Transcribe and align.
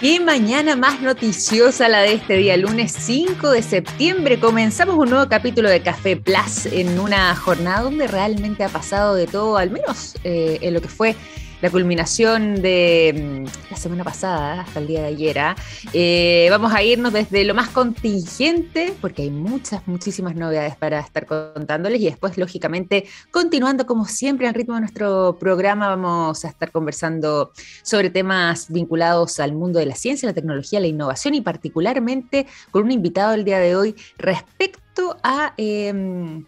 Qué 0.00 0.20
mañana 0.20 0.76
más 0.76 1.00
noticiosa 1.00 1.88
la 1.88 2.00
de 2.00 2.12
este 2.12 2.36
día, 2.36 2.58
lunes 2.58 2.92
5 2.92 3.50
de 3.50 3.62
septiembre. 3.62 4.38
Comenzamos 4.38 4.94
un 4.96 5.08
nuevo 5.08 5.26
capítulo 5.26 5.70
de 5.70 5.80
Café 5.80 6.18
Plus 6.18 6.66
en 6.66 7.00
una 7.00 7.34
jornada 7.34 7.80
donde 7.80 8.06
realmente 8.06 8.62
ha 8.62 8.68
pasado 8.68 9.14
de 9.14 9.26
todo, 9.26 9.56
al 9.56 9.70
menos 9.70 10.14
eh, 10.22 10.58
en 10.60 10.74
lo 10.74 10.82
que 10.82 10.88
fue 10.88 11.16
la 11.60 11.70
culminación 11.70 12.60
de 12.60 13.44
mm, 13.46 13.70
la 13.70 13.76
semana 13.76 14.04
pasada 14.04 14.60
hasta 14.60 14.80
el 14.80 14.86
día 14.86 15.00
de 15.02 15.06
ayer. 15.06 15.38
¿ah? 15.38 15.56
Eh, 15.92 16.48
vamos 16.50 16.72
a 16.72 16.82
irnos 16.82 17.12
desde 17.12 17.44
lo 17.44 17.54
más 17.54 17.68
contingente, 17.70 18.94
porque 19.00 19.22
hay 19.22 19.30
muchas, 19.30 19.86
muchísimas 19.86 20.34
novedades 20.34 20.76
para 20.76 21.00
estar 21.00 21.26
contándoles 21.26 22.00
y 22.00 22.04
después, 22.06 22.36
lógicamente, 22.38 23.06
continuando 23.30 23.86
como 23.86 24.06
siempre 24.06 24.48
al 24.48 24.54
ritmo 24.54 24.74
de 24.74 24.80
nuestro 24.80 25.36
programa, 25.38 25.88
vamos 25.88 26.44
a 26.44 26.48
estar 26.48 26.70
conversando 26.70 27.52
sobre 27.82 28.10
temas 28.10 28.70
vinculados 28.70 29.40
al 29.40 29.54
mundo 29.54 29.78
de 29.78 29.86
la 29.86 29.94
ciencia, 29.94 30.28
la 30.28 30.34
tecnología, 30.34 30.80
la 30.80 30.86
innovación 30.86 31.34
y 31.34 31.40
particularmente 31.40 32.46
con 32.70 32.84
un 32.84 32.92
invitado 32.92 33.34
el 33.34 33.44
día 33.44 33.58
de 33.58 33.76
hoy 33.76 33.94
respecto 34.18 35.16
a... 35.22 35.54
Em, 35.56 36.44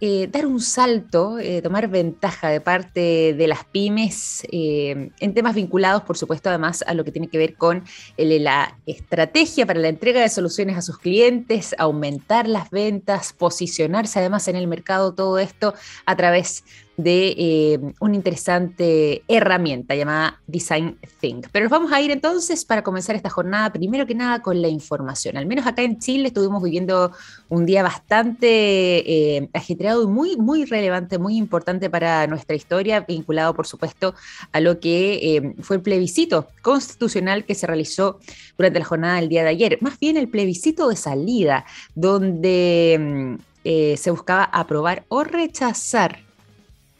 eh, 0.00 0.28
dar 0.30 0.46
un 0.46 0.60
salto, 0.60 1.38
eh, 1.40 1.60
tomar 1.60 1.88
ventaja 1.88 2.50
de 2.50 2.60
parte 2.60 3.34
de 3.34 3.46
las 3.48 3.64
pymes 3.64 4.46
eh, 4.52 5.10
en 5.18 5.34
temas 5.34 5.56
vinculados, 5.56 6.02
por 6.04 6.16
supuesto, 6.16 6.50
además 6.50 6.84
a 6.86 6.94
lo 6.94 7.04
que 7.04 7.10
tiene 7.10 7.28
que 7.28 7.38
ver 7.38 7.56
con 7.56 7.82
la 8.16 8.78
estrategia 8.86 9.66
para 9.66 9.80
la 9.80 9.88
entrega 9.88 10.20
de 10.20 10.28
soluciones 10.28 10.76
a 10.76 10.82
sus 10.82 10.98
clientes, 10.98 11.74
aumentar 11.78 12.48
las 12.48 12.70
ventas, 12.70 13.32
posicionarse 13.32 14.20
además 14.20 14.46
en 14.46 14.54
el 14.54 14.68
mercado, 14.68 15.14
todo 15.14 15.38
esto 15.38 15.74
a 16.06 16.16
través 16.16 16.62
de 16.62 16.87
eh, 17.04 17.78
una 18.00 18.16
interesante 18.16 19.22
herramienta 19.28 19.94
llamada 19.94 20.40
Design 20.48 20.98
Think. 21.20 21.46
Pero 21.52 21.64
nos 21.64 21.70
vamos 21.70 21.92
a 21.92 22.00
ir 22.00 22.10
entonces 22.10 22.64
para 22.64 22.82
comenzar 22.82 23.14
esta 23.14 23.30
jornada, 23.30 23.72
primero 23.72 24.06
que 24.06 24.16
nada, 24.16 24.42
con 24.42 24.60
la 24.60 24.68
información. 24.68 25.36
Al 25.36 25.46
menos 25.46 25.66
acá 25.66 25.82
en 25.82 26.00
Chile 26.00 26.28
estuvimos 26.28 26.62
viviendo 26.62 27.12
un 27.48 27.66
día 27.66 27.84
bastante 27.84 29.36
eh, 29.36 29.48
ajetreado 29.54 30.02
y 30.02 30.06
muy, 30.06 30.36
muy 30.36 30.64
relevante, 30.64 31.18
muy 31.18 31.36
importante 31.36 31.88
para 31.88 32.26
nuestra 32.26 32.56
historia, 32.56 33.00
vinculado, 33.00 33.54
por 33.54 33.66
supuesto, 33.66 34.14
a 34.52 34.60
lo 34.60 34.80
que 34.80 35.36
eh, 35.36 35.54
fue 35.60 35.76
el 35.76 35.82
plebiscito 35.82 36.48
constitucional 36.62 37.44
que 37.44 37.54
se 37.54 37.66
realizó 37.66 38.18
durante 38.56 38.80
la 38.80 38.84
jornada 38.84 39.16
del 39.20 39.28
día 39.28 39.44
de 39.44 39.50
ayer. 39.50 39.78
Más 39.80 40.00
bien 40.00 40.16
el 40.16 40.28
plebiscito 40.28 40.88
de 40.88 40.96
salida, 40.96 41.64
donde 41.94 43.38
mm, 43.38 43.96
se 43.96 44.10
buscaba 44.10 44.44
aprobar 44.44 45.04
o 45.08 45.24
rechazar 45.24 46.27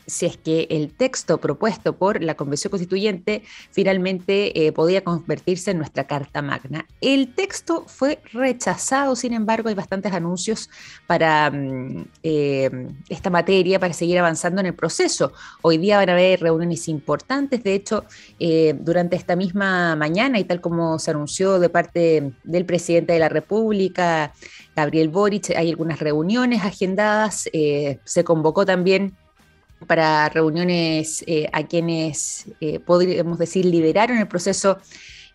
si 0.08 0.24
es 0.24 0.38
que 0.38 0.66
el 0.70 0.94
texto 0.94 1.38
propuesto 1.38 1.96
por 1.96 2.22
la 2.22 2.34
Convención 2.34 2.70
Constituyente 2.70 3.42
finalmente 3.70 4.66
eh, 4.66 4.72
podía 4.72 5.04
convertirse 5.04 5.70
en 5.72 5.78
nuestra 5.78 6.06
Carta 6.06 6.40
Magna. 6.40 6.86
El 7.02 7.34
texto 7.34 7.84
fue 7.86 8.20
rechazado, 8.32 9.14
sin 9.14 9.34
embargo, 9.34 9.68
hay 9.68 9.74
bastantes 9.74 10.12
anuncios 10.14 10.70
para 11.06 11.50
mm, 11.50 12.06
eh, 12.22 12.70
esta 13.10 13.28
materia, 13.28 13.78
para 13.78 13.92
seguir 13.92 14.18
avanzando 14.18 14.60
en 14.60 14.68
el 14.68 14.74
proceso. 14.74 15.32
Hoy 15.60 15.76
día 15.76 15.98
van 15.98 16.08
a 16.08 16.12
haber 16.12 16.40
reuniones 16.40 16.88
importantes, 16.88 17.62
de 17.62 17.74
hecho, 17.74 18.04
eh, 18.40 18.74
durante 18.80 19.14
esta 19.14 19.36
misma 19.36 19.94
mañana 19.94 20.38
y 20.38 20.44
tal 20.44 20.62
como 20.62 20.98
se 20.98 21.10
anunció 21.10 21.58
de 21.58 21.68
parte 21.68 22.32
del 22.44 22.64
presidente 22.64 23.12
de 23.12 23.18
la 23.18 23.28
República, 23.28 24.32
Gabriel 24.74 25.10
Boric, 25.10 25.50
hay 25.50 25.68
algunas 25.68 25.98
reuniones 25.98 26.62
agendadas, 26.64 27.48
se 27.52 28.24
convocó 28.24 28.64
también 28.64 29.16
para 29.86 30.28
reuniones 30.28 31.24
eh, 31.26 31.48
a 31.52 31.66
quienes 31.66 32.46
eh, 32.60 32.80
podríamos 32.80 33.38
decir 33.38 33.64
lideraron 33.64 34.18
el 34.18 34.28
proceso 34.28 34.78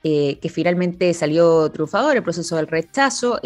eh, 0.06 0.38
que 0.42 0.50
finalmente 0.50 1.14
salió 1.14 1.72
triunfador, 1.72 2.18
el 2.18 2.24
proceso 2.24 2.58
del 2.58 2.68
rechazo. 2.68 3.40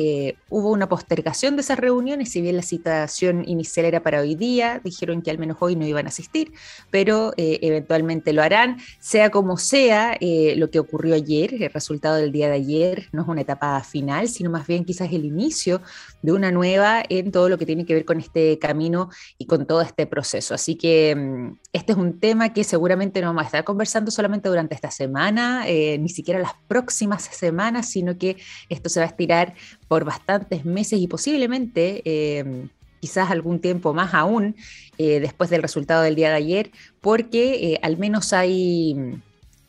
Hubo 0.49 0.71
una 0.71 0.89
postergación 0.89 1.55
de 1.55 1.61
esas 1.61 1.77
reuniones, 1.77 2.31
si 2.31 2.41
bien 2.41 2.55
la 2.55 2.63
citación 2.63 3.47
inicial 3.47 3.85
era 3.85 4.01
para 4.01 4.21
hoy 4.21 4.33
día, 4.33 4.81
dijeron 4.83 5.21
que 5.21 5.29
al 5.29 5.37
menos 5.37 5.57
hoy 5.59 5.75
no 5.75 5.85
iban 5.85 6.07
a 6.07 6.09
asistir, 6.09 6.51
pero 6.89 7.31
eventualmente 7.37 8.33
lo 8.33 8.41
harán. 8.41 8.77
Sea 8.99 9.29
como 9.29 9.57
sea, 9.57 10.17
lo 10.19 10.71
que 10.71 10.79
ocurrió 10.79 11.13
ayer, 11.13 11.53
el 11.53 11.71
resultado 11.71 12.15
del 12.15 12.31
día 12.31 12.47
de 12.47 12.55
ayer, 12.55 13.07
no 13.11 13.21
es 13.21 13.27
una 13.27 13.41
etapa 13.41 13.83
final, 13.83 14.27
sino 14.27 14.49
más 14.49 14.65
bien 14.65 14.83
quizás 14.83 15.13
el 15.13 15.25
inicio 15.25 15.79
de 16.21 16.31
una 16.31 16.51
nueva 16.51 17.03
en 17.07 17.31
todo 17.31 17.49
lo 17.49 17.57
que 17.57 17.65
tiene 17.65 17.85
que 17.85 17.93
ver 17.93 18.05
con 18.05 18.19
este 18.19 18.59
camino 18.59 19.09
y 19.37 19.45
con 19.45 19.65
todo 19.65 19.81
este 19.81 20.05
proceso. 20.05 20.53
Así 20.53 20.75
que 20.75 21.15
mm, 21.15 21.59
este 21.73 21.93
es 21.93 21.97
un 21.97 22.19
tema 22.19 22.53
que 22.53 22.63
seguramente 22.63 23.21
no 23.21 23.27
vamos 23.27 23.43
a 23.43 23.45
estar 23.45 23.63
conversando 23.63 24.11
solamente 24.11 24.49
durante 24.49 24.75
esta 24.75 24.91
semana, 24.91 25.65
ni 25.65 26.09
siquiera 26.09 26.39
la 26.39 26.57
próximas 26.67 27.23
semanas, 27.23 27.89
sino 27.89 28.17
que 28.17 28.37
esto 28.69 28.89
se 28.89 28.99
va 28.99 29.05
a 29.05 29.09
estirar 29.09 29.53
por 29.87 30.03
bastantes 30.03 30.65
meses 30.65 30.99
y 30.99 31.07
posiblemente... 31.07 32.01
Eh, 32.05 32.67
quizás 32.99 33.29
algún 33.29 33.59
tiempo 33.59 33.93
más 33.93 34.15
aún 34.15 34.55
eh, 34.97 35.19
después 35.19 35.51
del 35.51 35.61
resultado 35.61 36.01
del 36.01 36.15
día 36.15 36.29
de 36.29 36.35
ayer, 36.35 36.71
porque 36.99 37.73
eh, 37.73 37.79
al 37.83 37.97
menos 37.97 38.33
hay 38.33 39.21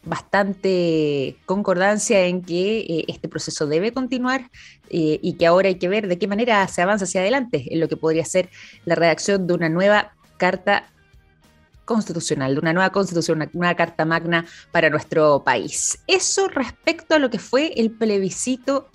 bastante 0.09 1.37
concordancia 1.47 2.25
en 2.27 2.43
que 2.43 3.05
este 3.09 3.29
proceso 3.29 3.67
debe 3.67 3.93
continuar 3.93 4.51
y 4.91 5.35
que 5.35 5.47
ahora 5.47 5.69
hay 5.69 5.77
que 5.77 5.89
ver 5.89 6.09
de 6.09 6.19
qué 6.19 6.27
manera 6.27 6.67
se 6.69 6.83
avanza 6.83 7.05
hacia 7.05 7.21
adelante 7.21 7.67
en 7.71 7.81
lo 7.81 7.89
que 7.89 7.97
podría 7.97 8.25
ser 8.25 8.49
la 8.85 8.95
redacción 8.95 9.47
de 9.47 9.55
una 9.55 9.69
nueva 9.69 10.13
carta 10.39 10.91
constitucional, 11.85 12.55
de 12.55 12.61
una 12.61 12.73
nueva 12.75 12.91
constitución, 12.91 13.39
una 13.39 13.51
nueva 13.53 13.75
carta 13.75 14.05
magna 14.05 14.45
para 14.73 14.91
nuestro 14.91 15.43
país. 15.43 15.99
Eso 16.07 16.49
respecto 16.49 17.15
a 17.15 17.19
lo 17.19 17.31
que 17.31 17.39
fue 17.39 17.73
el 17.77 17.91
plebiscito 17.91 18.91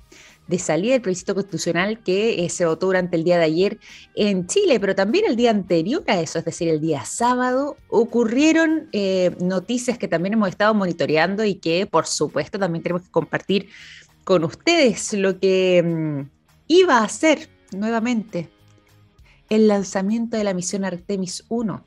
de 0.47 0.59
salida 0.59 0.93
del 0.93 1.01
plebiscito 1.01 1.33
constitucional 1.33 1.99
que 2.03 2.43
eh, 2.43 2.49
se 2.49 2.65
votó 2.65 2.87
durante 2.87 3.15
el 3.15 3.23
día 3.23 3.37
de 3.37 3.45
ayer 3.45 3.79
en 4.15 4.45
Chile, 4.47 4.79
pero 4.79 4.93
también 4.95 5.25
el 5.27 5.35
día 5.35 5.51
anterior 5.51 6.03
a 6.07 6.19
eso, 6.19 6.39
es 6.39 6.45
decir, 6.45 6.67
el 6.69 6.81
día 6.81 7.05
sábado, 7.05 7.77
ocurrieron 7.89 8.89
eh, 8.91 9.35
noticias 9.39 9.97
que 9.97 10.07
también 10.07 10.33
hemos 10.33 10.49
estado 10.49 10.73
monitoreando 10.73 11.45
y 11.45 11.55
que, 11.55 11.85
por 11.85 12.05
supuesto, 12.05 12.59
también 12.59 12.83
tenemos 12.83 13.03
que 13.03 13.11
compartir 13.11 13.69
con 14.23 14.43
ustedes 14.43 15.13
lo 15.13 15.39
que 15.39 15.81
mm, 15.83 16.29
iba 16.67 17.03
a 17.03 17.09
ser 17.09 17.49
nuevamente 17.71 18.49
el 19.49 19.67
lanzamiento 19.67 20.37
de 20.37 20.43
la 20.43 20.53
misión 20.53 20.85
Artemis 20.85 21.45
1 21.49 21.83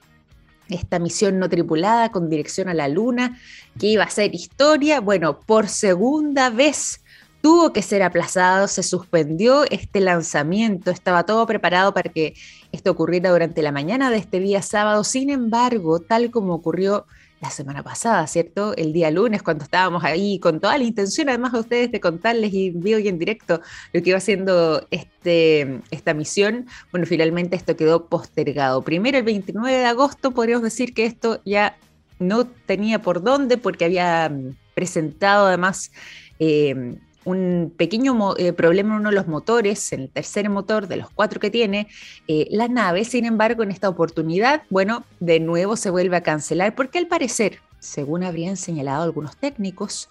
esta 0.68 0.98
misión 0.98 1.38
no 1.38 1.48
tripulada 1.48 2.10
con 2.10 2.28
dirección 2.28 2.68
a 2.68 2.74
la 2.74 2.88
Luna, 2.88 3.38
que 3.78 3.86
iba 3.86 4.04
a 4.04 4.10
ser 4.10 4.34
historia, 4.34 5.00
bueno, 5.00 5.40
por 5.40 5.68
segunda 5.68 6.50
vez 6.50 7.02
tuvo 7.46 7.72
que 7.72 7.80
ser 7.80 8.02
aplazado, 8.02 8.66
se 8.66 8.82
suspendió 8.82 9.62
este 9.70 10.00
lanzamiento, 10.00 10.90
estaba 10.90 11.22
todo 11.26 11.46
preparado 11.46 11.94
para 11.94 12.10
que 12.10 12.34
esto 12.72 12.90
ocurriera 12.90 13.30
durante 13.30 13.62
la 13.62 13.70
mañana 13.70 14.10
de 14.10 14.16
este 14.16 14.40
día 14.40 14.62
sábado, 14.62 15.04
sin 15.04 15.30
embargo, 15.30 16.00
tal 16.00 16.32
como 16.32 16.54
ocurrió 16.54 17.06
la 17.40 17.50
semana 17.50 17.84
pasada, 17.84 18.26
¿cierto? 18.26 18.74
El 18.76 18.92
día 18.92 19.12
lunes, 19.12 19.44
cuando 19.44 19.62
estábamos 19.62 20.02
ahí 20.02 20.40
con 20.40 20.58
toda 20.58 20.76
la 20.76 20.82
intención, 20.82 21.28
además 21.28 21.52
de 21.52 21.60
ustedes, 21.60 21.92
de 21.92 22.00
contarles 22.00 22.52
y 22.52 22.70
vivo 22.70 22.98
y 22.98 23.06
en 23.06 23.16
directo 23.16 23.60
lo 23.92 24.02
que 24.02 24.08
iba 24.10 24.18
haciendo 24.18 24.84
este, 24.90 25.82
esta 25.92 26.14
misión, 26.14 26.66
bueno, 26.90 27.06
finalmente 27.06 27.54
esto 27.54 27.76
quedó 27.76 28.06
postergado. 28.06 28.82
Primero, 28.82 29.18
el 29.18 29.24
29 29.24 29.72
de 29.72 29.84
agosto, 29.84 30.32
podríamos 30.32 30.64
decir 30.64 30.94
que 30.94 31.06
esto 31.06 31.40
ya 31.44 31.76
no 32.18 32.44
tenía 32.44 33.00
por 33.02 33.22
dónde, 33.22 33.56
porque 33.56 33.84
había 33.84 34.32
presentado 34.74 35.46
además 35.46 35.92
eh, 36.40 36.96
un 37.26 37.74
pequeño 37.76 38.36
eh, 38.38 38.52
problema 38.52 38.94
en 38.94 39.00
uno 39.00 39.10
de 39.10 39.16
los 39.16 39.26
motores, 39.26 39.92
en 39.92 40.02
el 40.02 40.08
tercer 40.08 40.48
motor 40.48 40.86
de 40.86 40.96
los 40.96 41.10
cuatro 41.10 41.40
que 41.40 41.50
tiene 41.50 41.88
eh, 42.28 42.46
la 42.50 42.68
nave. 42.68 43.04
Sin 43.04 43.24
embargo, 43.24 43.62
en 43.62 43.72
esta 43.72 43.88
oportunidad, 43.88 44.62
bueno, 44.70 45.04
de 45.20 45.40
nuevo 45.40 45.76
se 45.76 45.90
vuelve 45.90 46.16
a 46.16 46.22
cancelar 46.22 46.74
porque 46.74 46.98
al 46.98 47.08
parecer, 47.08 47.58
según 47.80 48.22
habrían 48.22 48.56
señalado 48.56 49.02
algunos 49.02 49.36
técnicos, 49.36 50.08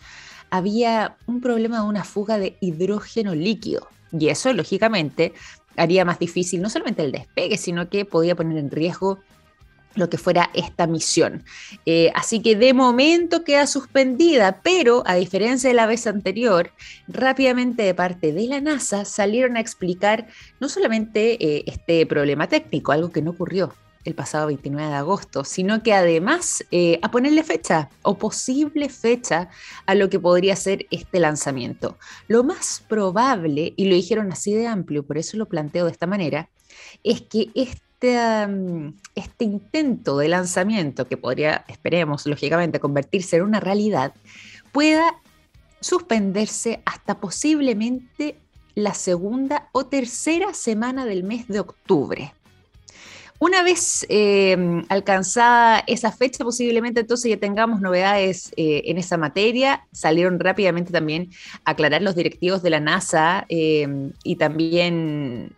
había 0.50 1.16
un 1.26 1.41
problema 1.41 1.82
de 1.82 1.88
una 1.88 2.03
fuga 2.03 2.38
de 2.38 2.58
hidrógeno 2.59 3.34
líquido. 3.34 3.88
Y 4.12 4.28
eso, 4.28 4.52
lógicamente, 4.53 5.34
haría 5.78 6.06
más 6.06 6.20
difícil 6.20 6.62
no 6.62 6.70
solamente 6.70 7.03
el 7.03 7.14
despegue, 7.14 7.58
sino 7.58 7.90
que 7.90 8.06
podía 8.06 8.35
poner 8.35 8.58
en 8.58 8.72
riesgo 8.72 9.20
lo 9.96 10.09
que 10.09 10.18
fuera 10.18 10.50
esta 10.53 10.88
misión. 10.88 11.44
Eh, 11.86 12.12
así 12.14 12.42
que 12.42 12.56
de 12.56 12.74
momento 12.74 13.44
queda 13.44 13.68
suspendida, 13.68 14.62
pero 14.62 15.03
a 15.06 15.16
diferencia 15.16 15.70
de 15.70 15.76
la 15.76 15.88
vez 15.88 16.08
anterior, 16.08 16.72
rápidamente 17.08 17.84
de 17.84 17.94
parte 17.94 18.34
de 18.34 18.47
la 18.47 18.62
NASA 18.62 19.06
salieron 19.06 19.58
a 19.58 19.62
explicar 19.62 20.28
no 20.59 20.70
solamente 20.70 21.44
eh, 21.44 21.64
este 21.68 22.06
problema 22.06 22.47
técnico, 22.47 22.92
algo 22.92 23.12
que 23.12 23.22
no 23.22 23.32
ocurrió 23.32 23.74
el 24.06 24.14
pasado 24.14 24.47
29 24.47 24.88
de 24.88 24.96
agosto, 24.96 25.44
sino 25.44 25.82
que 25.82 25.94
además 25.94 26.64
eh, 26.72 27.00
a 27.02 27.09
ponerle 27.09 27.44
fecha 27.44 27.90
o 28.03 28.18
posible 28.18 28.88
fecha 28.88 29.50
a 29.88 29.96
lo 29.96 30.09
que 30.09 30.20
podría 30.20 30.56
ser 30.56 30.86
este 30.91 31.20
lanzamiento. 31.20 31.98
Lo 32.28 32.44
más 32.44 32.84
probable, 32.88 33.74
y 33.76 33.86
lo 33.86 33.96
dijeron 33.96 34.32
así 34.32 34.53
de 34.53 34.68
amplio, 34.68 35.03
por 35.03 35.18
eso 35.18 35.38
lo 35.38 35.48
planteo 35.48 35.86
de 35.86 35.91
esta 35.91 36.08
manera, 36.08 36.50
es 37.03 37.22
que 37.22 37.50
este 37.56 37.84
este, 38.05 38.93
este, 39.16 39.46
intento 39.46 40.17
de 40.17 40.28
lanzamiento, 40.28 41.07
que 41.07 41.17
podría, 41.17 41.66
esperemos, 41.67 42.25
lógicamente, 42.25 42.79
convertirse 42.79 43.37
en 43.37 43.43
una 43.43 43.59
realidad, 43.59 44.13
pueda 44.72 45.22
suspenderse 45.79 46.81
hasta 46.85 47.19
posiblemente 47.19 48.37
la 48.75 48.93
segunda 48.93 49.69
o 49.72 49.85
tercera 49.85 50.53
semana 50.53 51.05
del 51.05 51.23
mes 51.23 51.47
de 51.47 51.59
octubre. 51.59 52.34
Una 53.37 53.63
vez 53.63 54.05
eh, 54.09 54.84
alcanzada 54.87 55.84
esa 55.87 56.11
fecha, 56.11 56.43
posiblemente 56.43 57.02
entonces 57.02 57.29
ya 57.29 57.37
tengamos 57.37 57.81
novedades 57.81 58.53
eh, 58.55 58.84
en 58.85 58.97
esa 58.97 59.17
materia. 59.17 59.85
Salieron 59.91 60.40
rápidamente 60.40 60.93
también 60.93 61.29
a 61.66 61.72
aclarar 61.72 62.02
los 62.02 62.16
directivos 62.16 62.63
de 62.63 62.69
la 62.69 62.79
NASA 62.79 63.46
eh, 63.49 64.09
y 64.23 64.37
también 64.37 65.53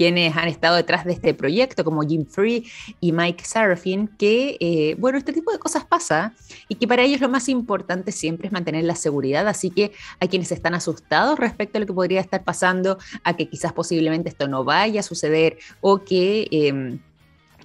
quienes 0.00 0.34
han 0.34 0.48
estado 0.48 0.76
detrás 0.76 1.04
de 1.04 1.12
este 1.12 1.34
proyecto, 1.34 1.84
como 1.84 2.00
Jim 2.00 2.24
Free 2.24 2.66
y 3.00 3.12
Mike 3.12 3.44
Serafin, 3.44 4.08
que, 4.08 4.56
eh, 4.58 4.96
bueno, 4.98 5.18
este 5.18 5.30
tipo 5.30 5.52
de 5.52 5.58
cosas 5.58 5.84
pasa 5.84 6.32
y 6.68 6.76
que 6.76 6.88
para 6.88 7.02
ellos 7.02 7.20
lo 7.20 7.28
más 7.28 7.50
importante 7.50 8.10
siempre 8.10 8.46
es 8.46 8.52
mantener 8.52 8.84
la 8.84 8.94
seguridad. 8.94 9.46
Así 9.46 9.68
que 9.68 9.92
hay 10.18 10.28
quienes 10.28 10.52
están 10.52 10.72
asustados 10.72 11.38
respecto 11.38 11.76
a 11.76 11.80
lo 11.82 11.86
que 11.86 11.92
podría 11.92 12.22
estar 12.22 12.42
pasando, 12.44 12.96
a 13.24 13.36
que 13.36 13.50
quizás 13.50 13.74
posiblemente 13.74 14.30
esto 14.30 14.48
no 14.48 14.64
vaya 14.64 15.00
a 15.00 15.02
suceder 15.02 15.58
o 15.82 15.98
que... 16.02 16.48
Em, 16.50 17.00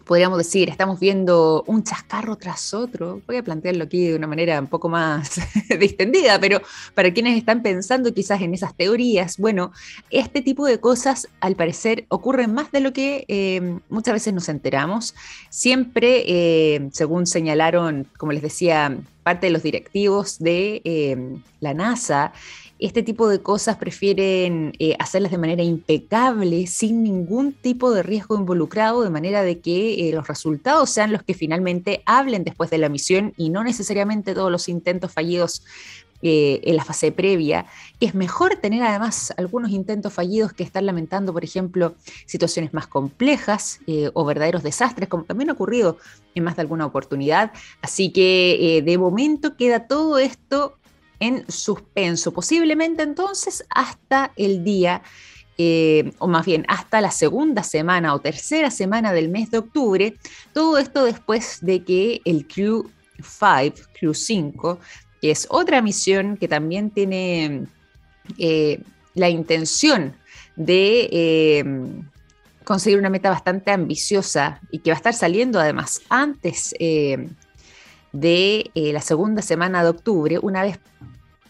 podríamos 0.06 0.38
decir, 0.38 0.70
estamos 0.70 1.00
viendo 1.00 1.64
un 1.68 1.84
chascarro 1.84 2.36
tras 2.38 2.74
otro. 2.74 3.22
Voy 3.28 3.38
a 3.38 3.44
plantearlo 3.44 3.84
aquí 3.84 4.08
de 4.08 4.16
una 4.16 4.28
manera 4.28 4.60
un 4.60 4.68
poco 4.68 4.88
más 4.88 5.40
distendida, 5.80 6.40
pero 6.40 6.62
para 6.94 7.14
quienes 7.14 7.38
están 7.38 7.62
pensando 7.62 8.14
quizás 8.14 8.42
en 8.42 8.54
esas 8.54 8.76
teorías, 8.76 9.38
bueno, 9.38 9.72
este 10.12 10.42
tipo 10.42 10.66
de 10.66 10.80
cosas 10.80 11.28
al 11.42 11.56
parecer 11.56 12.06
ocurren 12.10 12.54
más 12.54 12.72
de 12.72 12.80
lo 12.80 12.94
que 12.94 13.26
eh, 13.28 13.80
muchas 13.90 14.14
veces 14.14 14.34
nos 14.34 14.48
enteramos. 14.48 15.16
Siempre, 15.50 16.24
eh, 16.28 16.90
según 16.92 17.26
señalaron, 17.26 18.08
como 18.18 18.32
les 18.32 18.42
decía, 18.42 18.98
parte 19.24 19.48
de 19.48 19.52
los 19.52 19.64
directivos 19.64 20.38
de 20.38 20.82
eh, 20.86 21.18
la 21.60 21.74
NASA, 21.74 22.32
este 22.78 23.04
tipo 23.04 23.30
de 23.30 23.42
cosas 23.42 23.78
prefieren 23.78 24.74
eh, 24.80 24.96
hacerlas 25.00 25.32
de 25.32 25.38
manera 25.38 25.64
impecable, 25.64 26.68
sin 26.68 27.04
ningún 27.04 27.54
tipo 27.54 27.92
de 27.92 28.04
riesgo 28.04 28.36
involucrado, 28.36 29.04
de 29.04 29.10
manera 29.10 29.44
de 29.44 29.60
que 29.60 30.10
eh, 30.10 30.14
los 30.14 30.28
resultados 30.28 30.90
sean 30.90 31.14
los 31.14 31.24
que 31.24 31.34
finalmente 31.34 32.04
hablen 32.06 32.44
después 32.44 32.70
de 32.70 32.78
la 32.78 32.90
misión 32.90 33.34
y 33.38 33.50
no 33.50 33.64
necesariamente 33.64 34.34
todos 34.34 34.52
los 34.52 34.68
intentos 34.68 35.14
fallidos 35.14 35.64
eh, 36.22 36.60
en 36.64 36.76
la 36.76 36.84
fase 36.84 37.12
previa, 37.12 37.66
es 38.00 38.14
mejor 38.14 38.56
tener 38.56 38.84
además 38.84 39.34
algunos 39.38 39.72
intentos 39.72 40.12
fallidos 40.12 40.52
que 40.52 40.64
estar 40.64 40.84
lamentando, 40.84 41.32
por 41.32 41.44
ejemplo, 41.44 41.96
situaciones 42.26 42.74
más 42.74 42.88
complejas 42.88 43.80
o 44.14 44.26
verdaderos 44.26 44.64
desastres, 44.64 45.08
como 45.08 45.26
también 45.26 45.50
ha 45.50 45.54
ocurrido 45.54 45.98
en 46.34 46.44
más 46.44 46.56
de 46.56 46.64
alguna 46.64 46.86
oportunidad. 46.86 47.52
Así 47.82 48.12
que 48.12 48.82
de 48.84 48.98
momento 48.98 49.56
queda 49.56 49.88
todo 49.88 50.18
esto 50.18 50.78
en 51.20 51.50
suspenso, 51.50 52.34
posiblemente 52.34 53.04
entonces 53.04 53.64
hasta 53.70 54.32
el 54.36 54.64
día, 54.64 55.02
eh, 55.58 56.12
o 56.20 56.28
más 56.28 56.46
bien 56.46 56.66
hasta 56.68 57.02
la 57.02 57.12
segunda 57.12 57.64
semana 57.64 58.14
o 58.14 58.20
tercera 58.20 58.72
semana 58.72 59.14
del 59.14 59.30
mes 59.30 59.52
de 59.52 59.60
octubre, 59.60 60.16
todo 60.54 60.78
esto 60.78 61.06
después 61.06 61.60
de 61.62 61.84
que 61.84 62.22
el 62.26 62.48
Crew 62.48 62.90
5, 63.22 63.76
Crew 63.98 64.14
5, 64.14 64.80
que 65.22 65.32
es 65.32 65.48
otra 65.50 65.82
misión 65.82 66.38
que 66.38 66.48
también 66.48 66.90
tiene 66.92 67.66
eh, 68.38 68.82
la 69.14 69.30
intención 69.30 70.16
de... 70.56 71.10
Eh, 71.12 71.64
conseguir 72.66 72.98
una 72.98 73.12
meta 73.12 73.30
bastante 73.30 73.70
ambiciosa 73.70 74.60
y 74.72 74.80
que 74.80 74.90
va 74.90 74.96
a 74.96 74.98
estar 74.98 75.14
saliendo 75.14 75.60
además 75.60 76.02
antes 76.10 76.74
de 78.16 78.72
eh, 78.76 78.94
la 78.94 79.02
segunda 79.02 79.42
semana 79.42 79.84
de 79.84 79.90
octubre, 79.90 80.40
una 80.42 80.64
vez 80.64 80.80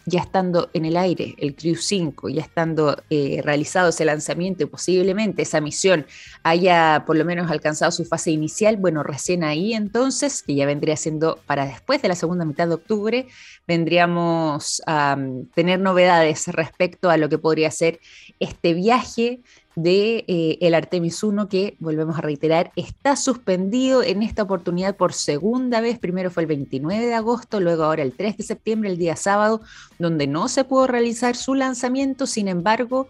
ya 0.04 0.20
estando 0.20 0.70
en 0.72 0.84
el 0.84 0.96
aire 0.96 1.34
el 1.38 1.54
Crew 1.56 1.74
5, 1.74 2.28
ya 2.28 2.40
estando 2.40 3.02
eh, 3.10 3.40
realizado 3.42 3.88
ese 3.88 4.04
lanzamiento 4.04 4.62
y 4.62 4.66
posiblemente 4.66 5.42
esa 5.42 5.60
misión 5.60 6.06
haya 6.44 7.04
por 7.06 7.16
lo 7.16 7.24
menos 7.24 7.50
alcanzado 7.50 7.90
su 7.90 8.04
fase 8.04 8.30
inicial, 8.30 8.76
bueno, 8.76 9.02
recién 9.02 9.42
ahí 9.42 9.74
entonces, 9.74 10.42
que 10.42 10.54
ya 10.54 10.66
vendría 10.66 10.96
siendo 10.96 11.40
para 11.46 11.66
después 11.66 12.02
de 12.02 12.08
la 12.08 12.14
segunda 12.14 12.44
mitad 12.44 12.68
de 12.68 12.74
octubre, 12.74 13.26
vendríamos 13.66 14.80
a 14.86 15.16
tener 15.54 15.80
novedades 15.80 16.46
respecto 16.48 17.10
a 17.10 17.16
lo 17.16 17.28
que 17.28 17.38
podría 17.38 17.70
ser 17.70 17.98
este 18.38 18.74
viaje 18.74 19.40
de 19.76 20.24
eh, 20.26 20.58
el 20.62 20.74
Artemis 20.74 21.22
1 21.22 21.48
que, 21.48 21.76
volvemos 21.78 22.18
a 22.18 22.22
reiterar, 22.22 22.72
está 22.76 23.14
suspendido 23.14 24.02
en 24.02 24.22
esta 24.22 24.42
oportunidad 24.42 24.96
por 24.96 25.12
segunda 25.12 25.80
vez. 25.82 25.98
Primero 25.98 26.30
fue 26.30 26.44
el 26.44 26.46
29 26.48 27.06
de 27.06 27.14
agosto, 27.14 27.60
luego 27.60 27.84
ahora 27.84 28.02
el 28.02 28.14
3 28.14 28.38
de 28.38 28.42
septiembre, 28.42 28.90
el 28.90 28.96
día 28.96 29.16
sábado, 29.16 29.60
donde 29.98 30.26
no 30.26 30.48
se 30.48 30.64
pudo 30.64 30.86
realizar 30.86 31.36
su 31.36 31.54
lanzamiento. 31.54 32.26
Sin 32.26 32.48
embargo, 32.48 33.08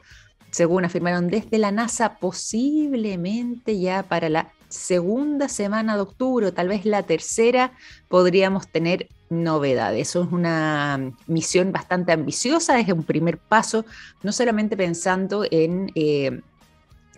según 0.50 0.84
afirmaron 0.84 1.28
desde 1.28 1.58
la 1.58 1.70
NASA, 1.70 2.18
posiblemente 2.18 3.78
ya 3.78 4.02
para 4.02 4.28
la 4.28 4.52
segunda 4.68 5.48
semana 5.48 5.94
de 5.94 6.02
octubre, 6.02 6.46
o 6.46 6.52
tal 6.52 6.66
vez 6.66 6.84
la 6.84 7.04
tercera, 7.04 7.72
podríamos 8.08 8.66
tener 8.66 9.08
novedades. 9.30 10.08
Eso 10.08 10.24
es 10.24 10.32
una 10.32 11.12
misión 11.28 11.70
bastante 11.70 12.10
ambiciosa, 12.10 12.80
es 12.80 12.88
un 12.88 13.04
primer 13.04 13.38
paso, 13.38 13.84
no 14.24 14.32
solamente 14.32 14.76
pensando 14.76 15.44
en 15.48 15.92
eh, 15.94 16.40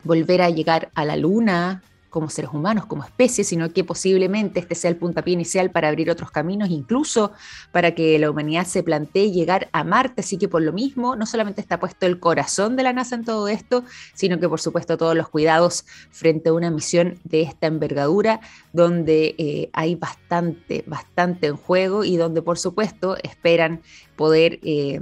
volver 0.05 0.43
a 0.43 0.51
llegar 0.51 0.91
a 0.95 1.05
la 1.05 1.17
luna 1.17 1.83
como 2.11 2.31
seres 2.31 2.51
humanos, 2.53 2.87
como 2.87 3.05
especie, 3.05 3.45
sino 3.45 3.73
que 3.73 3.85
posiblemente 3.85 4.61
este 4.61 4.75
sea 4.75 4.91
el 4.91 4.97
puntapié 4.97 5.35
inicial 5.35 5.71
para 5.71 5.89
abrir 5.89 6.11
otros 6.11 6.31
caminos, 6.31 6.71
incluso 6.71 7.33
para 7.73 7.95
que 7.95 8.19
la 8.19 8.31
humanidad 8.31 8.67
se 8.67 8.83
plantee 8.83 9.31
llegar 9.31 9.69
a 9.73 9.85
Marte. 9.85 10.23
Así 10.23 10.39
que 10.39 10.49
por 10.49 10.63
lo 10.63 10.73
mismo, 10.73 11.17
no 11.17 11.27
solamente 11.27 11.61
está 11.61 11.79
puesto 11.79 12.07
el 12.07 12.19
corazón 12.19 12.77
de 12.77 12.83
la 12.83 12.93
NASA 12.93 13.15
en 13.15 13.25
todo 13.25 13.49
esto, 13.49 13.85
sino 14.15 14.39
que 14.41 14.49
por 14.49 14.61
supuesto 14.61 14.97
todos 14.97 15.15
los 15.15 15.29
cuidados 15.29 15.85
frente 16.11 16.49
a 16.49 16.55
una 16.55 16.71
misión 16.71 17.19
de 17.25 17.43
esta 17.43 17.67
envergadura, 17.67 18.41
donde 18.73 19.35
eh, 19.39 19.71
hay 19.73 19.95
bastante, 19.95 20.85
bastante 20.87 21.47
en 21.47 21.57
juego 21.57 22.05
y 22.05 22.17
donde 22.17 22.43
por 22.43 22.59
supuesto 22.59 23.17
esperan 23.23 23.83
poder... 24.17 24.59
Eh, 24.63 25.01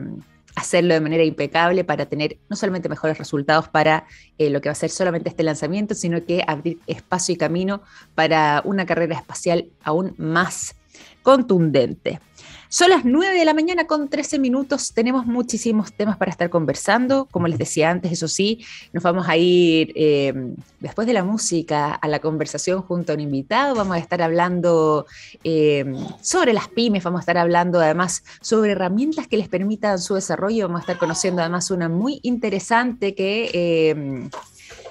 hacerlo 0.57 0.95
de 0.95 1.01
manera 1.01 1.23
impecable 1.23 1.85
para 1.85 2.07
tener 2.07 2.39
no 2.49 2.57
solamente 2.57 2.89
mejores 2.89 3.19
resultados 3.19 3.69
para 3.69 4.07
eh, 4.39 4.51
lo 4.51 4.61
que 4.61 4.69
va 4.69 4.73
a 4.73 4.77
ser 4.77 4.91
solamente 4.91 5.29
este 5.29 5.43
lanzamiento, 5.43 5.95
sino 5.95 6.25
que 6.25 6.43
abrir 6.47 6.79
espacio 6.87 7.35
y 7.35 7.37
camino 7.37 7.83
para 8.15 8.63
una 8.65 8.87
carrera 8.87 9.15
espacial 9.15 9.67
aún 9.85 10.15
más 10.17 10.75
contundente. 11.23 12.21
Son 12.69 12.91
las 12.91 13.05
9 13.05 13.39
de 13.39 13.45
la 13.45 13.55
mañana 13.55 13.87
con 13.87 14.09
13 14.09 14.39
minutos. 14.39 14.93
Tenemos 14.93 15.27
muchísimos 15.27 15.93
temas 15.93 16.17
para 16.17 16.31
estar 16.31 16.51
conversando. 16.51 17.27
Como 17.31 17.47
les 17.47 17.59
decía 17.59 17.91
antes, 17.91 18.11
eso 18.11 18.29
sí, 18.29 18.65
nos 18.93 19.05
vamos 19.05 19.29
a 19.29 19.37
ir 19.37 19.93
eh, 19.95 20.35
después 20.81 21.07
de 21.07 21.13
la 21.13 21.23
música 21.23 21.95
a 21.95 22.09
la 22.09 22.19
conversación 22.19 22.83
junto 22.83 23.13
a 23.13 23.15
un 23.15 23.21
invitado. 23.21 23.75
Vamos 23.75 23.97
a 23.97 24.01
estar 24.01 24.21
hablando 24.21 25.07
eh, 25.45 25.85
sobre 26.21 26.53
las 26.53 26.69
pymes, 26.69 27.05
vamos 27.05 27.21
a 27.21 27.23
estar 27.23 27.39
hablando 27.39 27.81
además 27.81 28.25
sobre 28.41 28.73
herramientas 28.73 29.29
que 29.29 29.37
les 29.37 29.49
permitan 29.49 29.99
su 30.01 30.15
desarrollo. 30.15 30.67
Vamos 30.67 30.81
a 30.81 30.83
estar 30.83 30.99
conociendo 30.99 31.43
además 31.43 31.71
una 31.71 31.89
muy 31.89 32.21
interesante 32.23 33.15
que... 33.15 33.51
Eh, 33.53 34.29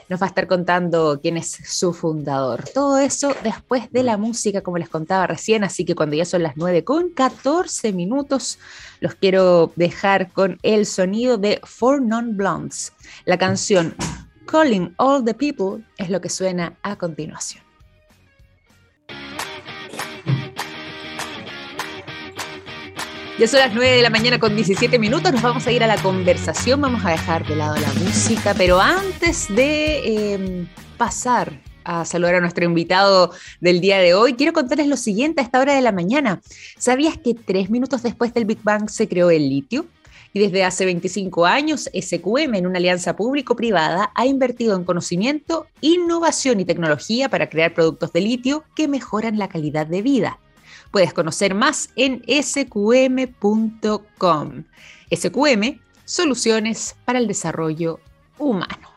nos 0.09 0.21
va 0.21 0.25
a 0.25 0.29
estar 0.29 0.47
contando 0.47 1.19
quién 1.21 1.37
es 1.37 1.51
su 1.51 1.93
fundador. 1.93 2.63
Todo 2.73 2.99
eso 2.99 3.33
después 3.43 3.91
de 3.91 4.03
la 4.03 4.17
música, 4.17 4.61
como 4.61 4.77
les 4.77 4.89
contaba 4.89 5.27
recién, 5.27 5.63
así 5.63 5.85
que 5.85 5.95
cuando 5.95 6.15
ya 6.15 6.25
son 6.25 6.43
las 6.43 6.57
9 6.57 6.83
con 6.83 7.09
14 7.09 7.93
minutos, 7.93 8.59
los 8.99 9.15
quiero 9.15 9.71
dejar 9.75 10.31
con 10.31 10.59
el 10.63 10.85
sonido 10.85 11.37
de 11.37 11.59
Four 11.63 12.01
Non 12.01 12.37
Blondes. 12.37 12.93
La 13.25 13.37
canción 13.37 13.95
Calling 14.45 14.93
All 14.97 15.23
the 15.25 15.33
People 15.33 15.83
es 15.97 16.09
lo 16.09 16.21
que 16.21 16.29
suena 16.29 16.77
a 16.83 16.95
continuación. 16.95 17.64
Ya 23.37 23.49
son 23.49 23.59
las 23.59 23.73
9 23.73 23.97
de 23.97 24.01
la 24.01 24.09
mañana 24.09 24.39
con 24.39 24.55
17 24.55 24.97
minutos, 24.97 25.33
nos 25.33 25.41
vamos 25.41 25.67
a 25.67 25.71
ir 25.73 25.83
a 25.83 25.87
la 25.87 25.97
conversación, 25.97 26.79
vamos 26.79 27.03
a 27.03 27.09
dejar 27.09 27.45
de 27.45 27.57
lado 27.57 27.75
la 27.75 27.91
música, 27.95 28.53
pero 28.53 28.79
antes 28.79 29.53
de 29.53 30.33
em, 30.33 30.67
pasar 30.97 31.59
a 31.83 32.05
saludar 32.05 32.35
a 32.35 32.39
nuestro 32.39 32.63
invitado 32.63 33.33
del 33.59 33.81
día 33.81 33.97
de 33.97 34.13
hoy, 34.13 34.35
quiero 34.35 34.53
contarles 34.53 34.87
lo 34.87 34.95
siguiente 34.95 35.41
a 35.41 35.43
esta 35.43 35.59
hora 35.59 35.75
de 35.75 35.81
la 35.81 35.91
mañana. 35.91 36.41
¿Sabías 36.77 37.17
que 37.17 37.33
tres 37.33 37.69
minutos 37.69 38.03
después 38.03 38.33
del 38.33 38.45
Big 38.45 38.59
Bang 38.63 38.89
se 38.89 39.09
creó 39.09 39.29
el 39.29 39.49
litio? 39.49 39.85
Y 40.31 40.39
desde 40.39 40.63
hace 40.63 40.85
25 40.85 41.45
años, 41.45 41.89
SQM, 41.93 42.55
en 42.55 42.67
una 42.67 42.77
alianza 42.77 43.17
público-privada, 43.17 44.11
ha 44.15 44.25
invertido 44.25 44.77
en 44.77 44.85
conocimiento, 44.85 45.67
innovación 45.81 46.61
y 46.61 46.65
tecnología 46.65 47.27
para 47.27 47.49
crear 47.49 47.73
productos 47.73 48.13
de 48.13 48.21
litio 48.21 48.63
que 48.77 48.87
mejoran 48.87 49.37
la 49.37 49.49
calidad 49.49 49.87
de 49.87 50.01
vida. 50.01 50.39
Puedes 50.95 51.13
conocer 51.13 51.53
más 51.55 51.89
en 51.97 52.23
sqm.com. 52.25 53.33
SQM, 55.13 55.79
soluciones 56.05 56.95
para 57.03 57.19
el 57.19 57.27
desarrollo 57.27 57.99
humano. 58.37 58.87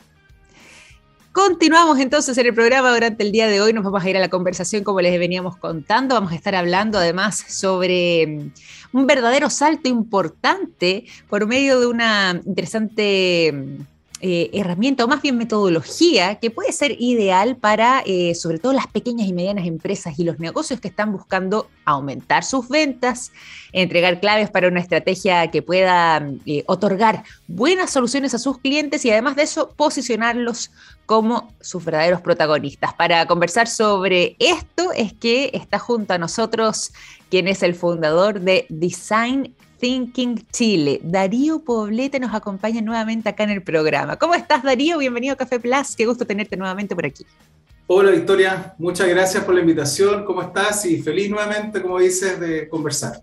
Continuamos 1.32 1.98
entonces 1.98 2.38
en 2.38 2.46
el 2.46 2.54
programa 2.54 2.94
durante 2.94 3.24
el 3.24 3.32
día 3.32 3.48
de 3.48 3.60
hoy. 3.60 3.72
Nos 3.72 3.82
vamos 3.82 4.04
a 4.04 4.08
ir 4.08 4.16
a 4.16 4.20
la 4.20 4.28
conversación 4.28 4.84
como 4.84 5.00
les 5.00 5.18
veníamos 5.18 5.56
contando. 5.56 6.14
Vamos 6.14 6.30
a 6.30 6.36
estar 6.36 6.54
hablando 6.54 6.98
además 6.98 7.44
sobre 7.48 8.28
mm, 8.28 8.52
un 8.96 9.06
verdadero 9.08 9.50
salto 9.50 9.88
importante 9.88 11.04
por 11.28 11.48
medio 11.48 11.80
de 11.80 11.86
una 11.88 12.40
interesante 12.46 13.52
mm, 13.52 13.97
eh, 14.20 14.50
herramienta 14.52 15.04
o 15.04 15.08
más 15.08 15.22
bien 15.22 15.38
metodología 15.38 16.34
que 16.40 16.50
puede 16.50 16.72
ser 16.72 16.96
ideal 16.98 17.56
para 17.56 18.02
eh, 18.04 18.34
sobre 18.34 18.58
todo 18.58 18.72
las 18.72 18.88
pequeñas 18.88 19.28
y 19.28 19.32
medianas 19.32 19.64
empresas 19.64 20.18
y 20.18 20.24
los 20.24 20.40
negocios 20.40 20.80
que 20.80 20.88
están 20.88 21.12
buscando 21.12 21.68
aumentar 21.84 22.42
sus 22.42 22.68
ventas, 22.68 23.30
entregar 23.72 24.18
claves 24.18 24.50
para 24.50 24.66
una 24.66 24.80
estrategia 24.80 25.52
que 25.52 25.62
pueda 25.62 26.20
eh, 26.46 26.64
otorgar 26.66 27.22
buenas 27.46 27.90
soluciones 27.90 28.34
a 28.34 28.38
sus 28.38 28.58
clientes 28.58 29.04
y 29.04 29.10
además 29.12 29.36
de 29.36 29.42
eso 29.42 29.72
posicionarlos 29.76 30.72
como 31.06 31.54
sus 31.60 31.84
verdaderos 31.84 32.20
protagonistas. 32.20 32.94
Para 32.94 33.24
conversar 33.26 33.68
sobre 33.68 34.34
esto 34.40 34.90
es 34.96 35.12
que 35.12 35.52
está 35.54 35.78
junto 35.78 36.14
a 36.14 36.18
nosotros 36.18 36.92
quien 37.30 37.46
es 37.46 37.62
el 37.62 37.76
fundador 37.76 38.40
de 38.40 38.66
Design 38.68 39.54
Thinking 39.78 40.46
Chile. 40.52 41.00
Darío 41.02 41.60
Poblete 41.60 42.20
nos 42.20 42.34
acompaña 42.34 42.80
nuevamente 42.80 43.28
acá 43.28 43.44
en 43.44 43.50
el 43.50 43.62
programa. 43.62 44.16
¿Cómo 44.16 44.34
estás, 44.34 44.62
Darío? 44.62 44.98
Bienvenido 44.98 45.34
a 45.34 45.36
Café 45.36 45.60
Plus. 45.60 45.94
Qué 45.96 46.06
gusto 46.06 46.26
tenerte 46.26 46.56
nuevamente 46.56 46.94
por 46.94 47.06
aquí. 47.06 47.24
Hola, 47.86 48.10
Victoria. 48.10 48.74
Muchas 48.78 49.08
gracias 49.08 49.44
por 49.44 49.54
la 49.54 49.60
invitación. 49.60 50.24
¿Cómo 50.24 50.42
estás? 50.42 50.84
Y 50.84 51.00
feliz 51.00 51.30
nuevamente, 51.30 51.80
como 51.80 51.98
dices, 51.98 52.38
de 52.38 52.68
conversar. 52.68 53.22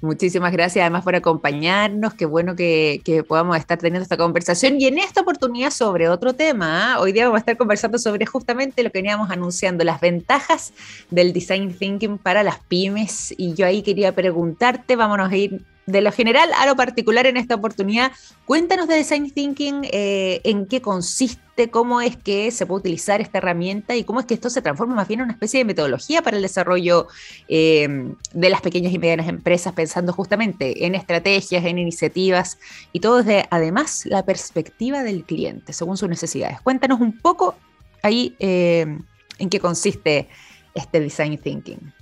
Muchísimas 0.00 0.52
gracias 0.52 0.82
además 0.82 1.02
por 1.02 1.16
acompañarnos. 1.16 2.14
Qué 2.14 2.24
bueno 2.24 2.54
que, 2.54 3.24
podamos 3.26 3.56
estar 3.56 3.78
teniendo 3.78 4.02
esta 4.02 4.16
conversación. 4.16 4.80
Y 4.80 4.86
en 4.86 4.98
esta 4.98 5.22
oportunidad 5.22 5.70
sobre 5.70 6.08
otro 6.08 6.34
tema, 6.34 6.94
¿ah? 6.94 7.00
hoy 7.00 7.12
día 7.12 7.24
vamos 7.24 7.38
a 7.38 7.40
estar 7.40 7.56
conversando 7.56 7.98
sobre 7.98 8.24
justamente 8.24 8.82
lo 8.84 8.90
que 8.90 8.98
veníamos 8.98 9.30
anunciando, 9.30 9.82
las 9.82 10.00
ventajas 10.00 10.72
del 11.10 11.32
design 11.32 11.74
thinking 11.74 12.18
para 12.18 12.44
las 12.44 12.60
pymes. 12.60 13.34
Y 13.36 13.54
yo 13.54 13.66
ahí 13.66 13.82
quería 13.82 14.14
preguntarte, 14.14 14.94
vámonos 14.94 15.32
a 15.32 15.36
ir 15.36 15.62
de 15.88 16.02
lo 16.02 16.12
general 16.12 16.50
a 16.56 16.66
lo 16.66 16.76
particular 16.76 17.26
en 17.26 17.38
esta 17.38 17.54
oportunidad. 17.54 18.12
Cuéntanos 18.44 18.88
de 18.88 18.96
Design 18.96 19.30
Thinking, 19.30 19.88
eh, 19.90 20.42
en 20.44 20.66
qué 20.66 20.82
consiste, 20.82 21.70
cómo 21.70 22.02
es 22.02 22.14
que 22.14 22.50
se 22.50 22.66
puede 22.66 22.80
utilizar 22.80 23.22
esta 23.22 23.38
herramienta 23.38 23.96
y 23.96 24.04
cómo 24.04 24.20
es 24.20 24.26
que 24.26 24.34
esto 24.34 24.50
se 24.50 24.60
transforma 24.60 24.94
más 24.94 25.08
bien 25.08 25.20
en 25.20 25.24
una 25.24 25.32
especie 25.32 25.58
de 25.58 25.64
metodología 25.64 26.20
para 26.20 26.36
el 26.36 26.42
desarrollo 26.42 27.08
eh, 27.48 27.88
de 28.34 28.50
las 28.50 28.60
pequeñas 28.60 28.92
y 28.92 28.98
medianas 28.98 29.28
empresas, 29.28 29.72
pensando 29.72 30.12
justamente 30.12 30.84
en 30.84 30.94
estrategias, 30.94 31.64
en 31.64 31.78
iniciativas 31.78 32.58
y 32.92 33.00
todo 33.00 33.22
desde 33.22 33.46
además 33.50 34.04
la 34.04 34.26
perspectiva 34.26 35.02
del 35.02 35.24
cliente, 35.24 35.72
según 35.72 35.96
sus 35.96 36.08
necesidades. 36.10 36.60
Cuéntanos 36.60 37.00
un 37.00 37.16
poco 37.18 37.56
ahí 38.02 38.36
eh, 38.40 38.98
en 39.38 39.48
qué 39.48 39.58
consiste 39.58 40.28
este 40.74 41.00
Design 41.00 41.38
Thinking. 41.38 41.97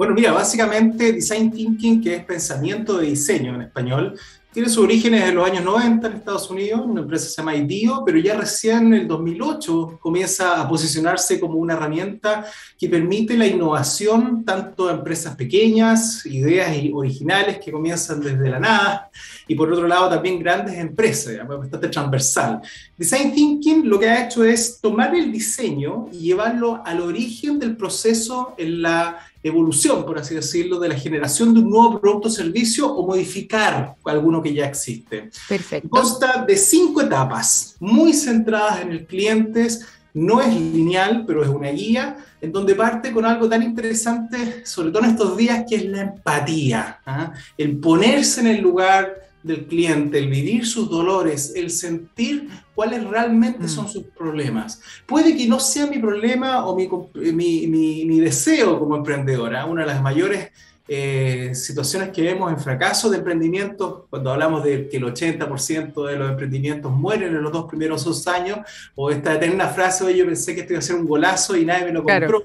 Bueno, 0.00 0.14
mira, 0.14 0.32
básicamente 0.32 1.12
Design 1.12 1.50
Thinking, 1.50 2.00
que 2.00 2.14
es 2.14 2.24
pensamiento 2.24 2.96
de 2.96 3.08
diseño 3.08 3.54
en 3.54 3.60
español, 3.60 4.18
tiene 4.50 4.70
sus 4.70 4.82
orígenes 4.82 5.28
en 5.28 5.34
los 5.34 5.46
años 5.46 5.62
90 5.62 6.08
en 6.08 6.12
Estados 6.14 6.50
Unidos, 6.50 6.80
una 6.84 7.02
empresa 7.02 7.28
se 7.28 7.36
llama 7.36 7.54
IDEO, 7.54 8.02
pero 8.04 8.18
ya 8.18 8.34
recién 8.34 8.86
en 8.86 8.94
el 8.94 9.06
2008 9.06 9.98
comienza 10.00 10.60
a 10.60 10.68
posicionarse 10.68 11.38
como 11.38 11.56
una 11.56 11.74
herramienta 11.74 12.46
que 12.78 12.88
permite 12.88 13.36
la 13.36 13.46
innovación 13.46 14.42
tanto 14.42 14.88
a 14.88 14.92
empresas 14.92 15.36
pequeñas, 15.36 16.24
ideas 16.24 16.76
originales 16.92 17.58
que 17.58 17.70
comienzan 17.70 18.22
desde 18.22 18.48
la 18.48 18.58
nada, 18.58 19.10
y 19.46 19.54
por 19.54 19.70
otro 19.70 19.86
lado 19.86 20.08
también 20.08 20.40
grandes 20.40 20.78
empresas, 20.78 21.46
bastante 21.46 21.88
transversal. 21.88 22.60
Design 22.96 23.32
Thinking 23.32 23.88
lo 23.88 24.00
que 24.00 24.08
ha 24.08 24.24
hecho 24.24 24.42
es 24.44 24.80
tomar 24.80 25.14
el 25.14 25.30
diseño 25.30 26.08
y 26.10 26.20
llevarlo 26.20 26.82
al 26.84 27.02
origen 27.02 27.58
del 27.58 27.76
proceso 27.76 28.54
en 28.56 28.82
la 28.82 29.29
evolución, 29.42 30.04
por 30.04 30.18
así 30.18 30.34
decirlo, 30.34 30.78
de 30.78 30.88
la 30.88 30.96
generación 30.96 31.54
de 31.54 31.60
un 31.60 31.70
nuevo 31.70 32.00
producto 32.00 32.28
o 32.28 32.30
servicio 32.30 32.92
o 32.92 33.06
modificar 33.06 33.96
alguno 34.04 34.42
que 34.42 34.52
ya 34.52 34.66
existe. 34.66 35.30
Perfecto. 35.48 35.88
Consta 35.88 36.44
de 36.46 36.56
cinco 36.56 37.00
etapas, 37.00 37.76
muy 37.80 38.12
centradas 38.12 38.82
en 38.82 38.92
el 38.92 39.06
cliente, 39.06 39.68
no 40.12 40.40
es 40.40 40.54
lineal, 40.54 41.24
pero 41.26 41.42
es 41.42 41.48
una 41.48 41.70
guía, 41.70 42.16
en 42.40 42.52
donde 42.52 42.74
parte 42.74 43.12
con 43.12 43.24
algo 43.24 43.48
tan 43.48 43.62
interesante, 43.62 44.64
sobre 44.66 44.90
todo 44.90 45.04
en 45.04 45.10
estos 45.10 45.36
días, 45.36 45.64
que 45.68 45.76
es 45.76 45.84
la 45.84 46.02
empatía, 46.02 47.00
¿ah? 47.06 47.32
el 47.56 47.78
ponerse 47.78 48.40
en 48.40 48.48
el 48.48 48.60
lugar 48.60 49.29
del 49.42 49.66
cliente, 49.66 50.18
el 50.18 50.28
vivir 50.28 50.66
sus 50.66 50.90
dolores, 50.90 51.52
el 51.56 51.70
sentir 51.70 52.48
cuáles 52.74 53.04
realmente 53.04 53.68
son 53.68 53.86
mm. 53.86 53.88
sus 53.88 54.04
problemas. 54.04 54.80
Puede 55.06 55.36
que 55.36 55.46
no 55.46 55.58
sea 55.58 55.86
mi 55.86 55.98
problema 55.98 56.66
o 56.66 56.76
mi, 56.76 56.88
mi, 57.32 57.66
mi, 58.04 58.20
deseo 58.20 58.78
como 58.78 58.96
emprendedora. 58.96 59.64
Una 59.64 59.82
de 59.82 59.88
las 59.88 60.02
mayores 60.02 60.50
eh, 60.86 61.52
situaciones 61.54 62.10
que 62.10 62.22
vemos 62.22 62.52
en 62.52 62.58
fracaso 62.58 63.08
de 63.08 63.18
emprendimientos, 63.18 64.04
cuando 64.10 64.32
hablamos 64.32 64.62
de 64.64 64.88
que 64.88 64.98
el 64.98 65.04
80% 65.04 66.06
de 66.06 66.16
los 66.16 66.30
emprendimientos 66.30 66.92
mueren 66.92 67.34
en 67.34 67.42
los 67.42 67.52
dos 67.52 67.66
primeros 67.66 68.04
dos 68.04 68.26
años, 68.26 68.58
o 68.94 69.10
esta 69.10 69.34
eterna 69.34 69.68
frase, 69.68 70.04
oye, 70.04 70.18
yo 70.18 70.26
pensé 70.26 70.54
que 70.54 70.62
esto 70.62 70.74
iba 70.74 70.80
a 70.80 70.82
ser 70.82 70.96
un 70.96 71.06
golazo 71.06 71.56
y 71.56 71.64
nadie 71.64 71.86
me 71.86 71.92
lo 71.92 72.02
compró. 72.02 72.44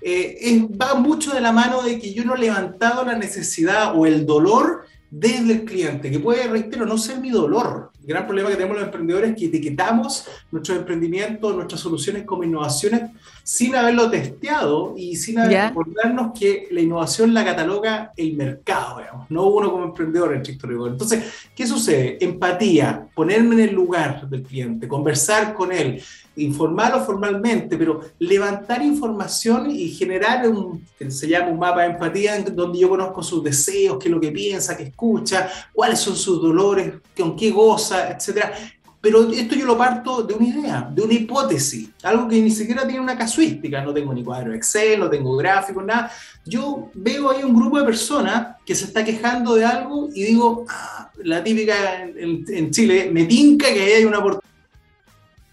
Eh, 0.00 0.68
va 0.80 0.94
mucho 0.94 1.34
de 1.34 1.40
la 1.40 1.50
mano 1.50 1.82
de 1.82 1.98
que 1.98 2.14
yo 2.14 2.24
no 2.24 2.36
he 2.36 2.38
levantado 2.38 3.04
la 3.04 3.16
necesidad 3.16 3.98
o 3.98 4.06
el 4.06 4.26
dolor 4.26 4.84
desde 5.10 5.52
el 5.52 5.64
cliente, 5.64 6.10
que 6.10 6.20
puede, 6.20 6.46
reitero, 6.48 6.84
no 6.84 6.98
ser 6.98 7.20
mi 7.20 7.30
dolor. 7.30 7.90
El 8.00 8.06
gran 8.06 8.26
problema 8.26 8.50
que 8.50 8.56
tenemos 8.56 8.76
los 8.76 8.86
emprendedores 8.86 9.30
es 9.30 9.36
que 9.36 9.46
etiquetamos 9.46 10.26
nuestros 10.50 10.78
emprendimientos, 10.78 11.54
nuestras 11.54 11.80
soluciones 11.80 12.24
como 12.24 12.44
innovaciones 12.44 13.02
sin 13.48 13.74
haberlo 13.74 14.10
testeado 14.10 14.92
y 14.94 15.16
sin 15.16 15.38
acordarnos 15.38 16.38
que 16.38 16.68
la 16.70 16.82
innovación 16.82 17.32
la 17.32 17.46
cataloga 17.46 18.12
el 18.14 18.34
mercado, 18.34 18.98
digamos, 18.98 19.30
no 19.30 19.46
uno 19.46 19.70
como 19.70 19.84
emprendedor 19.84 20.34
en 20.34 20.42
estricto 20.42 20.66
rigor. 20.66 20.90
Entonces, 20.90 21.24
¿qué 21.56 21.66
sucede? 21.66 22.22
Empatía, 22.22 23.08
ponerme 23.14 23.54
en 23.54 23.70
el 23.70 23.74
lugar 23.74 24.28
del 24.28 24.42
cliente, 24.42 24.86
conversar 24.86 25.54
con 25.54 25.72
él, 25.72 25.98
informarlo 26.36 27.02
formalmente, 27.02 27.78
pero 27.78 28.02
levantar 28.18 28.82
información 28.82 29.70
y 29.70 29.88
generar 29.88 30.46
un, 30.46 30.84
que 30.98 31.10
se 31.10 31.26
llama 31.26 31.48
un 31.48 31.58
mapa 31.58 31.84
de 31.84 31.92
empatía, 31.92 32.38
donde 32.42 32.78
yo 32.78 32.90
conozco 32.90 33.22
sus 33.22 33.42
deseos, 33.42 33.96
qué 33.98 34.08
es 34.08 34.14
lo 34.14 34.20
que 34.20 34.30
piensa, 34.30 34.76
qué 34.76 34.82
escucha, 34.82 35.48
cuáles 35.72 35.98
son 35.98 36.16
sus 36.16 36.42
dolores, 36.42 36.92
con 37.16 37.34
qué 37.34 37.50
goza, 37.50 38.10
etcétera. 38.10 38.52
Pero 39.00 39.30
esto 39.30 39.54
yo 39.54 39.64
lo 39.64 39.78
parto 39.78 40.22
de 40.22 40.34
una 40.34 40.46
idea, 40.48 40.90
de 40.92 41.02
una 41.02 41.14
hipótesis, 41.14 41.90
algo 42.02 42.26
que 42.26 42.40
ni 42.40 42.50
siquiera 42.50 42.84
tiene 42.84 43.00
una 43.00 43.16
casuística, 43.16 43.80
no 43.80 43.94
tengo 43.94 44.12
ni 44.12 44.24
cuadro 44.24 44.52
Excel, 44.52 44.98
no 44.98 45.08
tengo 45.08 45.36
gráficos, 45.36 45.84
nada. 45.84 46.10
Yo 46.44 46.90
veo 46.94 47.30
ahí 47.30 47.44
un 47.44 47.54
grupo 47.54 47.78
de 47.78 47.84
personas 47.84 48.56
que 48.66 48.74
se 48.74 48.86
está 48.86 49.04
quejando 49.04 49.54
de 49.54 49.64
algo 49.64 50.08
y 50.12 50.24
digo, 50.24 50.66
ah, 50.68 51.10
la 51.22 51.44
típica 51.44 52.02
en, 52.02 52.70
Chile, 52.72 53.10
me 53.12 53.24
tinca 53.24 53.72
que 53.72 53.94
hay 53.94 54.04
una 54.04 54.18
oportunidad 54.18 54.48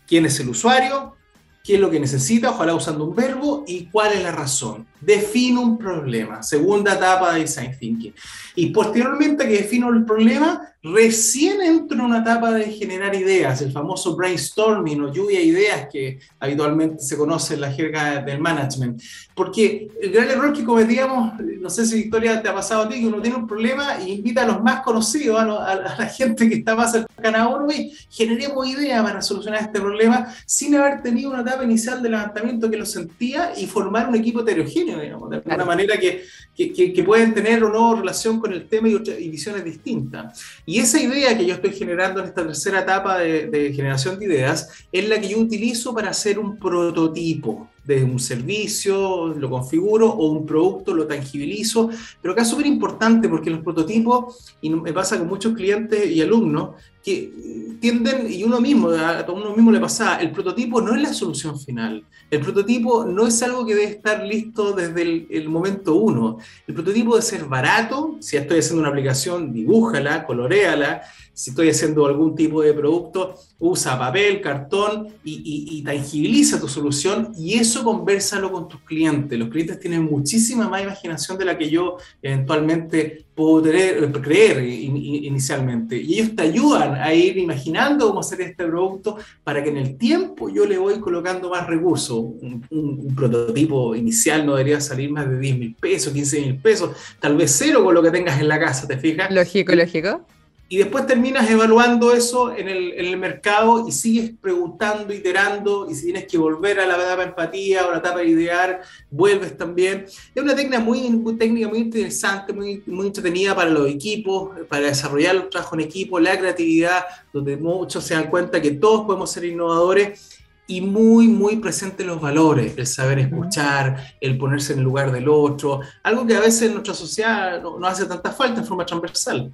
quién 0.08 0.26
es 0.26 0.40
el 0.40 0.50
usuario, 0.50 1.16
qué 1.64 1.76
es 1.76 1.80
lo 1.80 1.90
que 1.90 2.00
necesita, 2.00 2.52
ojalá 2.52 2.76
usando 2.76 3.06
un 3.06 3.16
verbo, 3.16 3.64
y 3.68 3.86
cuál 3.86 4.14
es 4.14 4.24
la 4.24 4.32
razón. 4.32 4.86
Defino 5.02 5.62
un 5.62 5.78
problema, 5.78 6.42
segunda 6.42 6.94
etapa 6.94 7.34
de 7.34 7.42
Design 7.42 7.78
Thinking. 7.78 8.14
Y 8.56 8.68
posteriormente 8.68 9.48
que 9.48 9.58
defino 9.58 9.90
el 9.90 10.06
problema, 10.06 10.76
recién 10.94 11.62
entro 11.62 11.98
en 11.98 12.06
una 12.06 12.20
etapa 12.20 12.52
de 12.52 12.66
generar 12.66 13.16
ideas, 13.16 13.62
el 13.62 13.72
famoso 13.72 14.16
brainstorming 14.16 15.02
o 15.02 15.12
lluvia 15.12 15.40
de 15.40 15.46
ideas 15.46 15.88
que 15.92 16.20
habitualmente 16.40 17.04
se 17.04 17.18
conoce 17.18 17.56
en 17.56 17.62
la 17.62 17.72
jerga 17.72 18.22
del 18.22 18.40
management. 18.40 19.02
Porque 19.34 19.90
el 20.00 20.12
gran 20.12 20.30
error 20.30 20.54
que 20.54 20.64
cometíamos, 20.64 21.34
no 21.40 21.70
sé 21.70 21.86
si 21.86 22.04
Victoria 22.04 22.42
te 22.42 22.50
ha 22.50 22.54
pasado 22.54 22.84
a 22.84 22.90
ti, 22.90 23.00
que 23.00 23.08
uno 23.08 23.20
tiene 23.22 23.36
un 23.36 23.48
problema 23.48 23.98
e 23.98 24.12
invita 24.12 24.44
a 24.44 24.46
los 24.46 24.62
más 24.62 24.82
conocidos, 24.82 25.40
a, 25.40 25.76
la 25.76 26.06
gente 26.06 26.48
que 26.48 26.56
está 26.56 26.76
más 26.76 26.92
cercana 26.92 27.44
a 27.44 27.48
uno, 27.48 27.68
y 27.74 27.92
generemos 28.12 28.68
ideas 28.68 29.04
para 29.04 29.22
solucionar 29.24 29.62
este 29.62 29.82
problema 29.82 30.28
sin 30.46 30.76
haber 30.76 31.02
tenido 31.02 31.32
una 31.32 31.42
etapa 31.42 31.64
inicial 31.64 32.02
de 32.04 32.10
levantamiento 32.10 32.70
que 32.70 32.78
lo 32.78 32.86
sentía 32.86 33.54
y 33.58 33.66
formar 33.66 34.08
un 34.08 34.16
equipo 34.16 34.42
heterogéneo, 34.42 34.85
digamos, 34.86 35.30
de 35.30 35.38
alguna 35.38 35.66
manera 35.66 35.98
que, 35.98 36.24
que, 36.56 36.94
que, 36.94 37.04
pueden 37.04 37.34
tener 37.34 37.64
o 37.64 37.70
no 37.72 37.96
relación 37.96 38.40
con 38.40 38.54
el 38.54 38.68
tema 38.68 38.88
y, 38.90 38.94
y 38.94 39.30
visiones 39.30 39.64
distintas. 39.64 40.42
Y 40.66 40.80
esa 40.80 41.02
idea 41.02 41.38
que 41.38 41.46
yo 41.46 41.56
estoy 41.56 41.72
generando 41.72 42.20
en 42.20 42.28
esta 42.28 42.46
tercera 42.46 42.82
etapa 42.82 43.20
de, 43.20 43.74
generación 43.76 44.20
de 44.20 44.26
ideas 44.26 44.86
es 44.92 45.10
la 45.10 45.20
que 45.20 45.30
yo 45.30 45.40
utilizo 45.40 45.94
para 45.94 46.10
hacer 46.10 46.40
un 46.40 46.58
prototipo 46.58 47.70
de 47.84 48.04
un 48.04 48.20
servicio, 48.20 49.28
lo 49.28 49.50
configuro, 49.50 50.10
o 50.10 50.32
un 50.32 50.46
producto, 50.46 50.94
lo 50.94 51.06
tangibilizo, 51.06 51.90
pero 52.22 52.34
que 52.34 52.42
es 52.42 52.48
súper 52.48 52.66
importante 52.66 53.30
porque 53.30 53.52
los 53.52 53.62
prototipos, 53.62 54.56
y 54.62 54.72
me 54.72 54.92
pasa 54.92 55.20
con 55.20 55.28
muchos 55.28 55.54
clientes 55.54 56.10
y 56.10 56.22
alumnos, 56.22 56.76
que 57.06 57.32
tienden, 57.80 58.26
y 58.32 58.44
uno 58.44 58.60
mismo, 58.60 58.90
a 58.90 59.24
uno 59.32 59.56
mismo 59.56 59.72
le 59.72 59.80
pasa, 59.80 60.18
el 60.18 60.32
prototipo 60.32 60.82
no 60.82 60.96
es 60.96 61.04
la 61.04 61.14
solución 61.14 61.60
final. 61.60 62.04
El 62.32 62.40
prototipo 62.40 63.06
no 63.06 63.28
es 63.28 63.44
algo 63.44 63.64
que 63.64 63.76
debe 63.76 63.92
estar 63.92 64.24
listo 64.24 64.74
desde 64.74 65.28
el, 65.30 65.48
momento 65.48 65.94
uno. 65.94 66.40
El 66.66 66.74
prototipo 66.74 67.12
debe 67.12 67.22
ser 67.22 67.46
barato. 67.46 68.18
Si 68.22 68.38
estoy 68.38 68.58
haciendo 68.58 68.82
una 68.82 68.90
aplicación, 68.90 69.54
dibújala, 69.54 70.26
coloréala 70.26 71.04
si 71.36 71.50
estoy 71.50 71.70
haciendo 71.70 72.06
algún 72.06 72.34
tipo 72.34 72.62
de 72.62 72.74
producto, 72.74 73.36
usa 73.60 74.00
papel, 74.00 74.40
cartón 74.40 75.10
y, 75.26 75.84
tangibiliza 75.84 76.62
tu 76.62 76.70
solución 76.70 77.34
y 77.38 77.56
eso 77.56 77.84
conversalo 77.84 78.50
con 78.52 78.70
tus 78.70 78.80
clientes. 78.82 79.38
Los 79.38 79.50
clientes 79.50 79.78
tienen 79.82 80.06
muchísima 80.06 80.70
más 80.70 80.82
imaginación 80.82 81.38
de 81.38 81.44
la 81.44 81.58
que 81.58 81.70
yo 81.70 81.98
eventualmente 82.22 83.25
tener, 83.62 84.12
creer 84.22 84.64
inicialmente. 84.64 85.98
Y 85.98 86.20
ellos 86.20 86.36
te 86.36 86.44
ayudan 86.44 86.96
a 86.96 87.14
ir 87.14 87.38
imaginando 87.38 88.08
cómo 88.08 88.22
hacer 88.22 88.42
este 88.42 88.66
producto 88.66 89.18
para 89.44 89.62
que 89.62 89.70
en 89.70 89.78
el 89.78 89.98
tiempo 89.98 90.50
yo 90.50 90.66
le 90.66 90.78
voy 90.78 91.00
colocando 91.00 91.50
más 91.50 91.68
recursos. 91.68 92.18
Un 92.18 93.14
prototipo 93.16 93.96
inicial 93.96 94.46
no 94.46 94.56
debería 94.56 94.80
salir 94.80 95.12
más 95.12 95.30
de 95.30 95.38
10 95.38 95.58
mil 95.58 95.76
pesos, 95.76 96.14
15 96.14 96.42
mil 96.42 96.58
pesos, 96.58 96.92
tal 97.20 97.36
vez 97.36 97.56
cero 97.58 97.84
con 97.84 97.94
lo 97.94 98.02
que 98.02 98.12
tengas 98.12 98.40
en 98.40 98.48
la 98.48 98.60
casa, 98.60 98.88
¿te 98.88 98.98
fijas? 98.98 99.32
Lógico, 99.32 99.76
lógico 99.76 100.26
y 100.68 100.78
después 100.78 101.06
terminas 101.06 101.50
evaluando 101.50 102.12
eso 102.12 102.52
en 102.56 102.68
el, 102.68 102.94
en 102.94 103.06
el, 103.06 103.18
mercado 103.18 103.88
y 103.88 103.92
sigues 103.92 104.32
preguntando, 104.42 105.14
iterando, 105.14 105.88
y 105.90 105.94
si 105.94 106.06
tienes 106.06 106.26
que 106.26 106.40
volver 106.40 106.80
a 106.80 106.88
la 106.88 106.96
etapa 106.96 107.22
de 107.22 107.28
empatía 107.30 107.86
o 107.86 107.92
la 107.92 108.00
etapa 108.00 108.20
de 108.20 108.30
idear, 108.30 108.82
vuelves 109.12 109.56
también. 109.56 110.06
Es 110.06 110.44
una 110.44 110.56
técnica 110.56 110.80
muy, 110.80 111.00
técnica 111.38 111.68
muy 111.68 111.78
interesante, 111.78 112.52
muy, 112.52 112.82
muy 112.88 113.08
entretenida 113.08 113.56
para 113.56 113.70
los 113.70 113.88
equipos, 113.88 114.58
para 114.68 114.88
desarrollar 114.88 115.36
el 115.36 115.50
trabajo 115.50 115.76
en 115.76 115.82
equipo, 115.82 116.20
la 116.20 116.38
creatividad, 116.38 117.06
donde 117.32 117.58
muchos 117.58 118.04
se 118.04 118.16
dan 118.16 118.32
cuenta 118.32 118.60
que 118.60 118.72
todos 118.72 119.06
podemos 119.06 119.32
ser 119.32 119.46
innovadores 119.46 120.40
y 120.66 120.82
muy, 120.82 121.28
muy 121.28 121.58
presente 121.58 122.04
los 122.04 122.20
valores, 122.20 122.74
el 122.76 122.88
saber 122.88 123.20
escuchar, 123.20 124.16
el 124.20 124.36
ponerse 124.40 124.74
en 124.74 124.80
el 124.80 124.86
lugar 124.86 125.12
del 125.12 125.30
otro, 125.30 125.82
algo 126.02 126.26
que 126.26 126.36
a 126.36 126.40
veces 126.40 126.64
en 126.64 126.74
nuestra 126.74 126.96
sociedad 126.96 127.62
no, 127.62 127.78
no 127.78 127.86
hace 127.86 128.08
tanta 128.08 128.32
falta 128.32 128.62
en 128.62 128.66
forma 128.66 128.84
transversal. 128.84 129.54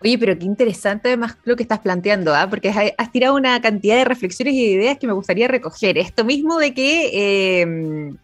Oye, 0.00 0.16
pero 0.16 0.38
qué 0.38 0.44
interesante 0.44 1.08
además 1.08 1.36
lo 1.44 1.56
que 1.56 1.64
estás 1.64 1.80
planteando, 1.80 2.34
¿ah? 2.34 2.48
porque 2.48 2.68
has, 2.96 3.12
tirado 3.12 3.34
una 3.34 3.60
cantidad 3.60 3.96
de 3.96 4.04
reflexiones 4.04 4.54
y 4.54 4.64
ideas 4.64 4.96
que 4.98 5.08
me 5.08 5.12
gustaría 5.12 5.48
recoger. 5.48 5.98
Esto 5.98 6.24
mismo 6.24 6.56
de 6.58 6.72
que, 6.72 7.60
em, 7.62 8.16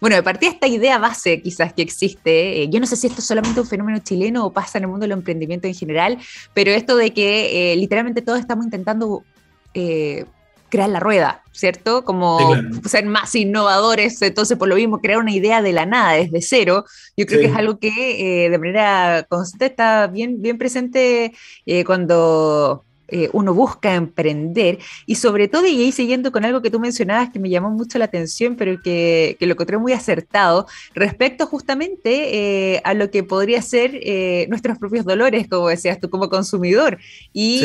bueno, 0.00 0.16
de 0.16 0.22
partida 0.22 0.50
esta 0.50 0.66
idea 0.66 0.98
base 0.98 1.40
quizás 1.40 1.72
que 1.72 1.80
existe, 1.82 2.62
eh, 2.62 2.68
yo 2.68 2.80
no 2.80 2.86
sé 2.86 2.96
si 2.96 3.06
esto 3.06 3.20
es 3.20 3.26
solamente 3.26 3.60
un 3.60 3.66
fenómeno 3.66 3.98
chileno 4.00 4.44
o 4.44 4.52
pasa 4.52 4.76
en 4.76 4.84
el 4.84 4.90
mundo 4.90 5.04
del 5.04 5.12
emprendimiento 5.12 5.66
en 5.66 5.74
general, 5.74 6.18
pero 6.52 6.70
esto 6.70 6.96
de 6.96 7.14
que 7.14 7.72
eh, 7.72 7.76
literalmente 7.76 8.20
todos 8.20 8.38
estamos 8.38 8.66
intentando 8.66 9.24
eh, 9.72 10.26
crear 10.72 10.88
la 10.88 11.00
rueda, 11.00 11.42
¿cierto? 11.52 12.02
Como 12.02 12.38
ser 12.86 13.04
más 13.04 13.34
innovadores, 13.34 14.22
entonces 14.22 14.56
por 14.56 14.68
lo 14.68 14.74
mismo 14.74 15.02
crear 15.02 15.18
una 15.18 15.30
idea 15.30 15.60
de 15.60 15.74
la 15.74 15.84
nada, 15.84 16.14
desde 16.14 16.40
cero, 16.40 16.86
yo 17.14 17.26
creo 17.26 17.40
que 17.40 17.46
es 17.48 17.54
algo 17.54 17.78
que 17.78 18.46
eh, 18.46 18.48
de 18.48 18.58
manera 18.58 19.26
constante 19.28 19.66
está 19.66 20.06
bien, 20.06 20.40
bien 20.40 20.56
presente 20.56 21.34
eh, 21.66 21.84
cuando 21.84 22.86
eh, 23.12 23.28
uno 23.32 23.52
busca 23.52 23.94
emprender 23.94 24.78
y 25.06 25.16
sobre 25.16 25.46
todo, 25.46 25.66
y 25.66 25.82
ahí 25.82 25.92
siguiendo 25.92 26.32
con 26.32 26.44
algo 26.44 26.62
que 26.62 26.70
tú 26.70 26.80
mencionabas 26.80 27.30
que 27.30 27.38
me 27.38 27.50
llamó 27.50 27.70
mucho 27.70 27.98
la 27.98 28.06
atención, 28.06 28.56
pero 28.56 28.80
que, 28.82 29.36
que 29.38 29.46
lo 29.46 29.52
encontré 29.52 29.76
muy 29.76 29.92
acertado, 29.92 30.66
respecto 30.94 31.46
justamente 31.46 32.74
eh, 32.74 32.80
a 32.84 32.94
lo 32.94 33.10
que 33.10 33.22
podría 33.22 33.60
ser 33.60 33.90
eh, 33.94 34.46
nuestros 34.48 34.78
propios 34.78 35.04
dolores, 35.04 35.46
como 35.46 35.68
decías 35.68 36.00
tú, 36.00 36.08
como 36.08 36.28
consumidor, 36.28 36.98
y, 37.32 37.62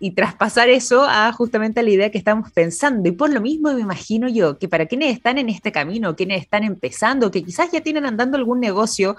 y 0.00 0.10
traspasar 0.12 0.68
eso 0.68 1.04
a 1.06 1.30
justamente 1.32 1.80
a 1.80 1.82
la 1.82 1.90
idea 1.90 2.10
que 2.10 2.18
estamos 2.18 2.50
pensando. 2.50 3.08
Y 3.08 3.12
por 3.12 3.30
lo 3.30 3.40
mismo 3.40 3.72
me 3.72 3.80
imagino 3.80 4.28
yo 4.28 4.58
que 4.58 4.68
para 4.68 4.86
quienes 4.86 5.14
están 5.14 5.38
en 5.38 5.48
este 5.48 5.72
camino, 5.72 6.16
quienes 6.16 6.40
están 6.40 6.64
empezando, 6.64 7.30
que 7.30 7.42
quizás 7.44 7.70
ya 7.70 7.82
tienen 7.82 8.06
andando 8.06 8.38
algún 8.38 8.60
negocio, 8.60 9.16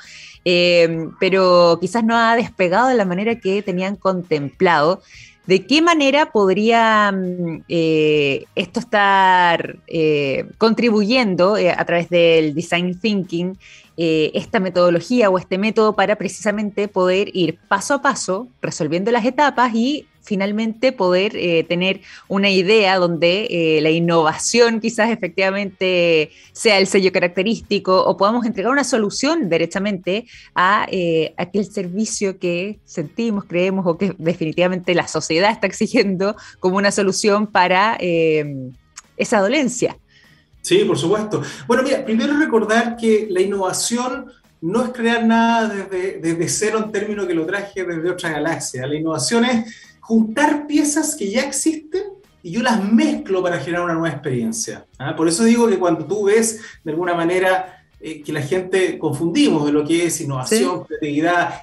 pero 1.19 1.77
quizás 1.79 2.03
no 2.03 2.17
ha 2.17 2.35
despegado 2.35 2.87
de 2.87 2.95
la 2.95 3.05
manera 3.05 3.39
que 3.39 3.61
tenían 3.61 3.95
contemplado, 3.95 5.01
¿De 5.47 5.67
qué 5.67 5.81
manera 5.81 6.31
podría 6.31 7.11
mm, 7.11 7.63
eh, 7.69 8.45
esto 8.55 8.79
estar 8.79 9.77
eh, 9.87 10.45
contribuyendo 10.57 11.55
eh, 11.57 11.69
a 11.69 11.85
través 11.85 12.09
del 12.09 12.55
design 12.55 12.99
thinking, 12.99 13.57
esta 13.97 14.59
metodología 14.59 15.29
o 15.29 15.37
este 15.37 15.57
método 15.57 15.95
para 15.95 16.17
precisamente 16.17 16.89
poder 16.89 17.29
ir 17.33 17.57
paso 17.69 17.93
a 17.93 18.01
paso 18.01 18.49
resolviendo 18.61 19.09
las 19.09 19.23
etapas 19.23 19.73
y 19.73 20.05
finalmente 20.25 20.91
poder 20.91 21.35
eh, 21.35 21.64
tener 21.64 22.01
una 22.27 22.50
idea 22.50 22.98
donde 22.98 23.48
eh, 23.50 23.81
la 23.81 23.92
innovación 23.92 24.79
quizás 24.79 25.09
efectivamente 25.11 26.31
sea 26.51 26.79
el 26.79 26.88
sello 26.88 27.11
característico 27.11 28.03
o 28.03 28.18
podamos 28.18 28.46
entregar 28.46 28.72
una 28.72 28.83
solución 28.83 29.48
derechamente 29.50 30.25
a 30.55 30.88
eh, 30.92 31.33
aquel 31.38 31.66
servicio 31.66 32.40
que 32.40 32.79
sentimos, 32.85 33.46
creemos 33.46 33.85
o 33.88 33.98
que 33.98 34.16
definitivamente 34.18 34.96
la 34.96 35.07
sociedad 35.07 35.51
está 35.51 35.68
exigiendo 35.68 36.35
como 36.59 36.77
una 36.77 36.92
solución 36.92 37.48
para 37.48 37.98
esa 39.18 39.40
dolencia. 39.40 39.98
Sí, 40.61 40.83
por 40.83 40.98
supuesto. 40.98 41.44
Bueno, 41.68 41.83
mira, 41.83 42.03
primero 42.03 42.38
recordar 42.38 42.98
que 42.98 43.27
la 43.29 43.42
innovación 43.42 44.31
no 44.61 44.83
es 44.83 44.90
crear 44.90 45.24
nada 45.24 45.70
desde, 45.70 46.20
desde 46.20 46.50
cero 46.50 46.81
en 46.83 46.92
términos 46.92 47.27
que 47.27 47.35
lo 47.35 47.46
traje 47.46 47.83
desde 47.83 48.09
otra 48.09 48.31
galaxia. 48.31 48.88
La 48.88 48.96
innovación 48.96 49.46
es 49.46 49.95
juntar 50.07 50.68
piezas 50.68 51.15
que 51.15 51.31
ya 51.31 51.41
existen 51.41 52.03
y 52.44 52.51
yo 52.51 52.61
las 52.61 52.83
mezclo 52.83 53.41
para 53.41 53.59
generar 53.59 53.85
una 53.85 53.96
nueva 53.96 54.09
experiencia. 54.09 54.85
¿ah? 55.00 55.15
Por 55.15 55.27
eso 55.27 55.44
digo 55.44 55.68
que 55.68 55.79
cuando 55.79 56.05
tú 56.05 56.25
ves 56.25 56.61
de 56.83 56.91
alguna 56.91 57.15
manera 57.15 57.87
eh, 58.00 58.22
que 58.22 58.31
la 58.31 58.44
gente 58.44 59.00
confundimos 59.00 59.65
de 59.65 59.72
lo 59.72 59.83
que 59.83 60.05
es 60.05 60.22
innovación, 60.22 60.83
creatividad, 60.83 61.61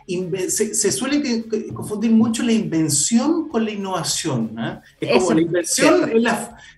se, 0.49 0.91
suele 0.91 1.45
confundir 1.73 2.11
mucho 2.11 2.43
la 2.43 2.53
invención 2.53 3.49
con 3.49 3.65
la 3.65 3.71
innovación. 3.71 4.59
¿ah? 4.59 4.83
Es 5.01 5.23
como 5.23 5.35
la 5.35 5.43
invención, 5.43 6.11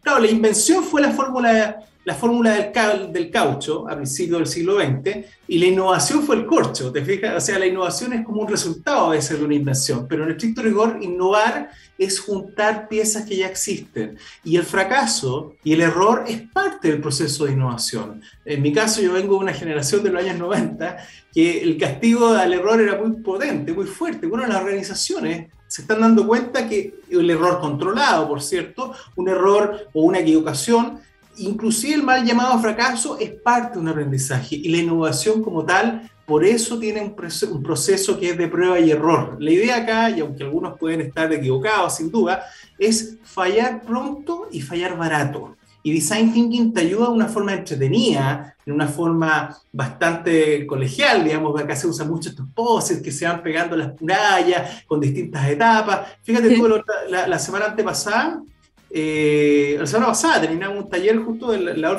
claro, 0.03 0.21
la 0.21 0.31
invención 0.31 0.85
fue 0.85 1.01
la 1.01 1.13
fórmula 1.13 1.79
la 2.05 2.15
fórmula 2.15 2.53
del, 2.53 3.31
caucho 3.31 3.89
a 3.89 3.97
principios 3.97 4.39
del 4.39 4.47
siglo 4.47 4.79
XX 4.79 5.27
y 5.49 5.59
la 5.59 5.67
innovación 5.67 6.23
fue 6.23 6.37
el 6.37 6.47
corcho, 6.47 6.93
¿te 6.93 7.03
fijas? 7.03 7.35
O 7.37 7.41
sea, 7.41 7.59
la 7.59 7.67
innovación 7.67 8.13
es 8.13 8.25
como 8.25 8.43
un 8.43 8.49
resultado 8.49 9.13
de 9.13 9.45
una 9.45 9.55
invención, 9.55 10.07
pero 10.09 10.25
en 10.25 10.33
estricto 10.33 10.63
rigor, 10.63 10.99
innovar 11.01 11.71
es 11.97 12.21
juntar 12.21 12.89
piezas 12.89 13.25
que 13.25 13.37
ya 13.37 13.47
existen. 13.47 14.19
Y 14.43 14.57
el 14.57 14.65
fracaso 14.65 15.55
y 15.65 15.73
el 15.73 15.81
error 15.81 16.25
es 16.27 16.43
parte 16.43 16.89
del 16.89 17.01
proceso 17.01 17.47
de 17.47 17.53
innovación. 17.53 18.23
En 18.45 18.63
mi 18.63 18.73
caso, 18.73 19.01
yo 19.01 19.13
vengo 19.13 19.35
de 19.35 19.45
una 19.45 19.53
generación 19.55 20.03
de 20.03 20.11
los 20.11 20.23
años 20.23 20.39
90 20.39 20.97
que 21.33 21.63
el 21.63 21.79
castigo 21.79 22.29
al 22.29 22.53
error 22.53 22.81
era 22.81 23.01
muy 23.01 23.17
potente, 23.23 23.73
muy 23.73 23.87
fuerte. 23.87 24.27
Bueno, 24.27 24.47
las 24.47 24.63
organizaciones 24.63 25.49
se 25.67 25.83
están 25.83 26.01
dando 26.01 26.27
cuenta 26.27 26.69
que 26.69 26.95
el 27.11 27.31
error 27.31 27.61
controlado, 27.61 28.29
por 28.29 28.43
cierto, 28.43 28.93
un 29.17 29.29
error 29.29 29.89
o 29.93 30.03
una 30.03 30.21
equivocación, 30.21 31.01
inclusive 31.39 31.95
el 31.95 32.03
mal 32.03 32.25
llamado 32.25 32.59
fracaso 32.59 33.19
es 33.19 33.31
parte 33.31 33.75
de 33.75 33.81
un 33.81 33.89
aprendizaje 33.89 34.57
y 34.57 34.69
la 34.69 34.79
innovación 34.79 35.43
como 35.43 35.65
tal, 35.65 36.11
por 36.27 36.45
eso 36.45 36.79
tiene 36.79 37.03
un, 37.03 37.15
proceso 37.63 38.19
que 38.19 38.31
es 38.31 38.39
de 38.39 38.49
prueba 38.49 38.81
y 38.81 38.91
error. 38.91 39.37
La 39.39 39.51
idea 39.51 39.77
acá, 39.77 40.11
y 40.11 40.21
aunque 40.21 40.45
algunos 40.45 40.79
pueden 40.79 41.03
estar 41.03 41.31
equivocados 41.33 41.97
sin 41.97 42.11
duda, 42.11 42.45
es 42.79 43.19
fallar 43.23 43.83
pronto 43.83 44.49
y 44.51 44.63
fallar 44.63 44.97
barato. 44.97 45.57
Y 45.83 45.93
Design 45.93 46.33
Thinking 46.33 46.73
te 46.73 46.81
ayuda 46.81 47.09
de 47.09 47.13
una 47.13 47.29
forma 47.29 47.53
entretenida, 47.53 48.57
de 48.65 48.73
una 48.73 48.89
forma 48.89 49.55
bastante 49.71 50.67
colegial, 50.67 51.23
digamos, 51.23 51.61
acá 51.61 51.77
se 51.77 51.87
usan 51.87 52.09
mucho 52.09 52.31
estos 52.31 52.47
poses 52.55 53.03
que 53.03 53.13
se 53.13 53.27
van 53.27 53.43
pegando 53.43 53.77
las 53.77 54.01
murallas 54.01 54.83
con 54.87 54.99
distintas 54.99 55.47
etapas. 55.47 56.17
Fíjate 56.23 56.51
tú, 56.57 56.83
la, 57.11 57.29
la 57.29 57.39
semana 57.39 57.67
antepasada 57.67 58.43
eh, 58.97 59.77
la 59.77 59.87
semana 59.87 60.09
pasada 60.09 60.43
terminamos 60.43 60.85
un 60.85 60.89
taller 60.89 61.19
justo 61.19 61.51
de 61.51 61.59
la, 61.59 61.77
la 61.77 61.91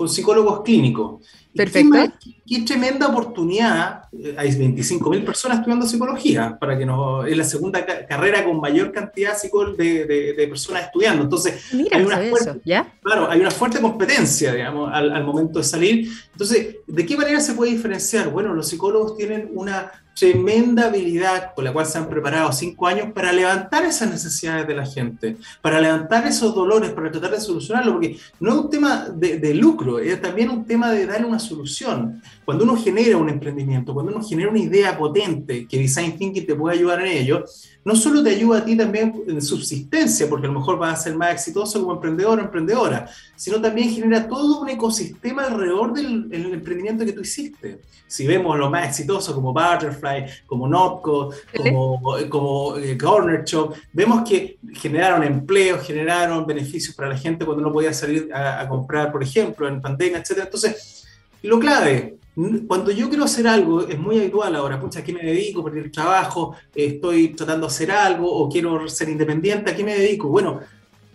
con 0.00 0.08
psicólogos 0.08 0.62
clínicos. 0.62 1.20
Perfecto. 1.54 1.98
Qué, 2.46 2.62
tremenda 2.62 3.08
oportunidad. 3.08 4.04
Eh, 4.10 4.34
hay 4.38 4.48
25.000 4.48 5.26
personas 5.26 5.58
estudiando 5.58 5.86
psicología, 5.86 6.56
para 6.58 6.78
que 6.78 6.86
nos, 6.86 7.28
es 7.28 7.36
la 7.36 7.44
segunda 7.44 7.84
carrera 7.84 8.42
con 8.42 8.58
mayor 8.62 8.92
cantidad 8.92 9.36
de, 9.76 10.06
de, 10.06 10.48
personas 10.48 10.84
estudiando. 10.84 11.24
Entonces, 11.24 11.70
hay, 11.92 12.02
una 12.02 12.16
fuerte, 12.16 12.62
¿ya? 12.64 12.94
Claro, 13.02 13.30
hay 13.30 13.40
una 13.40 13.50
fuerte 13.50 13.78
competencia, 13.78 14.54
digamos, 14.54 14.90
al, 14.90 15.12
al 15.12 15.22
momento 15.22 15.58
de 15.58 15.66
salir. 15.66 16.08
Entonces, 16.32 16.76
¿de 16.86 17.04
qué 17.04 17.14
manera 17.14 17.38
se 17.38 17.52
puede 17.52 17.72
diferenciar? 17.72 18.30
Bueno, 18.30 18.54
los 18.54 18.68
psicólogos 18.68 19.18
tienen 19.18 19.50
una 19.52 19.92
tremenda 20.20 20.86
habilidad 20.86 21.54
con 21.54 21.64
la 21.64 21.72
cual 21.72 21.86
se 21.86 21.96
han 21.96 22.08
preparado 22.08 22.52
cinco 22.52 22.86
años 22.86 23.08
para 23.14 23.32
levantar 23.32 23.84
esas 23.86 24.10
necesidades 24.10 24.66
de 24.66 24.74
la 24.74 24.84
gente, 24.84 25.38
para 25.62 25.80
levantar 25.80 26.26
esos 26.26 26.54
dolores, 26.54 26.90
para 26.90 27.10
tratar 27.10 27.30
de 27.30 27.40
solucionarlo, 27.40 27.92
porque 27.92 28.18
no 28.38 28.50
es 28.50 28.56
un 28.56 28.70
tema 28.70 29.06
de, 29.08 29.54
lucro, 29.54 29.89
es 29.98 30.20
también 30.20 30.50
un 30.50 30.64
tema 30.64 30.90
de 30.90 31.06
darle 31.06 31.26
una 31.26 31.38
solución. 31.38 32.22
Cuando 32.50 32.64
uno 32.64 32.76
genera 32.76 33.16
un 33.16 33.28
emprendimiento, 33.28 33.94
cuando 33.94 34.10
uno 34.10 34.26
genera 34.26 34.50
una 34.50 34.58
idea 34.58 34.98
potente 34.98 35.68
que 35.68 35.78
Design 35.78 36.16
Thinking 36.18 36.44
te 36.44 36.56
puede 36.56 36.78
ayudar 36.78 37.00
en 37.00 37.18
ello, 37.18 37.44
no 37.84 37.94
solo 37.94 38.24
te 38.24 38.30
ayuda 38.30 38.58
a 38.58 38.64
ti 38.64 38.76
también 38.76 39.22
en 39.28 39.40
subsistencia, 39.40 40.28
porque 40.28 40.48
a 40.48 40.50
lo 40.50 40.58
mejor 40.58 40.76
vas 40.76 40.98
a 40.98 41.02
ser 41.04 41.14
más 41.14 41.32
exitoso 41.32 41.80
como 41.80 41.92
emprendedor 41.92 42.40
o 42.40 42.42
emprendedora, 42.42 43.08
sino 43.36 43.60
también 43.60 43.90
genera 43.90 44.26
todo 44.26 44.62
un 44.62 44.68
ecosistema 44.68 45.44
alrededor 45.44 45.92
del 45.92 46.28
emprendimiento 46.52 47.04
que 47.04 47.12
tú 47.12 47.20
hiciste. 47.20 47.82
Si 48.08 48.26
vemos 48.26 48.58
lo 48.58 48.68
más 48.68 48.88
exitoso 48.88 49.32
como 49.32 49.52
Butterfly, 49.52 50.24
como 50.44 50.66
Notco, 50.66 51.32
como, 51.56 52.00
como 52.28 52.76
eh, 52.78 52.98
Corner 52.98 53.44
Shop, 53.44 53.74
vemos 53.92 54.28
que 54.28 54.58
generaron 54.72 55.22
empleos, 55.22 55.86
generaron 55.86 56.44
beneficios 56.44 56.96
para 56.96 57.10
la 57.10 57.16
gente 57.16 57.46
cuando 57.46 57.62
no 57.62 57.72
podía 57.72 57.92
salir 57.92 58.28
a, 58.34 58.62
a 58.62 58.68
comprar, 58.68 59.12
por 59.12 59.22
ejemplo, 59.22 59.68
en 59.68 59.80
pandemia, 59.80 60.18
etc. 60.18 60.40
Entonces, 60.42 61.06
lo 61.42 61.60
clave, 61.60 62.18
cuando 62.66 62.90
yo 62.90 63.08
quiero 63.08 63.24
hacer 63.24 63.46
algo, 63.48 63.86
es 63.86 63.98
muy 63.98 64.18
habitual 64.18 64.54
ahora, 64.54 64.80
pucha, 64.80 65.00
¿a 65.00 65.04
qué 65.04 65.12
me 65.12 65.22
dedico? 65.22 65.64
Perdí 65.64 65.80
el 65.80 65.90
trabajo, 65.90 66.54
estoy 66.74 67.28
tratando 67.28 67.66
de 67.66 67.72
hacer 67.72 67.90
algo 67.90 68.32
o 68.32 68.48
quiero 68.48 68.88
ser 68.88 69.08
independiente, 69.08 69.70
¿a 69.70 69.76
qué 69.76 69.84
me 69.84 69.94
dedico? 69.94 70.28
Bueno, 70.28 70.60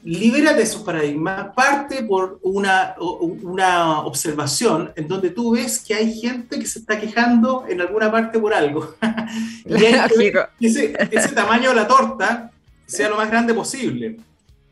libérate 0.04 0.58
de 0.58 0.64
esos 0.64 0.84
paradigmas, 0.84 1.54
parte 1.56 2.04
por 2.04 2.40
una, 2.44 2.96
una 3.00 4.02
observación 4.02 4.92
en 4.96 5.08
donde 5.08 5.32
tú 5.32 5.52
ves 5.52 5.80
que 5.80 5.96
hay 5.96 6.20
gente 6.20 6.60
que 6.60 6.66
se 6.66 6.80
está 6.80 7.00
quejando 7.00 7.66
en 7.68 7.82
alguna 7.82 8.12
parte 8.12 8.38
por 8.38 8.54
algo. 8.54 8.96
y 9.66 9.74
que 9.74 10.50
ese, 10.60 10.96
ese 11.12 11.30
tamaño 11.30 11.70
de 11.70 11.76
la 11.76 11.88
torta 11.88 12.52
sea 12.86 13.10
lo 13.10 13.18
más 13.18 13.30
grande 13.30 13.54
posible. 13.54 14.18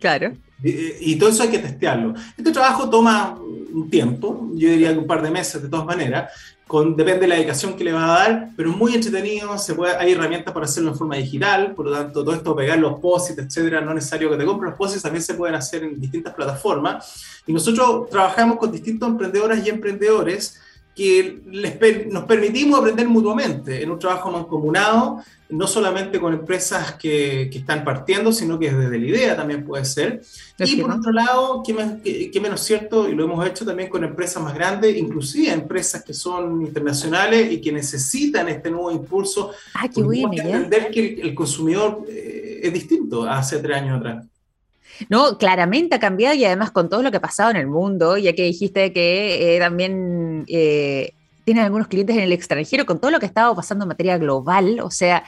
Claro. 0.04 0.34
Y, 0.62 1.16
todo 1.16 1.30
eso 1.30 1.44
hay 1.44 1.50
que 1.50 1.60
testearlo. 1.60 2.14
Este 2.38 2.52
trabajo 2.52 2.90
toma 2.90 3.40
un 3.40 3.90
tiempo, 3.90 4.50
yo 4.54 4.68
diría 4.68 4.92
que 4.92 5.00
un 5.00 5.08
par 5.08 5.22
de 5.22 5.32
meses 5.32 5.62
de 5.62 5.70
todas 5.70 5.86
maneras, 5.86 6.30
con, 6.68 6.98
depende 6.98 7.22
de 7.22 7.28
la 7.30 7.36
dedicación 7.36 7.78
que 7.78 7.86
le 7.86 7.94
va 7.94 8.04
a 8.04 8.20
dar, 8.20 8.50
pero 8.58 8.72
es 8.72 8.76
muy 8.76 8.94
entretenido, 8.94 9.58
se 9.58 9.76
puede, 9.76 9.96
hay 9.96 10.12
herramientas 10.12 10.54
para 10.54 10.66
hacerlo 10.66 10.92
en 10.92 10.98
forma 10.98 11.16
digital, 11.16 11.74
por 11.74 11.86
lo 11.86 11.94
tanto, 11.94 12.22
todo 12.22 12.36
esto, 12.36 12.54
pegar 12.54 12.80
los 12.80 13.00
posits, 13.00 13.40
etcétera, 13.40 13.80
no 13.80 13.92
es 13.92 13.96
necesario 13.96 14.30
que 14.30 14.36
te 14.36 14.44
compres 14.44 14.72
los 14.72 14.78
posits, 14.78 15.04
también 15.04 15.24
se 15.24 15.36
pueden 15.36 15.56
hacer 15.56 15.84
en 15.86 15.98
distintas 15.98 16.34
plataformas. 16.34 17.42
Y 17.48 17.54
nosotros 17.54 18.10
trabajamos 18.10 18.58
con 18.58 18.74
distintos 18.74 19.08
emprendedoras 19.08 19.66
y 19.66 19.70
emprendedores 19.70 20.60
que 20.96 21.42
les, 21.48 22.08
nos 22.12 22.26
permitimos 22.26 22.80
aprender 22.80 23.08
mutuamente 23.08 23.82
en 23.82 23.90
un 23.90 23.98
trabajo 23.98 24.32
mancomunado, 24.32 25.24
no 25.50 25.68
solamente 25.68 26.20
con 26.20 26.34
empresas 26.34 26.94
que, 26.94 27.50
que, 27.52 27.60
están 27.60 27.84
partiendo, 27.84 28.32
sino 28.32 28.60
que 28.60 28.72
desde 28.72 29.00
la 29.00 29.06
idea 29.06 29.36
también 29.36 29.66
puede 29.66 29.86
ser. 29.86 30.22
y 30.60 30.76
por 30.78 30.92
otro 30.92 31.12
lado, 31.12 31.64
qué, 31.66 32.40
menos 32.42 32.62
cierto, 32.62 33.10
y 33.10 33.16
lo 33.16 33.26
hemos 33.26 33.46
hecho 33.48 33.66
también 33.66 33.90
con 33.90 34.04
empresas 34.04 34.42
más 34.42 34.54
grandes, 34.54 34.96
inclusive 34.96 35.52
empresas 35.52 36.04
que 36.04 36.14
son 36.14 36.62
internacionales 36.62 37.52
y 37.52 37.60
que 37.60 37.72
necesitan 37.72 38.50
este 38.50 38.70
nuevo 38.70 38.92
impulso. 38.92 39.52
Ah, 39.74 39.88
qué 39.94 40.02
bueno, 40.02 40.32
entender 40.32 40.92
que 40.92 41.20
el, 41.22 41.34
consumidor 41.34 42.06
eh, 42.08 42.62
es 42.64 42.74
distinto 42.74 43.24
a 43.24 43.40
hace 43.40 43.60
tres 43.60 43.78
años 43.78 44.00
atrás. 44.00 44.26
No, 45.10 45.38
claramente 45.38 45.96
ha 45.96 46.00
cambiado 46.00 46.36
y 46.36 46.46
además 46.46 46.72
con 46.72 46.90
todo 46.90 47.02
lo 47.02 47.12
que 47.12 47.18
ha 47.18 47.22
pasado 47.22 47.52
en 47.52 47.58
el 47.58 47.68
mundo, 47.68 48.18
ya 48.18 48.34
que 48.34 48.44
dijiste 48.44 48.94
que 48.94 49.56
eh, 49.56 49.60
también 49.60 50.46
eh, 50.48 51.14
algunos 51.58 51.88
clientes 51.88 52.16
en 52.16 52.24
el 52.24 52.32
extranjero, 52.32 52.86
con 52.86 53.00
todo 53.00 53.12
lo 53.12 53.20
que 53.20 53.26
ha 53.26 53.28
estado 53.28 53.56
pasando 53.56 53.84
en 53.84 53.90
materia 53.90 54.18
global, 54.18 54.80
o 54.82 54.92
sea, 54.92 55.24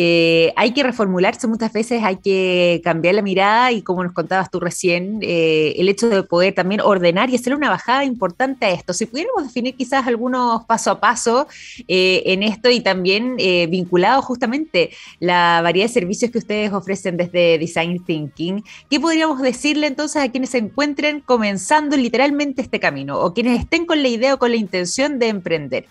eh, 0.00 0.52
hay 0.54 0.72
que 0.72 0.84
reformularse 0.84 1.48
muchas 1.48 1.72
veces, 1.72 2.04
hay 2.04 2.18
que 2.18 2.80
cambiar 2.84 3.16
la 3.16 3.22
mirada 3.22 3.72
y 3.72 3.82
como 3.82 4.04
nos 4.04 4.12
contabas 4.12 4.48
tú 4.48 4.60
recién, 4.60 5.18
eh, 5.22 5.74
el 5.76 5.88
hecho 5.88 6.08
de 6.08 6.22
poder 6.22 6.54
también 6.54 6.80
ordenar 6.80 7.30
y 7.30 7.34
hacer 7.34 7.52
una 7.52 7.68
bajada 7.68 8.04
importante 8.04 8.66
a 8.66 8.70
esto. 8.70 8.92
Si 8.92 9.06
pudiéramos 9.06 9.42
definir 9.42 9.74
quizás 9.74 10.06
algunos 10.06 10.64
paso 10.66 10.92
a 10.92 11.00
paso 11.00 11.48
eh, 11.88 12.22
en 12.26 12.44
esto 12.44 12.70
y 12.70 12.80
también 12.80 13.36
vinculado 13.70 14.22
justamente 14.22 14.90
la 15.18 15.60
variedad 15.62 15.88
de 15.88 15.92
servicios 15.92 16.30
que 16.30 16.38
ustedes 16.38 16.72
ofrecen 16.72 17.16
desde 17.16 17.58
Design 17.58 18.04
Thinking, 18.04 18.62
¿qué 18.88 19.00
podríamos 19.00 19.42
decirle 19.42 19.88
entonces 19.88 20.22
a 20.22 20.30
quienes 20.30 20.50
se 20.50 20.58
encuentren 20.58 21.20
comenzando 21.20 21.96
literalmente 21.96 22.62
este 22.62 22.78
camino 22.78 23.18
o 23.18 23.34
quienes 23.34 23.60
estén 23.60 23.84
con 23.84 24.00
la 24.02 24.08
idea 24.08 24.34
o 24.34 24.38
con 24.38 24.50
la 24.50 24.56
intención 24.56 25.18
de 25.18 25.28
emprender? 25.28 25.86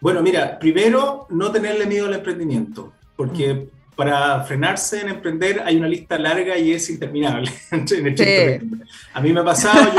Bueno, 0.00 0.22
mira, 0.22 0.58
primero, 0.58 1.26
no 1.30 1.50
tenerle 1.50 1.86
miedo 1.86 2.06
al 2.06 2.14
emprendimiento 2.14 2.92
porque 3.16 3.54
mm. 3.54 3.68
para 3.96 4.42
frenarse 4.44 5.00
en 5.00 5.08
emprender 5.08 5.62
hay 5.64 5.76
una 5.76 5.88
lista 5.88 6.18
larga 6.18 6.58
y 6.58 6.72
es 6.72 6.88
interminable. 6.90 7.50
A 9.12 9.20
mí 9.20 9.32
me 9.32 9.40
ha 9.40 9.44
pasado, 9.44 9.92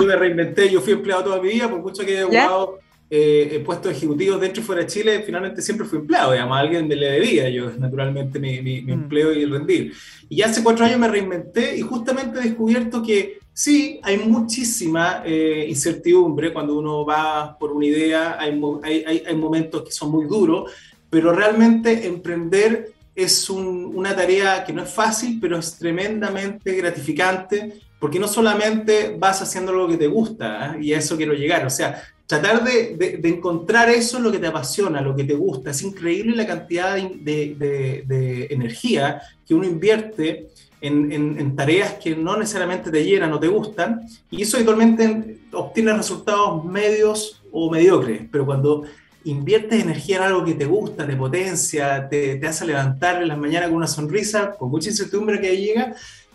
yo 0.00 0.06
me, 0.06 0.16
reinventé, 0.16 0.70
yo 0.70 0.80
fui 0.80 0.92
empleado 0.92 1.24
toda 1.24 1.42
mi 1.42 1.48
vida, 1.48 1.68
por 1.68 1.80
mucho 1.80 2.04
que 2.04 2.20
he 2.20 2.24
jugado 2.24 2.78
eh, 3.10 3.62
puestos 3.64 3.92
ejecutivos 3.92 4.40
dentro 4.40 4.62
y 4.62 4.64
fuera 4.64 4.80
de 4.82 4.88
Chile, 4.88 5.22
finalmente 5.24 5.62
siempre 5.62 5.86
fui 5.86 5.98
empleado, 5.98 6.32
digamos, 6.32 6.56
a 6.56 6.60
alguien 6.60 6.88
me 6.88 6.96
le 6.96 7.12
debía 7.12 7.48
yo 7.48 7.70
naturalmente 7.78 8.38
mi, 8.38 8.60
mi, 8.62 8.82
mm. 8.82 8.90
empleo 8.90 9.32
y 9.32 9.44
rendir. 9.44 9.92
Y 10.28 10.42
hace 10.42 10.62
cuatro 10.62 10.84
años 10.84 10.98
me 10.98 11.08
reinventé 11.08 11.76
y 11.76 11.82
justamente 11.82 12.38
he 12.38 12.42
descubierto 12.42 13.02
que 13.02 13.38
sí, 13.52 14.00
hay 14.02 14.18
muchísima 14.18 15.22
eh, 15.24 15.66
incertidumbre 15.68 16.52
cuando 16.52 16.76
uno 16.76 17.04
va 17.04 17.56
por 17.58 17.72
una 17.72 17.86
idea, 17.86 18.36
hay, 18.40 18.60
hay, 18.82 19.22
hay 19.26 19.36
momentos 19.36 19.82
que 19.82 19.92
son 19.92 20.10
muy 20.10 20.26
duros, 20.26 20.72
pero 21.14 21.32
realmente 21.32 22.08
emprender 22.08 22.92
es 23.14 23.48
una 23.48 24.16
tarea 24.16 24.64
que 24.64 24.72
no 24.72 24.82
es 24.82 24.90
fácil, 24.90 25.38
pero 25.40 25.56
es 25.56 25.78
tremendamente 25.78 26.74
gratificante, 26.74 27.74
porque 28.00 28.18
no 28.18 28.26
solamente 28.26 29.14
vas 29.16 29.40
haciendo 29.40 29.72
lo 29.72 29.86
que 29.86 29.96
te 29.96 30.08
gusta, 30.08 30.74
¿eh? 30.74 30.82
y 30.82 30.92
a 30.92 30.98
eso 30.98 31.16
quiero 31.16 31.32
llegar, 31.32 31.64
o 31.64 31.70
sea, 31.70 32.02
tratar 32.26 32.64
de, 32.64 33.20
encontrar 33.22 33.90
eso 33.90 34.18
lo 34.18 34.32
que 34.32 34.40
te 34.40 34.48
apasiona, 34.48 35.00
lo 35.00 35.14
que 35.14 35.22
te 35.22 35.34
gusta, 35.34 35.70
es 35.70 35.82
increíble 35.82 36.34
la 36.34 36.48
cantidad 36.48 36.96
de, 36.96 38.48
energía 38.50 39.22
que 39.46 39.54
uno 39.54 39.66
invierte 39.66 40.48
en, 40.80 41.12
en, 41.12 41.54
tareas 41.54 41.92
que 42.02 42.16
no 42.16 42.36
necesariamente 42.36 42.90
te 42.90 43.04
llenan 43.04 43.32
o 43.32 43.38
te 43.38 43.46
gustan, 43.46 44.00
y 44.32 44.42
eso 44.42 44.56
habitualmente 44.56 45.38
obtiene 45.52 45.92
resultados 45.92 46.64
medios 46.64 47.40
o 47.52 47.70
mediocres, 47.70 48.22
pero 48.32 48.44
cuando 48.44 48.82
inviertes 49.24 49.82
energía 49.82 50.16
en 50.18 50.22
algo 50.22 50.44
que 50.44 50.54
te 50.54 50.66
gusta, 50.66 51.06
te 51.06 51.16
potencia, 51.16 52.08
te, 52.08 52.36
te 52.36 52.46
hace 52.46 52.66
levantar 52.66 53.22
en 53.22 53.28
las 53.28 53.38
mañanas 53.38 53.68
con 53.68 53.78
una 53.78 53.86
sonrisa, 53.86 54.52
con 54.52 54.70
mucha 54.70 54.90
incertidumbre 54.90 55.40
que 55.40 55.56
llega, 55.56 55.94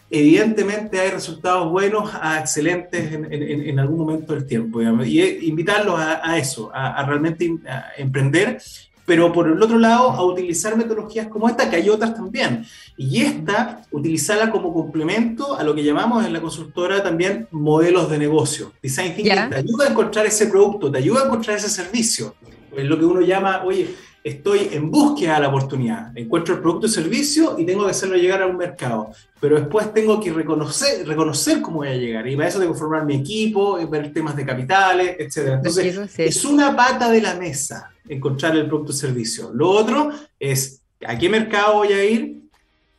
evidentemente 0.10 1.00
hay 1.00 1.12
resultados 1.12 1.70
buenos 1.72 2.12
a 2.20 2.40
excelentes 2.40 3.14
en, 3.14 3.32
en, 3.32 3.80
algún 3.80 4.00
momento 4.00 4.34
del 4.34 4.46
tiempo. 4.46 4.82
Y 4.82 5.20
invitarlos 5.48 6.00
a, 6.00 6.38
eso, 6.38 6.72
a, 6.74 7.04
realmente 7.06 7.50
emprender, 7.98 8.60
pero 9.06 9.32
por 9.32 9.48
el 9.48 9.62
otro 9.62 9.78
lado, 9.78 10.12
a 10.12 10.24
utilizar 10.24 10.78
metodologías 10.78 11.28
como 11.28 11.48
esta, 11.50 11.70
que 11.70 11.78
hay 11.78 11.90
otras 11.90 12.16
también. 12.16 12.66
Y 12.98 13.22
esta, 13.22 13.82
utilizarla 13.92 14.52
como 14.52 14.74
complemento 14.74 15.56
a 15.58 15.64
lo 15.64 15.74
que 15.74 15.84
llamamos 15.84 16.26
en 16.26 16.34
la 16.34 16.42
consultora 16.42 17.04
también 17.04 17.48
modelos 17.52 18.10
de 18.10 18.18
negocio. 18.18 18.72
Design 18.82 19.16
Thinking 19.16 19.50
te 19.50 19.56
ayuda 19.56 19.86
a 19.86 19.90
encontrar 19.90 20.26
ese 20.26 20.48
producto, 20.48 20.92
te 20.92 21.00
ayuda 21.00 21.22
a 21.22 21.26
encontrar 21.26 21.58
ese 21.58 21.70
servicio 21.70 22.36
es 22.76 22.86
lo 22.86 22.98
que 22.98 23.06
uno 23.06 23.22
llama, 23.22 23.64
oye, 23.66 23.96
estoy 24.24 24.70
en 24.72 24.92
búsqueda 24.92 25.36
de 25.36 25.42
la 25.42 25.48
oportunidad, 25.50 26.18
encuentro 26.18 26.56
el 26.56 26.62
producto 26.62 26.88
o 26.88 26.90
servicio 26.90 27.56
y 27.58 27.66
tengo 27.66 27.86
que 27.86 27.92
hacerlo 27.92 28.18
llegar 28.18 28.42
a 28.42 28.48
un 28.48 28.58
mercado, 28.58 29.12
pero 29.40 29.60
después 29.60 29.94
tengo 29.94 30.20
que 30.20 30.32
reconocer, 30.32 31.08
reconocer 31.08 31.62
cómo 31.62 31.78
voy 31.78 31.90
a 31.90 31.96
llegar 31.96 32.28
y 32.28 32.36
para 32.36 32.50
eso 32.50 32.60
tengo 32.60 32.74
que 32.74 32.80
formar 32.80 33.06
mi 33.06 33.16
equipo, 33.16 33.80
ver 33.90 34.12
temas 34.12 34.36
de 34.36 34.46
capitales, 34.46 35.16
etc. 35.20 35.54
Entonces, 35.56 36.18
es 36.18 36.46
una 36.46 36.76
pata 36.76 37.10
de 37.10 37.22
la 37.22 37.36
mesa 37.36 37.92
encontrar 38.08 38.56
el 38.56 38.68
producto 38.68 38.92
o 38.92 38.96
servicio. 38.96 39.52
Lo 39.54 39.70
otro 39.70 40.12
es 40.40 40.82
a 41.06 41.18
qué 41.18 41.30
mercado 41.30 41.76
voy 41.76 41.94
a 41.94 42.04
ir, 42.04 42.42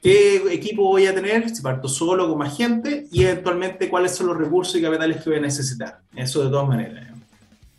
qué 0.01 0.37
equipo 0.53 0.85
voy 0.85 1.07
a 1.07 1.15
tener, 1.15 1.51
si 1.51 1.61
parto 1.61 1.89
solo 1.89 2.29
con 2.29 2.39
más 2.39 2.57
gente 2.57 3.07
y 3.13 3.25
eventualmente 3.25 3.89
cuáles 3.89 4.13
son 4.13 4.29
los 4.29 4.37
recursos 4.37 4.77
y 4.77 4.83
capitales 4.83 5.23
que 5.23 5.31
voy 5.31 5.39
a 5.39 5.43
necesitar. 5.43 6.01
Eso 6.15 6.45
de 6.45 6.51
todas 6.51 6.69
maneras. 6.69 7.10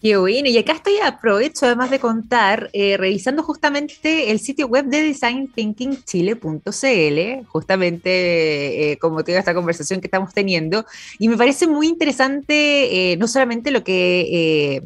Qué 0.02 0.18
bueno, 0.18 0.50
y 0.50 0.58
acá 0.58 0.74
estoy, 0.74 0.98
aprovecho 0.98 1.68
además 1.68 1.92
de 1.92 2.00
contar, 2.00 2.72
eh, 2.74 2.98
revisando 2.98 3.44
justamente 3.44 4.32
el 4.32 4.40
sitio 4.40 4.66
web 4.66 4.86
de 4.86 5.04
designthinkingchile.cl, 5.04 7.46
justamente 7.48 8.94
eh, 8.94 8.98
como 8.98 9.24
te 9.24 9.38
esta 9.38 9.54
conversación 9.54 10.02
que 10.02 10.08
estamos 10.08 10.34
teniendo, 10.34 10.88
y 11.20 11.30
me 11.30 11.38
parece 11.38 11.68
muy 11.68 11.88
interesante 11.88 13.12
eh, 13.12 13.18
no 13.18 13.28
solamente 13.28 13.70
lo 13.70 13.84
que 13.84 14.82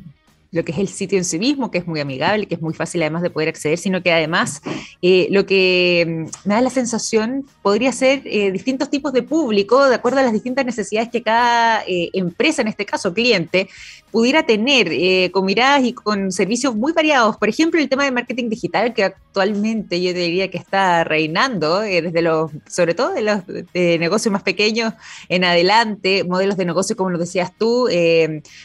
lo 0.55 0.63
que 0.63 0.71
es 0.71 0.77
el 0.77 0.87
sitio 0.87 1.17
en 1.17 1.25
sí 1.25 1.37
mismo, 1.37 1.69
que 1.69 1.79
es 1.79 1.85
muy 1.85 1.99
amigable, 1.99 2.47
que 2.47 2.55
es 2.55 2.61
muy 2.61 2.73
fácil 2.73 3.01
además 3.01 3.21
de 3.21 3.29
poder 3.29 3.49
acceder, 3.49 3.77
sino 3.77 4.01
que 4.01 4.13
además 4.13 4.61
eh, 5.01 5.27
lo 5.29 5.45
que 5.45 6.05
mm, 6.07 6.47
me 6.47 6.55
da 6.55 6.61
la 6.61 6.69
sensación 6.69 7.45
podría 7.61 7.91
ser 7.91 8.21
eh, 8.23 8.51
distintos 8.51 8.89
tipos 8.89 9.11
de 9.11 9.21
público, 9.21 9.85
de 9.89 9.95
acuerdo 9.95 10.19
a 10.19 10.23
las 10.23 10.31
distintas 10.31 10.65
necesidades 10.65 11.09
que 11.09 11.21
cada 11.21 11.83
eh, 11.85 12.09
empresa, 12.13 12.61
en 12.61 12.69
este 12.69 12.85
caso 12.85 13.13
cliente, 13.13 13.67
pudiera 14.11 14.45
tener, 14.45 15.29
con 15.31 15.43
miradas 15.43 15.83
y 15.83 15.91
con 15.91 16.31
servicios 16.31 16.73
muy 16.73 16.93
variados. 16.93 17.35
Por 17.35 17.49
ejemplo, 17.49 17.81
el 17.81 17.89
tema 17.89 18.05
de 18.05 18.11
marketing 18.11 18.47
digital, 18.47 18.93
que 18.93 19.03
actualmente 19.03 20.01
yo 20.01 20.13
diría 20.13 20.49
que 20.49 20.57
está 20.57 21.03
reinando, 21.03 21.81
desde 21.81 22.21
los, 22.21 22.49
sobre 22.65 22.93
todo 22.93 23.11
de 23.11 23.21
los 23.23 23.45
de 23.45 23.99
negocios 23.99 24.31
más 24.31 24.41
pequeños 24.41 24.93
en 25.27 25.43
adelante, 25.43 26.23
modelos 26.23 26.55
de 26.55 26.63
negocio, 26.63 26.95
como 26.95 27.09
lo 27.09 27.17
decías 27.17 27.51
tú, 27.57 27.89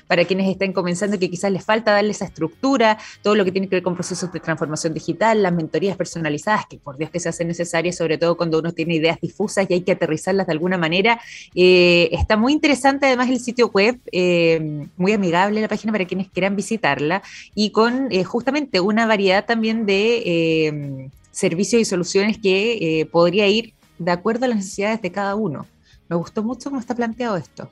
para 0.06 0.24
quienes 0.24 0.48
estén 0.48 0.72
comenzando, 0.72 1.18
que 1.18 1.28
quizás 1.28 1.50
les 1.50 1.64
falta 1.64 1.79
falta 1.80 1.92
darle 1.92 2.10
esa 2.10 2.26
estructura, 2.26 2.98
todo 3.22 3.34
lo 3.34 3.44
que 3.44 3.52
tiene 3.52 3.68
que 3.68 3.76
ver 3.76 3.82
con 3.82 3.94
procesos 3.94 4.32
de 4.32 4.40
transformación 4.40 4.92
digital, 4.92 5.42
las 5.42 5.52
mentorías 5.52 5.96
personalizadas, 5.96 6.66
que 6.66 6.78
por 6.78 6.96
Dios 6.96 7.10
que 7.10 7.20
se 7.20 7.28
hacen 7.28 7.48
necesarias, 7.48 7.96
sobre 7.96 8.18
todo 8.18 8.36
cuando 8.36 8.58
uno 8.58 8.72
tiene 8.72 8.94
ideas 8.96 9.18
difusas 9.20 9.66
y 9.68 9.74
hay 9.74 9.80
que 9.82 9.92
aterrizarlas 9.92 10.46
de 10.46 10.52
alguna 10.52 10.78
manera. 10.78 11.20
Eh, 11.54 12.08
está 12.12 12.36
muy 12.36 12.52
interesante 12.52 13.06
además 13.06 13.30
el 13.30 13.40
sitio 13.40 13.68
web, 13.68 13.98
eh, 14.12 14.86
muy 14.96 15.12
amigable 15.12 15.60
la 15.60 15.68
página 15.68 15.92
para 15.92 16.04
quienes 16.04 16.28
quieran 16.28 16.56
visitarla 16.56 17.22
y 17.54 17.70
con 17.70 18.10
justamente 18.24 18.80
una 18.80 19.06
variedad 19.06 19.44
también 19.44 19.86
de 19.86 21.10
servicios 21.30 21.80
y 21.80 21.84
soluciones 21.84 22.38
que 22.38 23.08
podría 23.10 23.46
ir 23.48 23.74
de 23.98 24.10
acuerdo 24.10 24.44
a 24.46 24.48
las 24.48 24.58
necesidades 24.58 25.02
de 25.02 25.12
cada 25.12 25.34
uno. 25.34 25.66
Me 26.08 26.16
gustó 26.16 26.42
mucho 26.42 26.70
cómo 26.70 26.80
está 26.80 26.94
planteado 26.94 27.36
esto. 27.36 27.70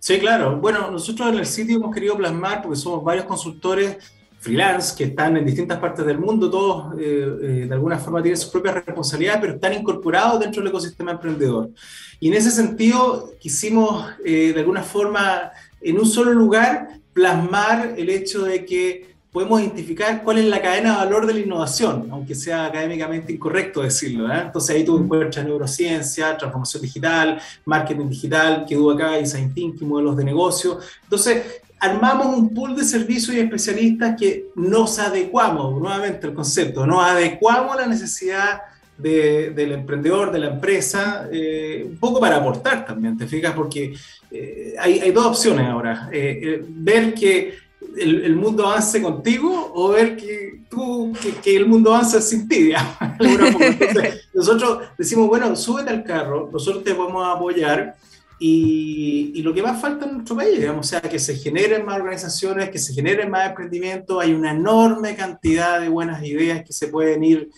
Sí, 0.00 0.18
claro. 0.18 0.56
Bueno, 0.56 0.90
nosotros 0.90 1.28
en 1.28 1.38
el 1.38 1.46
sitio 1.46 1.76
hemos 1.76 1.94
querido 1.94 2.16
plasmar, 2.16 2.62
porque 2.62 2.76
somos 2.76 3.04
varios 3.04 3.26
consultores 3.26 3.98
freelance 4.38 4.96
que 4.96 5.04
están 5.04 5.36
en 5.36 5.44
distintas 5.44 5.78
partes 5.78 6.06
del 6.06 6.18
mundo, 6.18 6.50
todos 6.50 6.98
eh, 6.98 7.36
eh, 7.42 7.66
de 7.68 7.74
alguna 7.74 7.98
forma 7.98 8.22
tienen 8.22 8.38
sus 8.38 8.48
propias 8.48 8.76
responsabilidades, 8.76 9.42
pero 9.42 9.54
están 9.56 9.74
incorporados 9.74 10.40
dentro 10.40 10.62
del 10.62 10.70
ecosistema 10.70 11.12
emprendedor. 11.12 11.68
Y 12.18 12.28
en 12.28 12.34
ese 12.34 12.50
sentido 12.50 13.34
quisimos 13.38 14.06
eh, 14.24 14.52
de 14.54 14.60
alguna 14.60 14.82
forma 14.82 15.52
en 15.82 15.98
un 15.98 16.06
solo 16.06 16.32
lugar 16.32 17.00
plasmar 17.12 17.94
el 17.98 18.08
hecho 18.08 18.42
de 18.44 18.64
que 18.64 19.09
podemos 19.32 19.60
identificar 19.60 20.22
cuál 20.24 20.38
es 20.38 20.46
la 20.46 20.60
cadena 20.60 20.92
de 20.92 20.96
valor 21.04 21.26
de 21.26 21.34
la 21.34 21.40
innovación, 21.40 22.08
aunque 22.10 22.34
sea 22.34 22.66
académicamente 22.66 23.32
incorrecto 23.32 23.82
decirlo. 23.82 24.32
¿eh? 24.32 24.42
Entonces 24.46 24.74
ahí 24.74 24.84
tú 24.84 24.98
encuentras 24.98 25.44
neurociencia, 25.44 26.36
transformación 26.36 26.82
digital, 26.82 27.40
marketing 27.64 28.08
digital, 28.08 28.64
que 28.68 28.74
duda 28.74 28.94
acá, 28.94 29.12
design 29.18 29.54
thinking, 29.54 29.88
modelos 29.88 30.16
de 30.16 30.24
negocio. 30.24 30.80
Entonces 31.04 31.62
armamos 31.78 32.36
un 32.36 32.52
pool 32.52 32.74
de 32.74 32.82
servicios 32.84 33.34
y 33.36 33.40
especialistas 33.40 34.16
que 34.18 34.46
nos 34.56 34.98
adecuamos, 34.98 35.80
nuevamente 35.80 36.26
el 36.26 36.34
concepto, 36.34 36.84
nos 36.84 37.02
adecuamos 37.02 37.74
a 37.74 37.82
la 37.82 37.86
necesidad 37.86 38.62
del 38.98 39.72
emprendedor, 39.72 40.30
de 40.30 40.40
la 40.40 40.48
empresa, 40.48 41.26
eh, 41.32 41.86
un 41.88 41.96
poco 41.96 42.20
para 42.20 42.36
aportar 42.36 42.84
también, 42.84 43.16
¿te 43.16 43.26
fijas? 43.26 43.54
Porque 43.54 43.94
eh, 44.30 44.74
hay, 44.78 44.98
hay, 44.98 45.10
dos 45.10 45.24
opciones 45.24 45.66
ahora. 45.66 46.10
ver 46.10 47.14
que 47.14 47.69
el, 47.96 48.36
mundo 48.36 48.66
avance 48.66 49.00
contigo 49.02 49.72
o 49.74 49.88
ver 49.88 50.16
que 50.16 50.62
tú, 50.68 51.12
que, 51.42 51.56
el 51.56 51.66
mundo 51.66 51.94
avanza 51.94 52.20
sin 52.20 52.48
ti, 52.48 52.72
nosotros 54.34 54.88
decimos, 54.96 55.28
bueno, 55.28 55.54
súbete 55.56 55.90
al 55.90 56.04
carro, 56.04 56.48
nosotros 56.52 56.84
te 56.84 56.94
podemos 56.94 57.26
apoyar 57.26 57.96
y, 58.38 59.32
y, 59.34 59.42
lo 59.42 59.52
que 59.52 59.62
más 59.62 59.80
falta 59.80 60.06
en 60.06 60.14
nuestro 60.14 60.36
país, 60.36 60.58
digamos, 60.58 60.86
o 60.86 60.88
sea, 60.88 61.00
que 61.02 61.18
se 61.18 61.36
generen 61.36 61.84
más 61.84 61.96
organizaciones, 61.96 62.70
que 62.70 62.78
se 62.78 62.94
generen 62.94 63.30
más 63.30 63.50
emprendimientos, 63.50 64.22
hay 64.22 64.32
una 64.32 64.52
enorme 64.52 65.14
cantidad 65.14 65.80
de 65.80 65.88
buenas 65.88 66.24
ideas 66.24 66.64
que 66.64 66.72
se 66.72 66.88
pueden 66.88 67.22
ir 67.22 67.50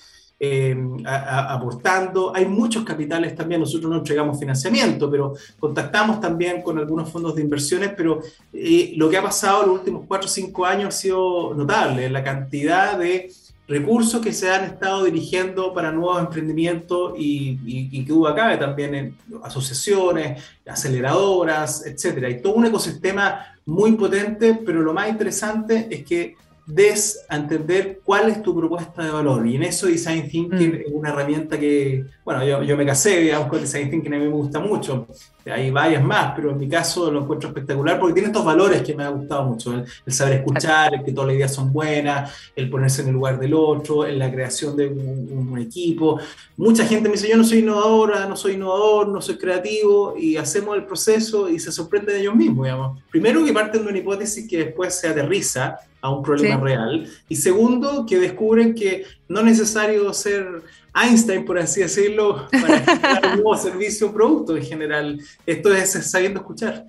eh, 0.45 0.77
aportando. 1.07 2.35
Hay 2.35 2.47
muchos 2.47 2.83
capitales 2.83 3.37
también, 3.37 3.61
nosotros 3.61 3.89
no 3.89 3.99
entregamos 3.99 4.41
financiamiento, 4.41 5.09
pero 5.09 5.35
contactamos 5.61 6.21
también 6.21 6.63
con 6.63 6.77
algunos 6.79 7.09
fondos 7.11 7.37
de 7.37 7.43
inversiones, 7.43 7.93
pero 7.97 8.21
eh, 8.53 8.93
lo 8.97 9.09
que 9.09 9.19
ha 9.19 9.23
pasado 9.23 9.63
en 9.63 9.69
los 9.69 9.79
últimos 9.79 10.05
cuatro 10.09 10.27
o 10.27 10.31
cinco 10.31 10.67
años 10.67 10.89
ha 10.89 10.99
sido 10.99 11.55
notable, 11.55 12.11
la 12.11 12.25
cantidad 12.25 12.99
de 12.99 13.31
recursos 13.69 14.21
que 14.21 14.33
se 14.33 14.51
han 14.51 14.65
estado 14.65 15.05
dirigiendo 15.05 15.73
para 15.73 15.93
nuevos 15.93 16.19
emprendimientos 16.19 17.15
y, 17.17 17.61
y, 17.65 18.05
que 18.05 18.13
hubo 18.13 18.27
acá 18.27 18.59
también 18.59 18.95
en 18.97 19.17
asociaciones, 19.45 20.43
aceleradoras, 20.67 21.87
etcétera. 21.87 22.27
Hay 22.27 22.43
todo 22.43 22.55
un 22.55 22.67
ecosistema 22.67 23.47
muy 23.65 23.93
potente, 23.93 24.59
pero 24.67 24.83
lo 24.83 24.93
más 24.93 25.09
interesante 25.09 25.87
es 25.89 26.05
que 26.05 26.35
des 26.67 27.25
a 27.29 27.37
entender 27.37 28.01
cuál 28.05 28.29
es 28.29 28.43
tu 28.43 28.57
propuesta 28.57 29.05
de 29.05 29.11
valor. 29.11 29.47
Y 29.47 29.57
en 29.57 29.65
eso 29.65 29.87
Design 29.87 30.29
Thinking 30.29 30.73
mm. 30.73 30.75
es 30.75 30.93
una 30.93 31.11
herramienta 31.11 31.59
que, 31.59 32.05
bueno, 32.25 32.45
yo, 32.45 32.63
yo, 32.63 32.77
me 32.77 32.87
casé, 32.87 33.19
digamos, 33.21 33.49
con 33.49 33.61
Design 33.61 33.91
Thinking, 33.91 34.15
a 34.15 34.19
mí 34.19 34.25
me 34.25 34.31
gusta 34.31 34.61
mucho. 34.61 35.09
Hay 35.45 35.73
varias 35.73 36.05
más, 36.05 36.35
pero 36.37 36.53
en 36.53 36.59
mi 36.59 36.69
caso 36.69 37.11
lo 37.11 37.23
encuentro 37.23 37.49
espectacular 37.49 37.99
porque 37.99 38.15
tiene 38.15 38.29
estos 38.29 38.45
valores 38.45 38.83
que 38.83 38.95
me 38.95 39.03
ha 39.03 39.09
gustado 39.09 39.43
mucho. 39.45 39.75
El, 40.07 40.13
saber 40.13 40.35
escuchar, 40.35 40.95
el 40.95 41.03
que 41.03 41.11
todas 41.11 41.29
las 41.29 41.37
ideas 41.37 41.53
son 41.53 41.73
buenas, 41.73 42.33
el 42.55 42.71
ponerse 42.71 43.03
en 43.03 43.09
el 43.09 43.15
lugar 43.15 43.41
del 43.41 43.55
otro, 43.55 44.07
en 44.07 44.21
la 44.21 44.31
creación 44.31 44.77
de 44.77 44.87
un, 44.87 45.49
un 45.51 45.59
equipo. 45.59 46.21
Mucha 46.57 46.87
gente 46.87 47.09
me 47.09 47.15
dice, 47.15 47.29
yo 47.29 47.37
no 47.37 47.43
soy 47.43 47.59
innovadora, 47.59 48.27
no 48.29 48.37
soy 48.37 48.53
innovador, 48.53 49.09
no 49.09 49.21
soy 49.21 49.37
creativo, 49.37 50.15
y 50.17 50.37
hacemos 50.37 50.77
el 50.77 50.85
proceso 50.85 51.49
y 51.49 51.59
se 51.59 51.73
sorprende 51.73 52.13
de 52.13 52.21
ellos 52.21 52.37
mismos, 52.37 52.67
digamos. 52.67 53.01
Primero 53.11 53.45
que 53.45 53.53
parten 53.53 53.83
de 53.83 53.89
una 53.89 53.99
hipótesis 53.99 54.49
que 54.49 54.59
después 54.59 54.95
se 54.95 55.09
aterriza 55.09 55.77
a 56.03 56.11
un 56.11 56.23
problema 56.23 56.61
real. 56.61 57.09
Y 57.29 57.37
segundo, 57.37 58.05
que 58.07 58.19
descubren 58.19 58.75
que 58.75 59.05
no 59.29 59.41
es 59.41 59.47
necesario 59.47 60.13
ser 60.13 60.63
Einstein, 60.95 61.45
por 61.45 61.59
así 61.59 61.81
decirlo, 61.81 62.49
para 62.51 63.21
un 63.33 63.43
nuevo 63.43 63.57
servicio 63.57 64.09
o 64.09 64.13
producto 64.13 64.57
en 64.57 64.65
general. 64.65 65.21
Esto 65.47 65.75
es 65.75 65.91
sabiendo 65.91 66.41
escuchar. 66.41 66.87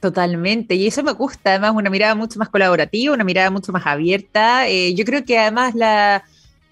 Totalmente, 0.00 0.76
y 0.76 0.86
eso 0.86 1.02
me 1.02 1.12
gusta, 1.12 1.50
además 1.50 1.72
una 1.74 1.90
mirada 1.90 2.14
mucho 2.14 2.38
más 2.38 2.48
colaborativa, 2.48 3.14
una 3.14 3.24
mirada 3.24 3.50
mucho 3.50 3.72
más 3.72 3.84
abierta. 3.84 4.68
Eh, 4.68 4.94
yo 4.94 5.04
creo 5.04 5.24
que 5.24 5.36
además 5.36 5.74
la, 5.74 6.22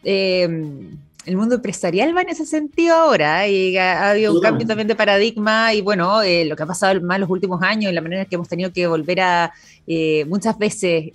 eh, 0.04 0.44
el 1.24 1.36
mundo 1.36 1.56
empresarial 1.56 2.16
va 2.16 2.22
en 2.22 2.28
ese 2.28 2.46
sentido 2.46 2.94
ahora, 2.94 3.48
y 3.48 3.76
ha, 3.76 4.10
habido 4.10 4.32
un 4.32 4.40
cambio 4.40 4.64
también 4.64 4.86
de 4.86 4.94
paradigma, 4.94 5.74
y 5.74 5.80
bueno, 5.80 6.22
eh, 6.22 6.44
lo 6.44 6.54
que 6.54 6.62
ha 6.62 6.66
pasado 6.66 6.92
en 6.92 7.20
los 7.20 7.28
últimos 7.28 7.60
años, 7.62 7.92
la 7.92 8.00
manera 8.00 8.22
en 8.22 8.28
que 8.28 8.36
hemos 8.36 8.48
tenido 8.48 8.72
que 8.72 8.86
volver 8.86 9.20
a 9.20 9.52
muchas 10.26 10.56
veces 10.56 11.10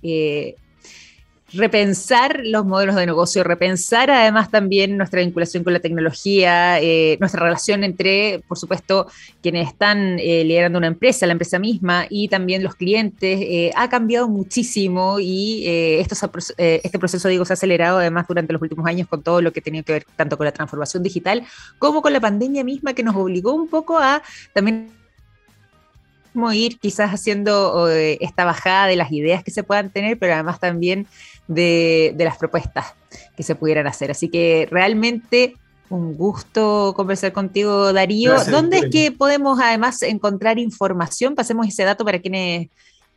repensar 1.53 2.41
los 2.45 2.65
modelos 2.65 2.95
de 2.95 3.05
negocio, 3.05 3.43
repensar 3.43 4.09
además 4.09 4.49
también 4.49 4.97
nuestra 4.97 5.19
vinculación 5.19 5.63
con 5.63 5.73
la 5.73 5.79
tecnología, 5.79 6.79
eh, 6.79 7.17
nuestra 7.19 7.43
relación 7.43 7.83
entre, 7.83 8.41
por 8.47 8.57
supuesto, 8.57 9.07
quienes 9.41 9.67
están 9.67 10.17
eh, 10.19 10.43
liderando 10.45 10.77
una 10.77 10.87
empresa, 10.87 11.25
la 11.25 11.33
empresa 11.33 11.59
misma 11.59 12.05
y 12.09 12.29
también 12.29 12.63
los 12.63 12.75
clientes, 12.75 13.39
eh, 13.41 13.71
ha 13.75 13.89
cambiado 13.89 14.29
muchísimo 14.29 15.19
y 15.19 15.65
esto 15.65 16.15
este 16.57 16.99
proceso, 16.99 17.27
digo, 17.27 17.45
se 17.45 17.53
ha 17.53 17.55
acelerado 17.55 17.97
además 17.97 18.27
durante 18.27 18.53
los 18.53 18.61
últimos 18.61 18.85
años 18.85 19.07
con 19.07 19.21
todo 19.21 19.41
lo 19.41 19.51
que 19.51 19.61
tenía 19.61 19.83
que 19.83 19.93
ver 19.93 20.05
tanto 20.15 20.37
con 20.37 20.45
la 20.45 20.51
transformación 20.51 21.03
digital 21.03 21.43
como 21.79 22.01
con 22.01 22.13
la 22.13 22.19
pandemia 22.19 22.63
misma 22.63 22.93
que 22.93 23.03
nos 23.03 23.15
obligó 23.15 23.53
un 23.53 23.67
poco 23.67 23.97
a 23.97 24.21
también 24.53 24.91
ir 26.53 26.79
quizás 26.79 27.11
haciendo 27.11 27.89
esta 27.89 28.45
bajada 28.45 28.87
de 28.87 28.95
las 28.95 29.11
ideas 29.11 29.43
que 29.43 29.51
se 29.51 29.63
puedan 29.63 29.89
tener, 29.89 30.17
pero 30.17 30.33
además 30.33 30.59
también 30.59 31.07
de, 31.47 32.13
las 32.17 32.37
propuestas 32.37 32.93
que 33.35 33.43
se 33.43 33.55
pudieran 33.55 33.87
hacer. 33.87 34.11
Así 34.11 34.29
que 34.29 34.67
realmente 34.69 35.55
un 35.89 36.15
gusto 36.15 36.93
conversar 36.95 37.33
contigo, 37.33 37.91
Darío. 37.91 38.35
¿Dónde 38.49 38.77
es 38.77 38.85
que 38.89 39.11
podemos 39.11 39.59
además 39.59 40.01
encontrar 40.03 40.59
información? 40.59 41.35
Pasemos 41.35 41.67
ese 41.67 41.83
dato 41.83 42.05
para 42.05 42.19
quienes 42.19 42.69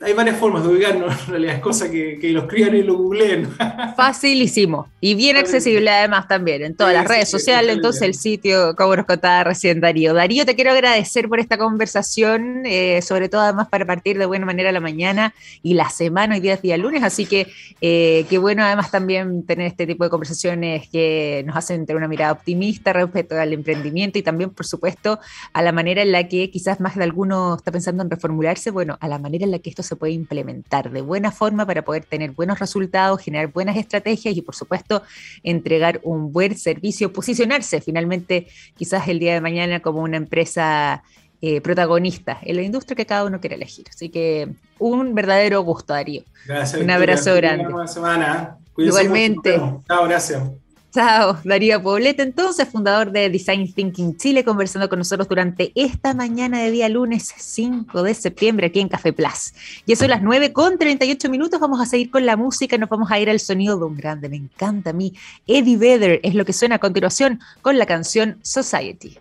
hay 0.00 0.12
varias 0.12 0.36
formas 0.36 0.62
de 0.62 0.68
ubicarnos, 0.68 1.14
en 1.26 1.30
realidad 1.30 1.54
es 1.56 1.60
cosa 1.60 1.90
que, 1.90 2.18
que 2.20 2.30
lo 2.30 2.42
escriban 2.42 2.76
y 2.76 2.82
lo 2.82 2.96
googleen. 2.96 3.48
Facilísimo. 3.96 4.88
Y 5.00 5.14
bien 5.14 5.36
accesible 5.36 5.90
además 5.90 6.28
también 6.28 6.62
en 6.62 6.76
todas 6.76 6.94
las 6.94 7.06
redes 7.06 7.28
sociales, 7.28 7.76
entonces 7.76 8.02
el 8.02 8.14
sitio, 8.14 8.76
como 8.76 8.94
nos 8.94 9.06
contaba 9.06 9.44
recién 9.44 9.80
Darío. 9.80 10.14
Darío, 10.14 10.46
te 10.46 10.54
quiero 10.54 10.70
agradecer 10.70 11.28
por 11.28 11.40
esta 11.40 11.58
conversación, 11.58 12.62
eh, 12.66 13.00
sobre 13.02 13.28
todo 13.28 13.40
además 13.40 13.68
para 13.68 13.86
partir 13.86 14.18
de 14.18 14.26
buena 14.26 14.46
manera 14.46 14.70
la 14.70 14.80
mañana 14.80 15.34
y 15.62 15.74
la 15.74 15.90
semana, 15.90 16.34
hoy 16.34 16.40
día 16.40 16.54
es 16.54 16.62
día 16.62 16.76
lunes, 16.76 17.02
así 17.02 17.26
que 17.26 17.48
eh, 17.80 18.24
qué 18.28 18.38
bueno 18.38 18.64
además 18.64 18.90
también 18.90 19.44
tener 19.46 19.66
este 19.66 19.86
tipo 19.86 20.04
de 20.04 20.10
conversaciones 20.10 20.88
que 20.88 21.42
nos 21.46 21.56
hacen 21.56 21.86
tener 21.86 21.96
una 21.96 22.08
mirada 22.08 22.32
optimista 22.32 22.92
respecto 22.92 23.38
al 23.38 23.52
emprendimiento 23.52 24.18
y 24.18 24.22
también, 24.22 24.50
por 24.50 24.66
supuesto, 24.66 25.18
a 25.52 25.62
la 25.62 25.72
manera 25.72 26.02
en 26.02 26.12
la 26.12 26.28
que 26.28 26.50
quizás 26.50 26.80
más 26.80 26.94
de 26.96 27.04
alguno 27.04 27.56
está 27.56 27.72
pensando 27.72 28.02
en 28.02 28.10
reformularse, 28.10 28.70
bueno, 28.70 28.96
a 29.00 29.08
la 29.08 29.18
manera 29.18 29.44
en 29.44 29.50
la 29.50 29.58
que 29.58 29.70
esto 29.70 29.82
se 29.88 29.96
puede 29.96 30.12
implementar 30.12 30.90
de 30.90 31.00
buena 31.00 31.32
forma 31.32 31.66
para 31.66 31.82
poder 31.82 32.04
tener 32.04 32.32
buenos 32.32 32.58
resultados, 32.58 33.20
generar 33.22 33.48
buenas 33.48 33.76
estrategias 33.76 34.36
y 34.36 34.42
por 34.42 34.54
supuesto 34.54 35.02
entregar 35.42 36.00
un 36.04 36.32
buen 36.32 36.56
servicio, 36.56 37.12
posicionarse 37.12 37.80
finalmente 37.80 38.46
quizás 38.76 39.08
el 39.08 39.18
día 39.18 39.34
de 39.34 39.40
mañana 39.40 39.80
como 39.80 40.02
una 40.02 40.16
empresa 40.16 41.02
eh, 41.40 41.60
protagonista 41.60 42.38
en 42.42 42.56
la 42.56 42.62
industria 42.62 42.96
que 42.96 43.06
cada 43.06 43.24
uno 43.24 43.40
quiere 43.40 43.56
elegir. 43.56 43.86
Así 43.88 44.08
que 44.08 44.48
un 44.78 45.14
verdadero 45.14 45.62
gusto, 45.62 45.92
Darío. 45.92 46.22
Gracias. 46.46 46.82
Un 46.82 46.90
abrazo 46.90 47.34
grande. 47.34 47.64
semana. 47.86 48.58
Igualmente. 48.76 49.56
Chao, 49.86 50.04
gracias. 50.04 50.42
Chao, 50.90 51.36
Darío 51.44 51.82
Poblete, 51.82 52.22
entonces 52.22 52.66
fundador 52.66 53.12
de 53.12 53.28
Design 53.28 53.70
Thinking 53.74 54.16
Chile, 54.16 54.42
conversando 54.42 54.88
con 54.88 54.98
nosotros 54.98 55.28
durante 55.28 55.70
esta 55.74 56.14
mañana 56.14 56.60
de 56.60 56.70
día 56.70 56.88
lunes 56.88 57.34
5 57.36 58.02
de 58.02 58.14
septiembre 58.14 58.68
aquí 58.68 58.80
en 58.80 58.88
Café 58.88 59.12
Plus. 59.12 59.52
Y 59.84 59.92
eso 59.92 60.08
las 60.08 60.22
9 60.22 60.54
con 60.54 60.78
38 60.78 61.28
minutos, 61.28 61.60
vamos 61.60 61.78
a 61.82 61.84
seguir 61.84 62.10
con 62.10 62.24
la 62.24 62.38
música, 62.38 62.78
nos 62.78 62.88
vamos 62.88 63.10
a 63.10 63.20
ir 63.20 63.28
al 63.28 63.38
sonido 63.38 63.78
de 63.78 63.84
un 63.84 63.96
grande, 63.96 64.30
me 64.30 64.36
encanta 64.36 64.90
a 64.90 64.92
mí. 64.94 65.12
Eddie 65.46 65.76
Vedder 65.76 66.20
es 66.22 66.34
lo 66.34 66.46
que 66.46 66.54
suena 66.54 66.76
a 66.76 66.78
continuación 66.78 67.38
con 67.60 67.76
la 67.76 67.84
canción 67.84 68.38
Society. 68.40 69.18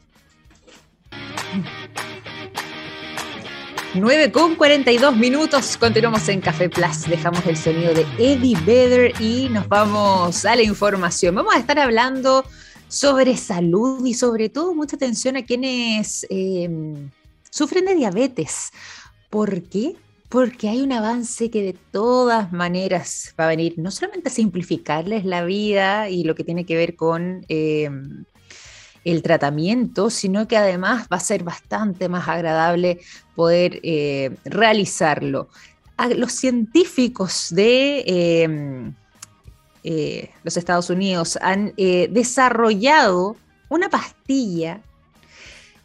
9 3.94 4.32
con 4.32 4.56
42 4.56 5.16
minutos, 5.16 5.78
continuamos 5.78 6.28
en 6.30 6.42
Café 6.42 6.70
Plus, 6.70 7.08
dejamos 7.08 7.46
el 7.48 7.56
sonido 7.56 7.94
de 7.94 8.06
Eddie 8.20 8.58
Vedder 8.66 9.22
y 9.22 9.48
nos 9.50 9.68
vamos 9.70 10.46
a 10.46 10.56
la 10.56 10.62
información. 10.62 11.34
Vamos 11.34 11.56
a 11.56 11.60
estar 11.60 11.80
hablando 11.80 12.44
sobre 12.90 13.38
salud 13.38 14.06
y 14.06 14.14
sobre 14.14 14.50
todo 14.50 14.76
mucha 14.76 14.98
atención 14.98 15.38
a 15.38 15.46
quienes 15.46 16.28
em, 16.30 17.10
sufren 17.50 17.86
de 17.86 17.96
diabetes. 17.96 18.72
¿Por 19.30 19.64
qué? 19.64 19.96
Porque 20.30 20.68
hay 20.68 20.82
un 20.82 20.92
avance 20.92 21.50
que 21.50 21.64
de 21.64 21.76
todas 21.92 22.52
maneras 22.52 23.34
va 23.40 23.46
a 23.46 23.50
venir 23.50 23.76
no 23.78 23.90
solamente 23.90 24.30
a 24.30 24.34
simplificarles 24.34 25.24
la 25.24 25.46
vida 25.46 26.10
y 26.10 26.26
lo 26.26 26.36
que 26.36 26.44
tiene 26.44 26.66
que 26.66 26.76
ver 26.76 26.96
con 26.98 27.46
em, 27.48 28.26
el 29.12 29.22
tratamiento, 29.22 30.10
sino 30.10 30.50
que 30.50 30.58
además 30.58 31.08
va 31.12 31.16
a 31.16 31.22
ser 31.22 31.44
bastante 31.44 32.10
más 32.10 32.28
agradable 32.28 33.00
poder 33.36 33.80
eh, 33.84 34.36
realizarlo. 34.44 35.48
los 36.16 36.34
científicos 36.34 37.48
de 37.52 38.04
em, 38.06 38.94
eh, 39.84 40.30
los 40.44 40.58
Estados 40.58 40.90
Unidos 40.90 41.40
han 41.42 41.74
eh, 41.78 42.10
desarrollado 42.12 43.38
una 43.70 43.90
pastilla 43.90 44.82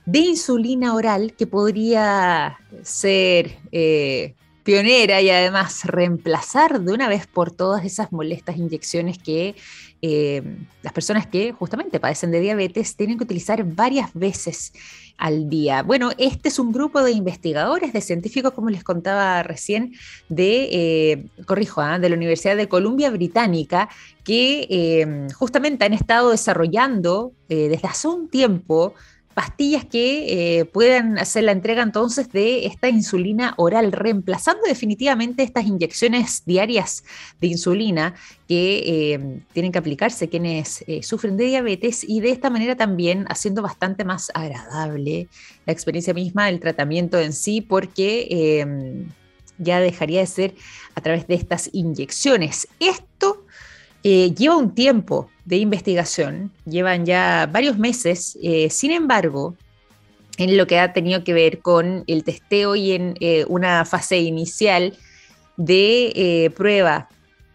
de 0.05 0.19
insulina 0.19 0.93
oral 0.95 1.35
que 1.39 1.47
podría 1.47 2.59
ser 2.83 3.57
pionera 4.65 5.21
y 5.21 5.31
además 5.31 5.85
reemplazar 5.85 6.81
de 6.81 6.93
una 6.93 7.09
vez 7.09 7.29
por 7.29 7.53
todas 7.53 7.85
esas 7.85 8.11
molestas 8.11 8.57
inyecciones 8.57 9.19
que 9.19 9.55
eh, 10.03 10.43
las 10.83 10.93
personas 10.93 11.29
que 11.29 11.53
justamente 11.53 12.01
padecen 12.01 12.33
de 12.33 12.41
diabetes 12.41 12.97
tienen 12.97 13.19
que 13.19 13.25
utilizar 13.25 13.63
varias 13.65 14.13
veces 14.15 14.73
al 15.17 15.49
día. 15.49 15.85
Bueno, 15.85 16.11
este 16.19 16.49
es 16.49 16.59
un 16.59 16.73
grupo 16.73 17.03
de 17.03 17.13
investigadores, 17.13 17.93
de 17.93 18.01
científicos, 18.01 18.53
como 18.53 18.69
les 18.69 18.83
contaba 18.83 19.45
recién, 19.45 19.95
de, 20.29 20.69
eh, 20.73 21.27
corrijo, 21.47 21.81
¿ah? 21.81 22.01
de 22.01 22.09
la 22.09 22.17
Universidad 22.17 22.57
de 22.57 22.69
Columbia 22.69 23.11
Británica, 23.11 23.89
que 24.25 24.67
eh, 24.69 25.29
justamente 25.35 25.85
han 25.85 25.93
estado 25.93 26.31
desarrollando 26.31 27.33
desde 27.49 27.87
hace 27.87 28.09
un 28.09 28.31
tiempo 28.31 28.95
pastillas 29.35 29.85
que 29.85 30.59
eh, 30.61 30.65
puedan 30.65 31.19
hacer 31.19 31.45
la 31.45 31.53
entrega 31.53 31.83
entonces 31.83 32.31
de 32.31 32.67
esta 32.67 32.89
insulina 32.89 33.55
oral, 33.57 33.93
reemplazando 33.93 34.63
definitivamente 34.67 35.43
estas 35.43 35.67
inyecciones 35.67 36.45
diarias 36.45 37.05
de 37.41 37.49
insulina 37.49 38.15
que 38.49 39.15
eh, 39.15 39.41
tienen 39.53 39.73
que 39.73 39.79
aplicarse 39.79 40.29
quienes 40.29 40.85
eh, 40.87 41.03
sufren 41.03 41.37
de 41.37 41.45
diabetes 41.45 42.05
y 42.07 42.21
de 42.21 42.31
esta 42.31 42.51
manera 42.51 42.77
también 42.77 43.27
haciendo 43.29 43.63
bastante 43.63 44.05
más 44.05 44.31
agradable 44.35 45.29
la 45.67 45.73
experiencia 45.73 46.15
misma 46.15 46.47
del 46.47 46.61
tratamiento 46.61 47.19
en 47.19 47.33
sí, 47.33 47.61
porque 47.61 48.67
ya 49.59 49.81
dejaría 49.81 50.21
de 50.21 50.27
ser 50.27 50.55
a 50.95 51.01
través 51.01 51.27
de 51.27 51.35
estas 51.35 51.71
inyecciones. 51.73 52.69
Esto 52.81 53.42
lleva 54.03 54.57
un 54.57 54.75
tiempo 54.75 55.29
de 55.45 55.57
investigación, 55.57 56.53
llevan 56.65 57.05
ya 57.05 57.49
varios 57.51 57.79
meses, 57.79 58.39
eh, 58.43 58.71
sin 58.71 58.93
embargo, 58.93 59.57
en 60.39 60.57
lo 60.57 60.67
que 60.67 60.79
ha 60.79 60.93
tenido 60.93 61.25
que 61.25 61.33
ver 61.33 61.59
con 61.61 62.05
el 62.07 62.25
testeo 62.25 62.75
y 62.75 62.93
en 62.93 63.15
eh, 63.21 63.45
una 63.49 63.85
fase 63.85 64.19
inicial 64.21 64.97
de 65.57 66.13
eh, 66.15 66.51
prueba 66.51 67.09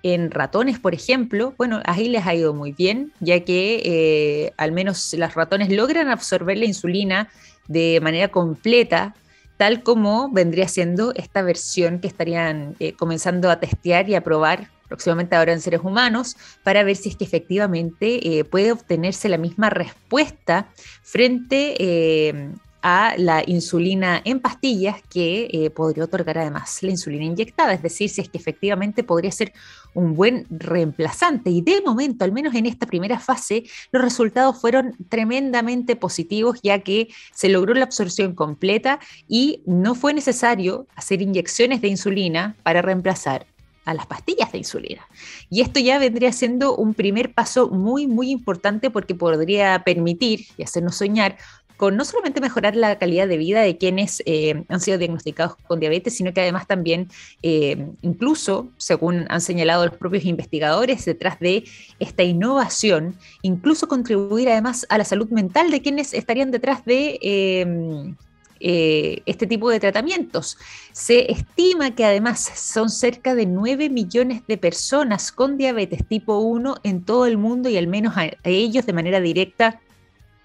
en 0.03 0.31
ratones, 0.31 0.79
por 0.79 0.93
ejemplo, 0.93 1.53
bueno, 1.57 1.81
ahí 1.85 2.07
les 2.07 2.25
ha 2.27 2.35
ido 2.35 2.53
muy 2.53 2.71
bien, 2.71 3.11
ya 3.19 3.43
que 3.43 4.53
al 4.55 4.71
menos 4.71 5.13
los 5.17 5.33
ratones 5.33 5.69
logran 5.69 6.07
absorber 6.07 6.57
la 6.57 6.65
insulina 6.65 7.29
de 7.67 7.99
manera 8.01 8.29
completa, 8.29 9.15
tal 9.57 9.81
como 9.81 10.29
vendría 10.31 10.67
siendo 10.67 11.13
esta 11.15 11.41
versión 11.41 11.99
que 11.99 12.07
estarían 12.07 12.75
comenzando 12.97 13.49
a 13.49 13.59
testear 13.59 14.07
y 14.07 14.15
a 14.15 14.23
probar 14.23 14.69
próximamente 14.87 15.35
ahora 15.35 15.53
en 15.53 15.61
seres 15.61 15.81
humanos, 15.83 16.35
para 16.63 16.83
ver 16.83 16.95
si 16.95 17.09
es 17.09 17.15
que 17.15 17.25
efectivamente 17.25 18.39
eh, 18.39 18.43
puede 18.43 18.71
obtenerse 18.71 19.29
la 19.29 19.37
misma 19.37 19.69
respuesta 19.69 20.69
frente 21.03 21.75
eh, 21.79 22.51
a 22.81 23.15
la 23.17 23.43
insulina 23.45 24.21
en 24.23 24.39
pastillas 24.39 25.01
que 25.09 25.49
eh, 25.51 25.69
podría 25.71 26.05
otorgar 26.05 26.37
además 26.37 26.81
la 26.83 26.91
insulina 26.91 27.25
inyectada, 27.25 27.73
es 27.73 27.81
decir, 27.81 28.09
si 28.09 28.21
es 28.21 28.29
que 28.29 28.37
efectivamente 28.37 29.03
podría 29.03 29.31
ser 29.31 29.51
un 29.93 30.15
buen 30.15 30.45
reemplazante. 30.49 31.49
Y 31.49 31.61
de 31.61 31.81
momento, 31.81 32.23
al 32.23 32.31
menos 32.31 32.53
en 32.55 32.65
esta 32.65 32.85
primera 32.85 33.19
fase, 33.19 33.63
los 33.91 34.01
resultados 34.01 34.61
fueron 34.61 34.95
tremendamente 35.09 35.95
positivos, 35.95 36.59
ya 36.61 36.79
que 36.79 37.09
se 37.33 37.49
logró 37.49 37.73
la 37.73 37.83
absorción 37.83 38.35
completa 38.35 38.99
y 39.27 39.63
no 39.65 39.95
fue 39.95 40.13
necesario 40.13 40.87
hacer 40.95 41.21
inyecciones 41.21 41.81
de 41.81 41.87
insulina 41.87 42.55
para 42.63 42.81
reemplazar 42.81 43.47
a 43.87 43.93
las 43.93 44.05
pastillas 44.05 44.51
de 44.51 44.57
insulina. 44.57 45.07
Y 45.49 45.61
esto 45.61 45.79
ya 45.79 45.97
vendría 45.97 46.33
siendo 46.33 46.75
un 46.75 46.93
primer 46.93 47.33
paso 47.33 47.69
muy, 47.69 48.05
muy 48.05 48.31
importante 48.31 48.91
porque 48.91 49.15
podría 49.15 49.81
permitir 49.85 50.45
y 50.57 50.63
hacernos 50.63 50.97
soñar 50.97 51.37
con 51.77 51.95
no 51.95 52.03
solamente 52.03 52.41
mejorar 52.41 52.75
la 52.75 52.97
calidad 52.97 53.27
de 53.27 53.37
vida 53.37 53.61
de 53.61 53.77
quienes 53.77 54.21
eh, 54.25 54.63
han 54.67 54.81
sido 54.81 54.97
diagnosticados 54.97 55.55
con 55.67 55.79
diabetes, 55.79 56.15
sino 56.15 56.33
que 56.33 56.41
además 56.41 56.67
también, 56.67 57.07
eh, 57.43 57.87
incluso, 58.01 58.67
según 58.77 59.25
han 59.29 59.41
señalado 59.41 59.85
los 59.85 59.95
propios 59.95 60.25
investigadores, 60.25 61.05
detrás 61.05 61.39
de 61.39 61.63
esta 61.99 62.23
innovación, 62.23 63.15
incluso 63.43 63.87
contribuir 63.87 64.49
además 64.49 64.85
a 64.89 64.97
la 64.97 65.05
salud 65.05 65.29
mental 65.29 65.71
de 65.71 65.81
quienes 65.81 66.13
estarían 66.13 66.51
detrás 66.51 66.83
de 66.83 67.19
eh, 67.21 68.15
eh, 68.59 69.21
este 69.25 69.47
tipo 69.47 69.69
de 69.69 69.79
tratamientos. 69.79 70.57
Se 70.91 71.31
estima 71.31 71.95
que 71.95 72.05
además 72.05 72.39
son 72.39 72.89
cerca 72.89 73.35
de 73.35 73.45
9 73.45 73.89
millones 73.89 74.41
de 74.47 74.57
personas 74.57 75.31
con 75.31 75.57
diabetes 75.57 76.07
tipo 76.07 76.39
1 76.39 76.77
en 76.83 77.03
todo 77.03 77.25
el 77.25 77.37
mundo 77.37 77.69
y 77.69 77.77
al 77.77 77.87
menos 77.87 78.15
a, 78.17 78.29
ellos 78.43 78.85
de 78.85 78.93
manera 78.93 79.19
directa 79.19 79.79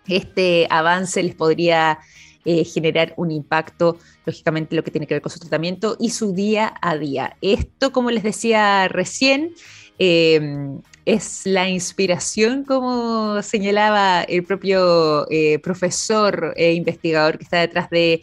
este 0.06 0.66
avance 0.70 1.22
les 1.22 1.34
podría 1.34 1.98
eh, 2.44 2.64
generar 2.64 3.14
un 3.16 3.30
impacto, 3.30 3.98
lógicamente, 4.26 4.74
lo 4.74 4.82
que 4.82 4.90
tiene 4.90 5.06
que 5.06 5.14
ver 5.14 5.22
con 5.22 5.30
su 5.30 5.38
tratamiento 5.38 5.96
y 6.00 6.10
su 6.10 6.32
día 6.32 6.74
a 6.82 6.96
día. 6.96 7.36
Esto, 7.40 7.92
como 7.92 8.10
les 8.10 8.24
decía 8.24 8.88
recién, 8.88 9.54
eh, 10.00 10.40
es 11.04 11.42
la 11.44 11.68
inspiración, 11.68 12.64
como 12.64 13.42
señalaba 13.42 14.22
el 14.22 14.44
propio 14.44 15.26
eh, 15.30 15.58
profesor 15.58 16.54
e 16.56 16.72
investigador 16.74 17.38
que 17.38 17.44
está 17.44 17.58
detrás 17.60 17.90
de, 17.90 18.22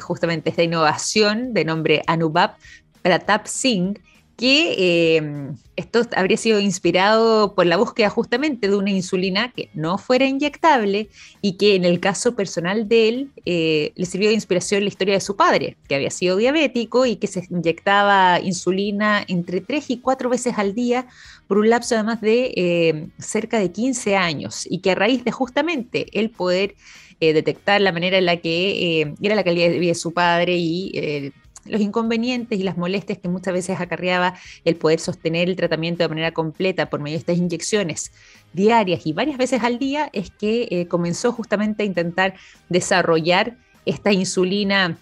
justamente 0.00 0.50
esta 0.50 0.62
innovación 0.62 1.52
de 1.52 1.64
nombre 1.64 2.02
Anubab 2.06 2.54
Pratap 3.02 3.46
Singh, 3.46 3.98
que 4.36 5.16
em, 5.16 5.56
esto 5.76 6.02
habría 6.16 6.36
sido 6.36 6.60
inspirado 6.60 7.54
por 7.54 7.66
la 7.66 7.76
búsqueda 7.76 8.10
justamente 8.10 8.68
de 8.68 8.76
una 8.76 8.90
insulina 8.90 9.52
que 9.52 9.70
no 9.74 9.98
fuera 9.98 10.26
inyectable 10.26 11.08
y 11.40 11.56
que 11.56 11.74
en 11.74 11.84
el 11.84 12.00
caso 12.00 12.34
personal 12.34 12.88
de 12.88 13.08
él 13.08 13.30
eh, 13.46 13.92
le 13.94 14.06
sirvió 14.06 14.28
de 14.28 14.34
inspiración 14.34 14.82
la 14.82 14.88
historia 14.88 15.14
de 15.14 15.20
su 15.20 15.36
padre, 15.36 15.76
que 15.88 15.94
había 15.94 16.10
sido 16.10 16.36
diabético 16.36 17.06
y 17.06 17.16
que 17.16 17.26
se 17.26 17.46
inyectaba 17.50 18.40
insulina 18.40 19.24
entre 19.28 19.60
3 19.60 19.90
y 19.90 19.98
4 19.98 20.28
veces 20.28 20.54
al 20.56 20.74
día 20.74 21.06
por 21.46 21.58
un 21.58 21.70
lapso 21.70 21.94
además 21.94 22.20
de 22.20 22.52
em, 22.56 23.10
cerca 23.18 23.58
de 23.58 23.72
15 23.72 24.16
años. 24.16 24.66
Y 24.68 24.78
que 24.78 24.92
a 24.92 24.94
raíz 24.94 25.24
de 25.24 25.32
justamente 25.32 26.06
el 26.18 26.30
poder 26.30 26.74
eh, 27.20 27.32
detectar 27.32 27.80
la 27.80 27.92
manera 27.92 28.18
en 28.18 28.26
la 28.26 28.38
que 28.38 29.02
em, 29.02 29.14
era 29.22 29.34
la 29.34 29.44
calidad 29.44 29.68
de 29.68 29.78
vida 29.78 29.92
de 29.92 29.94
su 29.94 30.12
padre 30.12 30.56
y 30.56 30.90
eh, 30.94 31.32
los 31.66 31.80
inconvenientes 31.80 32.58
y 32.58 32.62
las 32.62 32.76
molestias 32.76 33.18
que 33.18 33.28
muchas 33.28 33.54
veces 33.54 33.80
acarreaba 33.80 34.34
el 34.64 34.76
poder 34.76 35.00
sostener 35.00 35.48
el 35.48 35.56
tratamiento 35.56 36.02
de 36.02 36.08
manera 36.08 36.32
completa 36.32 36.90
por 36.90 37.00
medio 37.00 37.14
de 37.14 37.20
estas 37.20 37.36
inyecciones 37.36 38.12
diarias 38.52 39.06
y 39.06 39.12
varias 39.12 39.38
veces 39.38 39.62
al 39.62 39.78
día, 39.78 40.10
es 40.12 40.30
que 40.30 40.68
eh, 40.70 40.86
comenzó 40.88 41.32
justamente 41.32 41.82
a 41.82 41.86
intentar 41.86 42.34
desarrollar 42.68 43.56
esta 43.84 44.12
insulina 44.12 44.98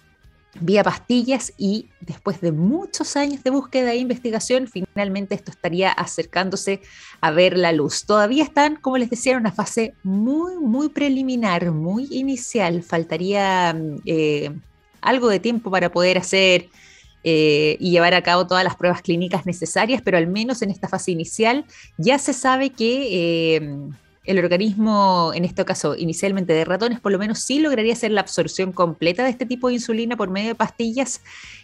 vía 0.59 0.83
pastillas 0.83 1.53
y 1.57 1.89
después 2.01 2.41
de 2.41 2.51
muchos 2.51 3.15
años 3.15 3.43
de 3.43 3.51
búsqueda 3.51 3.93
e 3.93 3.97
investigación, 3.97 4.67
finalmente 4.67 5.35
esto 5.35 5.51
estaría 5.51 5.91
acercándose 5.91 6.81
a 7.21 7.31
ver 7.31 7.57
la 7.57 7.71
luz. 7.71 8.05
Todavía 8.05 8.43
están, 8.43 8.75
como 8.75 8.97
les 8.97 9.09
decía, 9.09 9.33
en 9.33 9.39
una 9.39 9.51
fase 9.51 9.93
muy, 10.03 10.57
muy 10.57 10.89
preliminar, 10.89 11.71
muy 11.71 12.07
inicial. 12.11 12.83
Faltaría 12.83 13.75
eh, 14.05 14.51
algo 15.01 15.29
de 15.29 15.39
tiempo 15.39 15.71
para 15.71 15.91
poder 15.91 16.17
hacer 16.17 16.69
eh, 17.23 17.77
y 17.79 17.91
llevar 17.91 18.13
a 18.13 18.23
cabo 18.23 18.47
todas 18.47 18.63
las 18.63 18.75
pruebas 18.75 19.01
clínicas 19.01 19.45
necesarias, 19.45 20.01
pero 20.03 20.17
al 20.17 20.27
menos 20.27 20.61
en 20.61 20.71
esta 20.71 20.87
fase 20.87 21.11
inicial 21.11 21.65
ya 21.97 22.17
se 22.17 22.33
sabe 22.33 22.71
que 22.71 23.55
eh, 23.55 23.77
el 24.23 24.37
organismo, 24.37 25.31
en 25.33 25.45
este 25.45 25.65
caso 25.65 25.95
inicialmente 25.95 26.53
de 26.53 26.63
ratones, 26.63 26.99
por 26.99 27.11
lo 27.11 27.17
menos 27.17 27.39
sí 27.39 27.59
lograría 27.59 27.93
hacer 27.93 28.11
la 28.11 28.21
absorción 28.21 28.71
completa 28.71 29.23
de 29.23 29.31
este 29.31 29.47
tipo 29.47 29.67
de 29.67 29.75
insulina 29.75 30.15
por 30.15 30.29
medio 30.29 30.49
de 30.49 30.55
pastillas, 30.55 31.21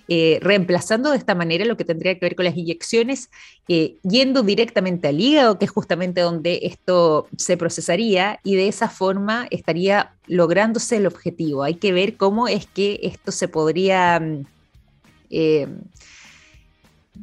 eh, 0.08 0.40
reemplazando 0.42 1.12
de 1.12 1.18
esta 1.18 1.36
manera 1.36 1.66
lo 1.66 1.78
que 1.78 1.86
tendría 1.86 2.16
que 2.16 2.26
ver 2.26 2.36
con 2.36 2.46
las 2.46 2.58
inyecciones, 2.58 3.30
eh, 3.68 3.98
yendo 4.02 4.42
directamente 4.42 5.08
al 5.08 5.20
hígado, 5.20 5.60
que 5.60 5.66
es 5.66 5.72
justamente 5.72 6.22
donde 6.22 6.60
esto 6.64 7.28
se 7.38 7.58
procesaría, 7.58 8.40
y 8.44 8.56
de 8.56 8.68
esa 8.68 8.90
forma 8.90 9.48
estaría 9.52 10.16
lográndose 10.26 10.98
el 10.98 11.06
objetivo. 11.06 11.64
Hay 11.64 11.76
que 11.76 11.94
ver 11.94 12.18
cómo 12.18 12.48
es 12.48 12.66
que 12.66 13.00
esto 13.04 13.32
se 13.32 13.48
podría... 13.48 14.20
Mm, 14.20 14.46
eh, 15.30 15.68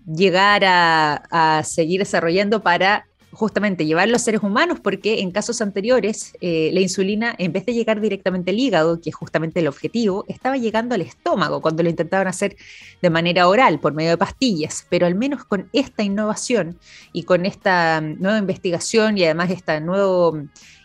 llegar 0.07 0.63
a 0.65 1.63
seguir 1.65 2.01
desarrollando 2.01 2.65
para 2.65 3.07
justamente 3.35 3.87
llevar 3.87 4.09
los 4.09 4.23
seres 4.23 4.43
humanos, 4.43 4.81
porque 4.81 5.21
en 5.21 5.31
casos 5.31 5.61
anteriores 5.61 6.33
eh, 6.41 6.71
la 6.73 6.81
insulina, 6.81 7.35
en 7.39 7.53
vez 7.53 7.67
de 7.67 7.75
llegar 7.75 8.01
directamente 8.01 8.51
al 8.51 8.59
hígado, 8.59 9.01
que 9.01 9.11
es 9.11 9.17
justamente 9.17 9.61
el 9.61 9.69
objetivo, 9.69 10.25
estaba 10.29 10.57
llegando 10.57 10.95
al 10.95 11.03
estómago 11.03 11.61
cuando 11.61 11.83
lo 11.83 11.91
intentaban 11.91 12.27
hacer 12.27 12.57
de 13.03 13.11
manera 13.11 13.49
oral, 13.49 13.81
por 13.81 13.93
medio 13.95 14.11
de 14.11 14.19
pastillas. 14.19 14.87
Pero 14.89 15.07
al 15.07 15.15
menos 15.15 15.45
con 15.45 15.69
esta 15.73 16.03
innovación 16.03 16.79
y 17.13 17.25
con 17.25 17.45
esta 17.47 18.01
mm, 18.01 18.23
nueva 18.23 18.39
investigación 18.39 19.19
y 19.19 19.25
además 19.25 19.51
este 19.51 19.81
nuevo 19.81 20.39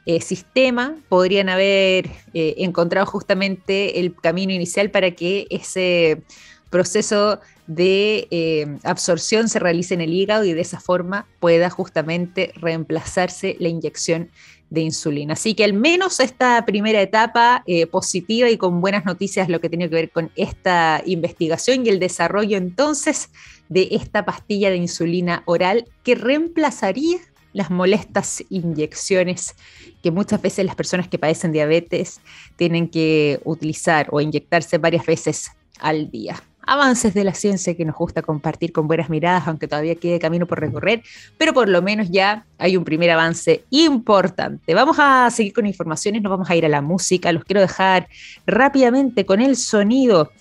eh, 0.06 0.22
sistema, 0.22 0.96
podrían 1.08 1.50
haber 1.50 2.10
eh, 2.34 2.56
encontrado 2.58 3.06
justamente 3.06 4.00
el 4.00 4.16
camino 4.16 4.52
inicial 4.52 4.90
para 4.90 5.12
que 5.12 5.46
ese 5.52 6.24
proceso 6.70 7.40
de 7.70 8.28
eh, 8.32 8.66
absorción 8.84 9.48
se 9.48 9.60
realice 9.60 9.94
en 9.94 10.02
el 10.02 10.14
hígado 10.14 10.44
y 10.44 10.54
de 10.54 10.62
esa 10.62 10.80
forma 10.80 11.28
pueda 11.40 11.70
justamente 11.70 12.52
reemplazarse 12.56 13.56
la 13.60 13.70
inyección 13.70 14.32
de 14.72 14.82
insulina. 14.82 15.34
Así 15.34 15.54
que 15.54 15.64
al 15.64 15.74
menos 15.74 16.20
esta 16.20 16.66
primera 16.66 17.02
etapa 17.02 17.64
eh, 17.66 17.86
positiva 17.86 18.50
y 18.50 18.58
con 18.58 18.82
buenas 18.82 19.06
noticias 19.06 19.50
lo 19.50 19.62
que 19.62 19.70
tiene 19.70 19.88
que 19.88 19.96
ver 19.96 20.12
con 20.12 20.32
esta 20.36 21.04
investigación 21.06 21.86
y 21.86 21.90
el 21.90 22.00
desarrollo 22.00 22.58
entonces 22.58 23.30
de 23.68 23.90
esta 23.92 24.26
pastilla 24.26 24.70
de 24.70 24.78
insulina 24.78 25.44
oral 25.46 25.86
que 26.04 26.16
reemplazaría 26.16 27.20
las 27.54 27.72
molestas 27.72 28.44
inyecciones 28.50 29.56
que 30.04 30.12
muchas 30.12 30.42
veces 30.42 30.66
las 30.66 30.76
personas 30.76 31.08
que 31.08 31.18
padecen 31.18 31.52
diabetes 31.52 32.20
tienen 32.56 32.90
que 32.90 33.40
utilizar 33.44 34.08
o 34.12 34.22
inyectarse 34.22 34.78
varias 34.78 35.06
veces 35.06 35.52
al 35.80 36.12
día 36.12 36.42
avances 36.70 37.14
de 37.14 37.24
la 37.24 37.34
ciencia 37.34 37.76
que 37.76 37.84
nos 37.84 37.96
gusta 37.96 38.22
compartir 38.22 38.72
con 38.72 38.88
buenas 38.88 39.10
miradas, 39.10 39.48
aunque 39.48 39.68
todavía 39.68 39.96
quede 39.96 40.20
camino 40.20 40.46
por 40.46 40.60
recorrer, 40.60 41.02
pero 41.38 41.54
por 41.54 41.68
lo 41.68 41.82
menos 41.82 42.10
ya 42.12 42.46
hay 42.60 42.78
un 42.78 42.84
primer 42.84 43.10
avance 43.10 43.64
importante. 43.72 44.76
Vamos 44.76 44.98
a 45.00 45.30
seguir 45.32 45.52
con 45.52 45.66
informaciones, 45.66 46.22
nos 46.22 46.30
vamos 46.30 46.50
a 46.50 46.56
ir 46.56 46.66
a 46.66 46.70
la 46.70 46.82
música, 46.82 47.32
los 47.32 47.44
quiero 47.44 47.62
dejar 47.62 48.08
rápidamente 48.46 49.26
con 49.26 49.42
el 49.42 49.56
sonido 49.56 50.32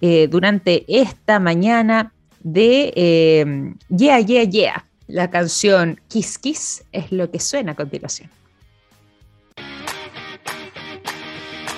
eh, 0.00 0.26
durante 0.28 0.84
esta 0.88 1.38
mañana 1.38 2.12
de 2.42 2.92
eh, 2.96 3.74
Yeah, 3.88 4.20
Yeah, 4.20 4.44
Yeah. 4.44 4.86
La 5.06 5.30
canción 5.30 6.00
Kiss 6.08 6.38
Kiss 6.38 6.84
es 6.92 7.12
lo 7.12 7.30
que 7.30 7.40
suena 7.40 7.72
a 7.72 7.74
continuación. 7.74 8.30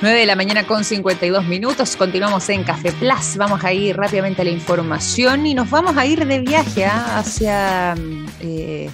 9 0.03 0.19
de 0.19 0.27
la 0.27 0.37
mañana 0.37 0.67
con 0.67 0.85
52 0.85 1.47
minutos, 1.47 1.97
continuamos 1.97 2.47
en 2.51 2.65
Café 2.65 2.93
Plus, 2.93 3.37
vamos 3.39 3.65
a 3.65 3.73
ir 3.73 3.97
rápidamente 3.97 4.43
a 4.43 4.45
la 4.45 4.51
información 4.51 5.47
y 5.47 5.55
nos 5.55 5.71
vamos 5.71 5.97
a 5.97 6.05
ir 6.05 6.27
de 6.27 6.41
viaje 6.41 6.85
¿ah? 6.85 7.19
hacia 7.19 7.95
mm, 7.97 8.27
eh, 8.41 8.91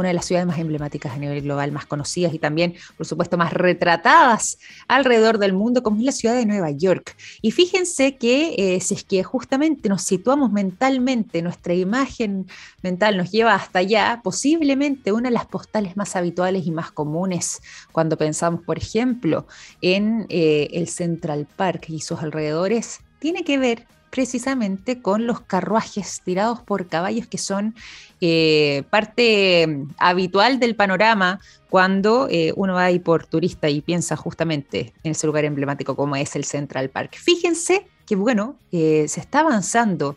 una 0.00 0.08
de 0.08 0.14
las 0.14 0.26
ciudades 0.26 0.46
más 0.46 0.58
emblemáticas 0.58 1.12
a 1.12 1.18
nivel 1.18 1.42
global, 1.42 1.72
más 1.72 1.86
conocidas 1.86 2.32
y 2.34 2.38
también, 2.38 2.74
por 2.96 3.06
supuesto, 3.06 3.36
más 3.36 3.52
retratadas 3.52 4.58
alrededor 4.86 5.38
del 5.38 5.52
mundo, 5.52 5.82
como 5.82 5.98
es 5.98 6.04
la 6.04 6.12
ciudad 6.12 6.34
de 6.34 6.46
Nueva 6.46 6.70
York. 6.70 7.16
Y 7.42 7.50
fíjense 7.50 8.16
que 8.16 8.54
eh, 8.58 8.80
si 8.80 8.94
es 8.94 9.04
que 9.04 9.22
justamente 9.22 9.88
nos 9.88 10.02
situamos 10.02 10.52
mentalmente, 10.52 11.42
nuestra 11.42 11.74
imagen 11.74 12.46
mental 12.82 13.16
nos 13.16 13.30
lleva 13.30 13.54
hasta 13.54 13.80
allá, 13.80 14.20
posiblemente 14.22 15.12
una 15.12 15.28
de 15.28 15.34
las 15.34 15.46
postales 15.46 15.96
más 15.96 16.16
habituales 16.16 16.66
y 16.66 16.70
más 16.70 16.90
comunes 16.90 17.60
cuando 17.92 18.16
pensamos, 18.16 18.62
por 18.62 18.78
ejemplo, 18.78 19.46
en 19.80 20.26
eh, 20.28 20.68
el 20.72 20.88
Central 20.88 21.46
Park 21.56 21.86
y 21.88 22.00
sus 22.00 22.20
alrededores, 22.20 23.00
tiene 23.18 23.42
que 23.44 23.58
ver 23.58 23.86
precisamente 24.10 25.00
con 25.00 25.26
los 25.26 25.40
carruajes 25.40 26.20
tirados 26.24 26.60
por 26.60 26.86
caballos 26.86 27.26
que 27.26 27.38
son 27.38 27.74
eh, 28.20 28.82
parte 28.90 29.66
mm, 29.66 29.90
habitual 29.98 30.58
del 30.58 30.74
panorama 30.74 31.40
cuando 31.70 32.28
eh, 32.30 32.52
uno 32.56 32.74
va 32.74 32.84
ahí 32.84 32.98
por 32.98 33.26
turista 33.26 33.68
y 33.68 33.80
piensa 33.80 34.16
justamente 34.16 34.92
en 35.04 35.12
ese 35.12 35.26
lugar 35.26 35.44
emblemático 35.44 35.94
como 35.94 36.16
es 36.16 36.34
el 36.36 36.44
Central 36.44 36.88
Park. 36.90 37.16
Fíjense 37.16 37.86
que, 38.06 38.16
bueno, 38.16 38.56
eh, 38.72 39.06
se 39.08 39.20
está 39.20 39.40
avanzando 39.40 40.16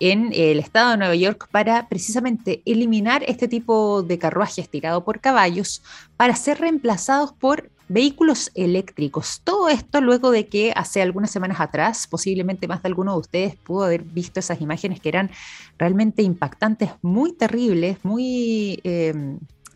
en 0.00 0.32
el 0.32 0.58
estado 0.58 0.90
de 0.90 0.96
Nueva 0.96 1.14
York 1.16 1.48
para 1.50 1.88
precisamente 1.88 2.62
eliminar 2.64 3.24
este 3.26 3.48
tipo 3.48 4.02
de 4.02 4.18
carruajes 4.18 4.68
tirados 4.68 5.02
por 5.02 5.20
caballos 5.20 5.82
para 6.16 6.36
ser 6.36 6.60
reemplazados 6.60 7.32
por 7.32 7.70
vehículos 7.88 8.50
eléctricos. 8.54 9.40
Todo 9.42 9.68
esto 9.68 10.00
luego 10.00 10.30
de 10.30 10.46
que 10.46 10.72
hace 10.74 11.02
algunas 11.02 11.30
semanas 11.30 11.60
atrás, 11.60 12.06
posiblemente 12.06 12.68
más 12.68 12.82
de 12.82 12.88
alguno 12.88 13.12
de 13.12 13.18
ustedes 13.20 13.56
pudo 13.56 13.84
haber 13.84 14.02
visto 14.02 14.40
esas 14.40 14.60
imágenes 14.60 15.00
que 15.00 15.08
eran 15.08 15.30
realmente 15.78 16.22
impactantes, 16.22 16.90
muy 17.02 17.32
terribles, 17.32 17.98
muy... 18.04 18.80
Eh, 18.84 19.14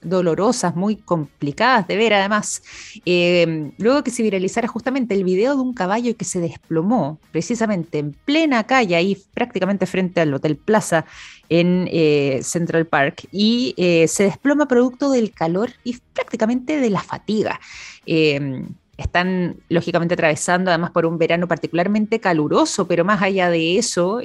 dolorosas, 0.03 0.77
muy 0.77 0.97
complicadas 0.97 1.87
de 1.87 1.97
ver 1.97 2.15
además. 2.15 2.63
Eh, 3.05 3.73
luego 3.79 4.03
que 4.03 4.11
se 4.11 4.23
viralizara 4.23 4.69
justamente 4.69 5.15
el 5.15 5.25
video 5.25 5.55
de 5.55 5.63
un 5.63 5.75
caballo 5.75 6.17
que 6.17 6.25
se 6.25 6.41
desplomó 6.41 7.19
precisamente 7.31 7.99
en 7.99 8.13
plena 8.13 8.65
calle, 8.65 8.97
ahí 8.97 9.17
prácticamente 9.35 9.87
frente 9.87 10.21
al 10.21 10.35
Hotel 10.35 10.57
Plaza 10.57 11.05
en 11.49 11.89
eh, 11.93 12.41
Central 12.43 12.87
Park, 12.87 13.29
y 13.31 13.75
eh, 13.77 14.09
se 14.09 14.25
desploma 14.25 14.67
producto 14.67 15.11
del 15.11 15.33
calor 15.33 15.71
y 15.85 15.99
prácticamente 16.13 16.79
de 16.79 16.91
la 16.91 17.01
fatiga 17.01 17.61
están 18.97 19.57
lógicamente 19.69 20.15
atravesando 20.15 20.71
además 20.71 20.91
por 20.91 21.07
un 21.07 21.19
verano 21.19 21.49
particularmente 21.49 22.21
caluroso, 22.21 22.87
pero 22.87 23.05
más 23.05 23.23
allá 23.23 23.49
de 23.49 23.79
eso, 23.79 24.21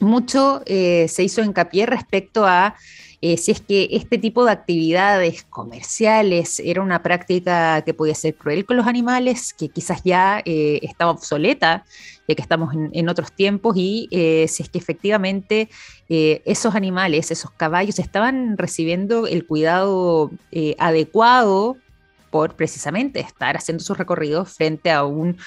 mucho 0.00 0.62
se 0.66 1.22
hizo 1.22 1.42
hincapié 1.42 1.86
respecto 1.86 2.46
a 2.46 2.74
eh, 3.20 3.36
si 3.36 3.50
es 3.50 3.60
que 3.60 3.88
este 3.90 4.16
tipo 4.16 4.44
de 4.44 4.52
actividades 4.52 5.42
comerciales 5.42 6.60
era 6.60 6.82
una 6.82 7.02
práctica 7.02 7.82
que 7.82 7.92
podía 7.92 8.14
ser 8.14 8.36
cruel 8.36 8.64
con 8.64 8.76
los 8.76 8.86
animales, 8.86 9.52
que 9.52 9.68
quizás 9.68 10.02
ya 10.04 10.40
eh, 10.44 10.78
estaba 10.82 11.10
obsoleta, 11.10 11.84
ya 12.28 12.34
que 12.36 12.42
estamos 12.42 12.72
en, 12.92 13.08
otros 13.08 13.32
tiempos, 13.32 13.76
y 13.76 14.08
eh, 14.12 14.46
si 14.48 14.62
es 14.62 14.68
que 14.68 14.78
efectivamente 14.78 15.68
esos 16.08 16.74
animales, 16.74 17.30
esos 17.30 17.50
caballos, 17.50 17.98
estaban 17.98 18.56
recibiendo 18.56 19.26
el 19.26 19.46
cuidado 19.46 20.30
adecuado 20.78 21.76
por 22.30 22.54
precisamente 22.54 23.20
estar 23.20 23.56
haciendo 23.56 23.82
sus 23.82 23.98
recorridos 23.98 24.54
frente 24.54 24.90
a 24.90 25.04
un 25.04 25.38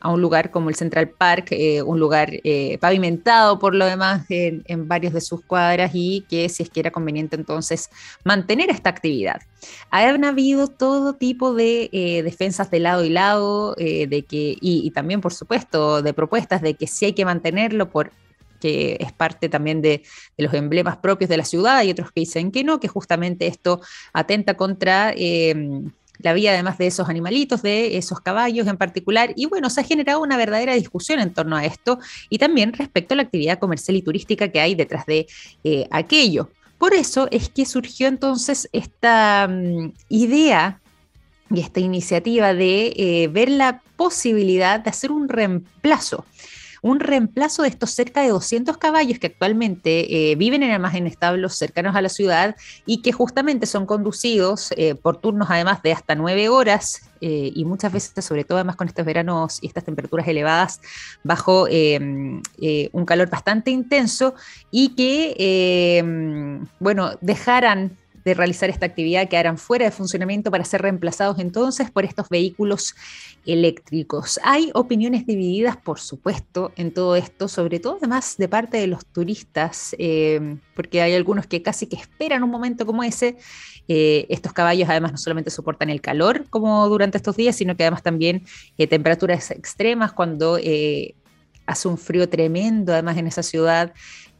a 0.00 0.10
un 0.10 0.20
lugar 0.20 0.50
como 0.50 0.70
el 0.70 0.74
Central 0.74 1.10
Park, 1.10 1.48
eh, 1.50 1.82
un 1.82 2.00
lugar 2.00 2.30
eh, 2.32 2.78
pavimentado 2.78 3.58
por 3.58 3.74
lo 3.74 3.84
demás 3.84 4.24
en, 4.30 4.88
varios 4.88 5.12
de 5.12 5.20
sus 5.20 5.42
cuadras 5.44 5.90
y 5.94 6.24
que 6.28 6.48
si 6.48 6.62
es 6.62 6.70
que 6.70 6.80
era 6.80 6.90
conveniente 6.90 7.36
entonces 7.36 7.90
mantener 8.24 8.70
esta 8.70 8.90
actividad. 8.90 9.42
Han 9.90 10.24
habido 10.24 10.68
todo 10.68 11.14
tipo 11.14 11.54
de 11.54 11.90
eh, 11.92 12.22
defensas 12.22 12.70
de 12.70 12.80
lado 12.80 13.04
y 13.04 13.10
lado, 13.10 13.74
de 13.76 14.24
que, 14.28 14.56
y, 14.60 14.90
también 14.92 15.20
por 15.20 15.34
supuesto 15.34 16.02
de 16.02 16.14
propuestas 16.14 16.62
de 16.62 16.74
que 16.74 16.86
sí 16.86 17.06
hay 17.06 17.12
que 17.12 17.24
mantenerlo 17.24 17.90
por 17.90 18.12
que 18.58 18.98
es 19.00 19.10
parte 19.12 19.48
también 19.48 19.80
de, 19.80 20.02
de, 20.36 20.44
los 20.44 20.52
emblemas 20.52 20.98
propios 20.98 21.30
de 21.30 21.38
la 21.38 21.46
ciudad, 21.46 21.82
y 21.82 21.90
otros 21.90 22.12
que 22.12 22.20
dicen 22.20 22.52
que 22.52 22.62
no, 22.62 22.78
que 22.78 22.88
justamente 22.88 23.46
esto 23.46 23.80
atenta 24.12 24.54
contra 24.54 25.14
la 26.22 26.32
vida 26.32 26.52
además 26.52 26.78
de 26.78 26.86
esos 26.86 27.08
animalitos, 27.08 27.62
de 27.62 27.96
esos 27.96 28.20
caballos 28.20 28.66
en 28.66 28.76
particular. 28.76 29.32
Y 29.36 29.46
bueno, 29.46 29.70
se 29.70 29.80
ha 29.80 29.84
generado 29.84 30.20
una 30.20 30.36
verdadera 30.36 30.74
discusión 30.74 31.20
en 31.20 31.32
torno 31.32 31.56
a 31.56 31.64
esto 31.64 31.98
y 32.28 32.38
también 32.38 32.72
respecto 32.72 33.14
a 33.14 33.16
la 33.16 33.22
actividad 33.22 33.58
comercial 33.58 33.96
y 33.96 34.02
turística 34.02 34.48
que 34.48 34.60
hay 34.60 34.74
detrás 34.74 35.06
de 35.06 35.26
eh, 35.64 35.86
aquello. 35.90 36.50
Por 36.78 36.94
eso 36.94 37.28
es 37.30 37.48
que 37.48 37.66
surgió 37.66 38.08
entonces 38.08 38.68
esta 38.72 39.48
mm, 39.48 39.92
idea 40.08 40.80
y 41.50 41.60
esta 41.60 41.80
iniciativa 41.80 42.54
de 42.54 42.92
eh, 42.96 43.28
ver 43.28 43.50
la 43.50 43.82
posibilidad 43.96 44.80
de 44.80 44.90
hacer 44.90 45.12
un 45.12 45.28
reemplazo 45.28 46.24
un 46.82 47.00
reemplazo 47.00 47.62
de 47.62 47.68
estos 47.68 47.90
cerca 47.90 48.22
de 48.22 48.28
200 48.28 48.76
caballos 48.78 49.18
que 49.18 49.28
actualmente 49.28 50.30
eh, 50.30 50.34
viven 50.34 50.62
en 50.62 50.70
almacén 50.70 51.06
establos 51.06 51.54
cercanos 51.56 51.96
a 51.96 52.02
la 52.02 52.08
ciudad 52.08 52.56
y 52.86 53.02
que 53.02 53.12
justamente 53.12 53.66
son 53.66 53.86
conducidos 53.86 54.72
eh, 54.76 54.94
por 54.94 55.18
turnos 55.18 55.48
además 55.50 55.82
de 55.82 55.92
hasta 55.92 56.14
nueve 56.14 56.48
horas 56.48 57.02
eh, 57.20 57.52
y 57.54 57.64
muchas 57.66 57.92
veces, 57.92 58.24
sobre 58.24 58.44
todo 58.44 58.58
además 58.58 58.76
con 58.76 58.88
estos 58.88 59.04
veranos 59.04 59.58
y 59.60 59.66
estas 59.66 59.84
temperaturas 59.84 60.26
elevadas, 60.26 60.80
bajo 61.22 61.66
em, 61.68 62.40
un 62.92 63.04
calor 63.04 63.28
bastante 63.28 63.70
intenso 63.70 64.34
y 64.70 64.90
que, 64.90 65.98
em, 65.98 66.66
bueno, 66.78 67.12
dejaran 67.20 67.98
de 68.24 68.34
realizar 68.34 68.70
esta 68.70 68.86
actividad 68.86 69.28
quedaran 69.28 69.58
fuera 69.58 69.84
de 69.84 69.90
funcionamiento 69.90 70.50
para 70.50 70.64
ser 70.64 70.82
reemplazados 70.82 71.38
entonces 71.38 71.90
por 71.90 72.04
estos 72.04 72.28
vehículos 72.28 72.94
eléctricos. 73.46 74.38
Hay 74.44 74.70
opiniones 74.74 75.26
divididas, 75.26 75.76
por 75.76 75.98
supuesto, 75.98 76.72
en 76.76 76.92
todo 76.92 77.16
esto, 77.16 77.48
sobre 77.48 77.80
todo 77.80 77.96
además 77.98 78.36
de 78.36 78.48
parte 78.48 78.76
de 78.76 78.86
los 78.86 79.06
turistas, 79.06 79.94
eh, 79.98 80.58
porque 80.74 81.02
hay 81.02 81.14
algunos 81.14 81.46
que 81.46 81.62
casi 81.62 81.86
que 81.86 81.96
esperan 81.96 82.42
un 82.42 82.50
momento 82.50 82.86
como 82.86 83.02
ese. 83.02 83.36
Eh, 83.88 84.26
estos 84.28 84.52
caballos 84.52 84.88
además 84.88 85.12
no 85.12 85.18
solamente 85.18 85.50
soportan 85.50 85.90
el 85.90 86.00
calor 86.00 86.46
como 86.48 86.88
durante 86.88 87.16
estos 87.16 87.36
días, 87.36 87.56
sino 87.56 87.76
que 87.76 87.84
además 87.84 88.02
también 88.02 88.44
eh, 88.78 88.86
temperaturas 88.86 89.50
extremas 89.50 90.12
cuando 90.12 90.58
hace 91.66 91.88
un 91.88 91.98
frío 91.98 92.28
tremendo 92.28 92.92
además 92.92 93.16
en 93.16 93.26
esa 93.26 93.42
ciudad. 93.42 93.92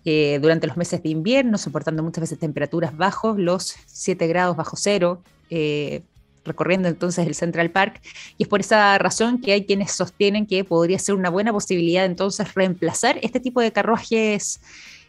Eh, 0.05 0.38
durante 0.40 0.66
los 0.66 0.76
meses 0.78 1.03
de 1.03 1.11
invierno, 1.11 1.59
soportando 1.59 2.03
muchas 2.03 2.22
veces 2.22 2.38
temperaturas 2.38 2.96
bajos, 2.96 3.38
los 3.38 3.74
7 3.86 4.26
grados 4.28 4.57
bajo 4.57 4.76
cero, 4.76 5.22
eh, 5.51 6.03
recorriendo 6.42 6.88
entonces 6.88 7.26
el 7.26 7.34
Central 7.34 7.70
Park. 7.70 8.01
Y 8.38 8.44
es 8.44 8.48
por 8.48 8.61
esa 8.61 8.96
razón 8.96 9.42
que 9.42 9.53
hay 9.53 9.66
quienes 9.66 9.92
sostienen 9.92 10.46
que 10.46 10.64
podría 10.64 10.98
ser 10.98 11.14
una 11.14 11.28
buena 11.28 11.53
posibilidad 11.53 12.07
entonces 12.07 12.55
reemplazar 12.55 13.18
este 13.22 13.40
tipo 13.40 13.61
de 13.61 13.72
carruajes 13.72 14.61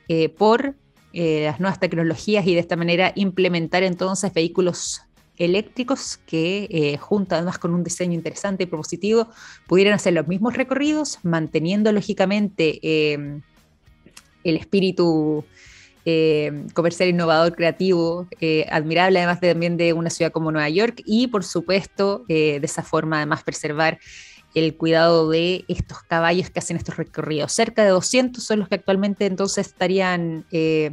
eh, 0.07 0.29
por 0.29 0.75
las 1.13 1.59
nuevas 1.59 1.77
tecnologías 1.77 2.47
y 2.47 2.53
de 2.53 2.61
esta 2.61 2.77
manera 2.77 3.11
implementar 3.15 3.83
entonces 3.83 4.33
vehículos 4.33 5.01
eléctricos 5.37 6.21
que, 6.25 6.97
junto 7.01 7.35
además 7.35 7.57
con 7.57 7.73
un 7.73 7.83
diseño 7.83 8.13
interesante 8.13 8.63
y 8.63 8.65
propositivo, 8.65 9.27
pudieran 9.67 9.95
hacer 9.95 10.13
los 10.13 10.29
mismos 10.29 10.55
recorridos, 10.55 11.19
manteniendo 11.23 11.91
lógicamente 11.91 12.79
el 14.43 14.57
espíritu 14.57 15.45
eh, 16.03 16.65
comercial 16.73 17.09
innovador, 17.09 17.55
creativo, 17.55 18.27
eh, 18.39 18.65
admirable 18.71 19.19
además 19.19 19.39
también 19.39 19.77
de 19.77 19.93
una 19.93 20.09
ciudad 20.09 20.31
como 20.31 20.51
Nueva 20.51 20.69
York 20.69 21.03
y 21.05 21.27
por 21.27 21.43
supuesto 21.43 22.25
eh, 22.27 22.59
de 22.59 22.65
esa 22.65 22.81
forma 22.81 23.17
además 23.17 23.43
preservar 23.43 23.99
el 24.55 24.75
cuidado 24.75 25.29
de 25.29 25.63
estos 25.67 25.99
caballos 26.01 26.49
que 26.49 26.59
hacen 26.59 26.75
estos 26.75 26.97
recorridos. 26.97 27.51
Cerca 27.53 27.83
de 27.83 27.91
200 27.91 28.43
son 28.43 28.59
los 28.59 28.67
que 28.67 28.75
actualmente 28.75 29.25
entonces 29.25 29.67
estarían 29.67 30.45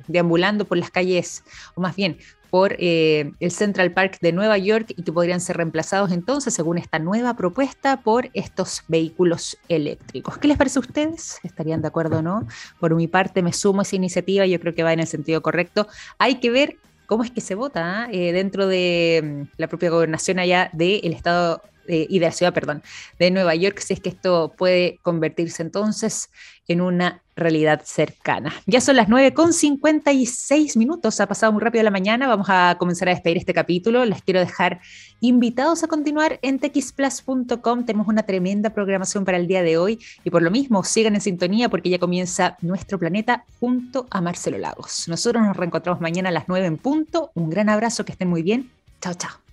deambulando 0.06 0.64
por 0.64 0.78
las 0.78 0.92
calles, 0.92 1.42
o 1.74 1.80
más 1.80 1.96
bien 1.96 2.18
por 2.50 2.76
eh, 2.78 3.32
el 3.40 3.50
Central 3.50 3.92
Park 3.92 4.18
de 4.20 4.32
Nueva 4.32 4.58
York 4.58 4.92
y 4.96 5.02
que 5.02 5.12
podrían 5.12 5.40
ser 5.40 5.56
reemplazados 5.56 6.12
entonces, 6.12 6.54
según 6.54 6.78
esta 6.78 6.98
nueva 6.98 7.34
propuesta, 7.34 8.02
por 8.02 8.30
estos 8.34 8.82
vehículos 8.88 9.58
eléctricos. 9.68 10.38
¿Qué 10.38 10.48
les 10.48 10.56
parece 10.56 10.78
a 10.78 10.80
ustedes? 10.80 11.38
¿Estarían 11.42 11.82
de 11.82 11.88
acuerdo 11.88 12.18
o 12.18 12.22
no? 12.22 12.46
Por 12.80 12.94
mi 12.94 13.08
parte 13.08 13.42
me 13.42 13.52
sumo 13.52 13.80
a 13.80 13.82
esa 13.82 13.96
iniciativa, 13.96 14.46
yo 14.46 14.60
creo 14.60 14.74
que 14.74 14.82
va 14.82 14.92
en 14.92 15.00
el 15.00 15.06
sentido 15.06 15.42
correcto. 15.42 15.86
Hay 16.18 16.36
que 16.36 16.50
ver 16.50 16.76
cómo 17.06 17.24
es 17.24 17.30
que 17.30 17.40
se 17.40 17.54
vota 17.54 18.04
¿ah? 18.04 18.08
eh, 18.12 18.32
dentro 18.32 18.66
de 18.66 19.46
mm, 19.48 19.54
la 19.56 19.68
propia 19.68 19.90
gobernación 19.90 20.38
allá 20.38 20.70
del 20.72 21.12
estado 21.12 21.62
y 21.88 22.18
de 22.18 22.26
la 22.26 22.32
ciudad, 22.32 22.52
perdón, 22.52 22.82
de 23.18 23.30
Nueva 23.30 23.54
York, 23.54 23.78
si 23.80 23.94
es 23.94 24.00
que 24.00 24.10
esto 24.10 24.52
puede 24.56 24.98
convertirse 25.02 25.62
entonces 25.62 26.30
en 26.68 26.82
una 26.82 27.22
realidad 27.34 27.80
cercana. 27.84 28.52
Ya 28.66 28.80
son 28.80 28.96
las 28.96 29.08
9 29.08 29.32
con 29.32 29.52
56 29.52 30.76
minutos, 30.76 31.20
ha 31.20 31.26
pasado 31.26 31.52
muy 31.52 31.62
rápido 31.62 31.82
la 31.82 31.90
mañana, 31.90 32.28
vamos 32.28 32.48
a 32.50 32.76
comenzar 32.78 33.08
a 33.08 33.12
despedir 33.12 33.38
este 33.38 33.54
capítulo, 33.54 34.04
les 34.04 34.22
quiero 34.22 34.40
dejar 34.40 34.80
invitados 35.20 35.82
a 35.82 35.86
continuar 35.86 36.38
en 36.42 36.58
texplus.com, 36.58 37.86
tenemos 37.86 38.08
una 38.08 38.24
tremenda 38.24 38.70
programación 38.70 39.24
para 39.24 39.38
el 39.38 39.46
día 39.46 39.62
de 39.62 39.78
hoy 39.78 39.98
y 40.24 40.30
por 40.30 40.42
lo 40.42 40.50
mismo 40.50 40.84
sigan 40.84 41.14
en 41.14 41.20
sintonía 41.20 41.68
porque 41.68 41.90
ya 41.90 41.98
comienza 41.98 42.56
nuestro 42.60 42.98
planeta 42.98 43.44
junto 43.60 44.06
a 44.10 44.20
Marcelo 44.20 44.58
Lagos. 44.58 45.08
Nosotros 45.08 45.42
nos 45.42 45.56
reencontramos 45.56 46.00
mañana 46.00 46.28
a 46.28 46.32
las 46.32 46.48
9 46.48 46.66
en 46.66 46.76
punto, 46.76 47.30
un 47.34 47.48
gran 47.48 47.68
abrazo, 47.68 48.04
que 48.04 48.12
estén 48.12 48.28
muy 48.28 48.42
bien, 48.42 48.70
chao 49.00 49.14
chao. 49.14 49.47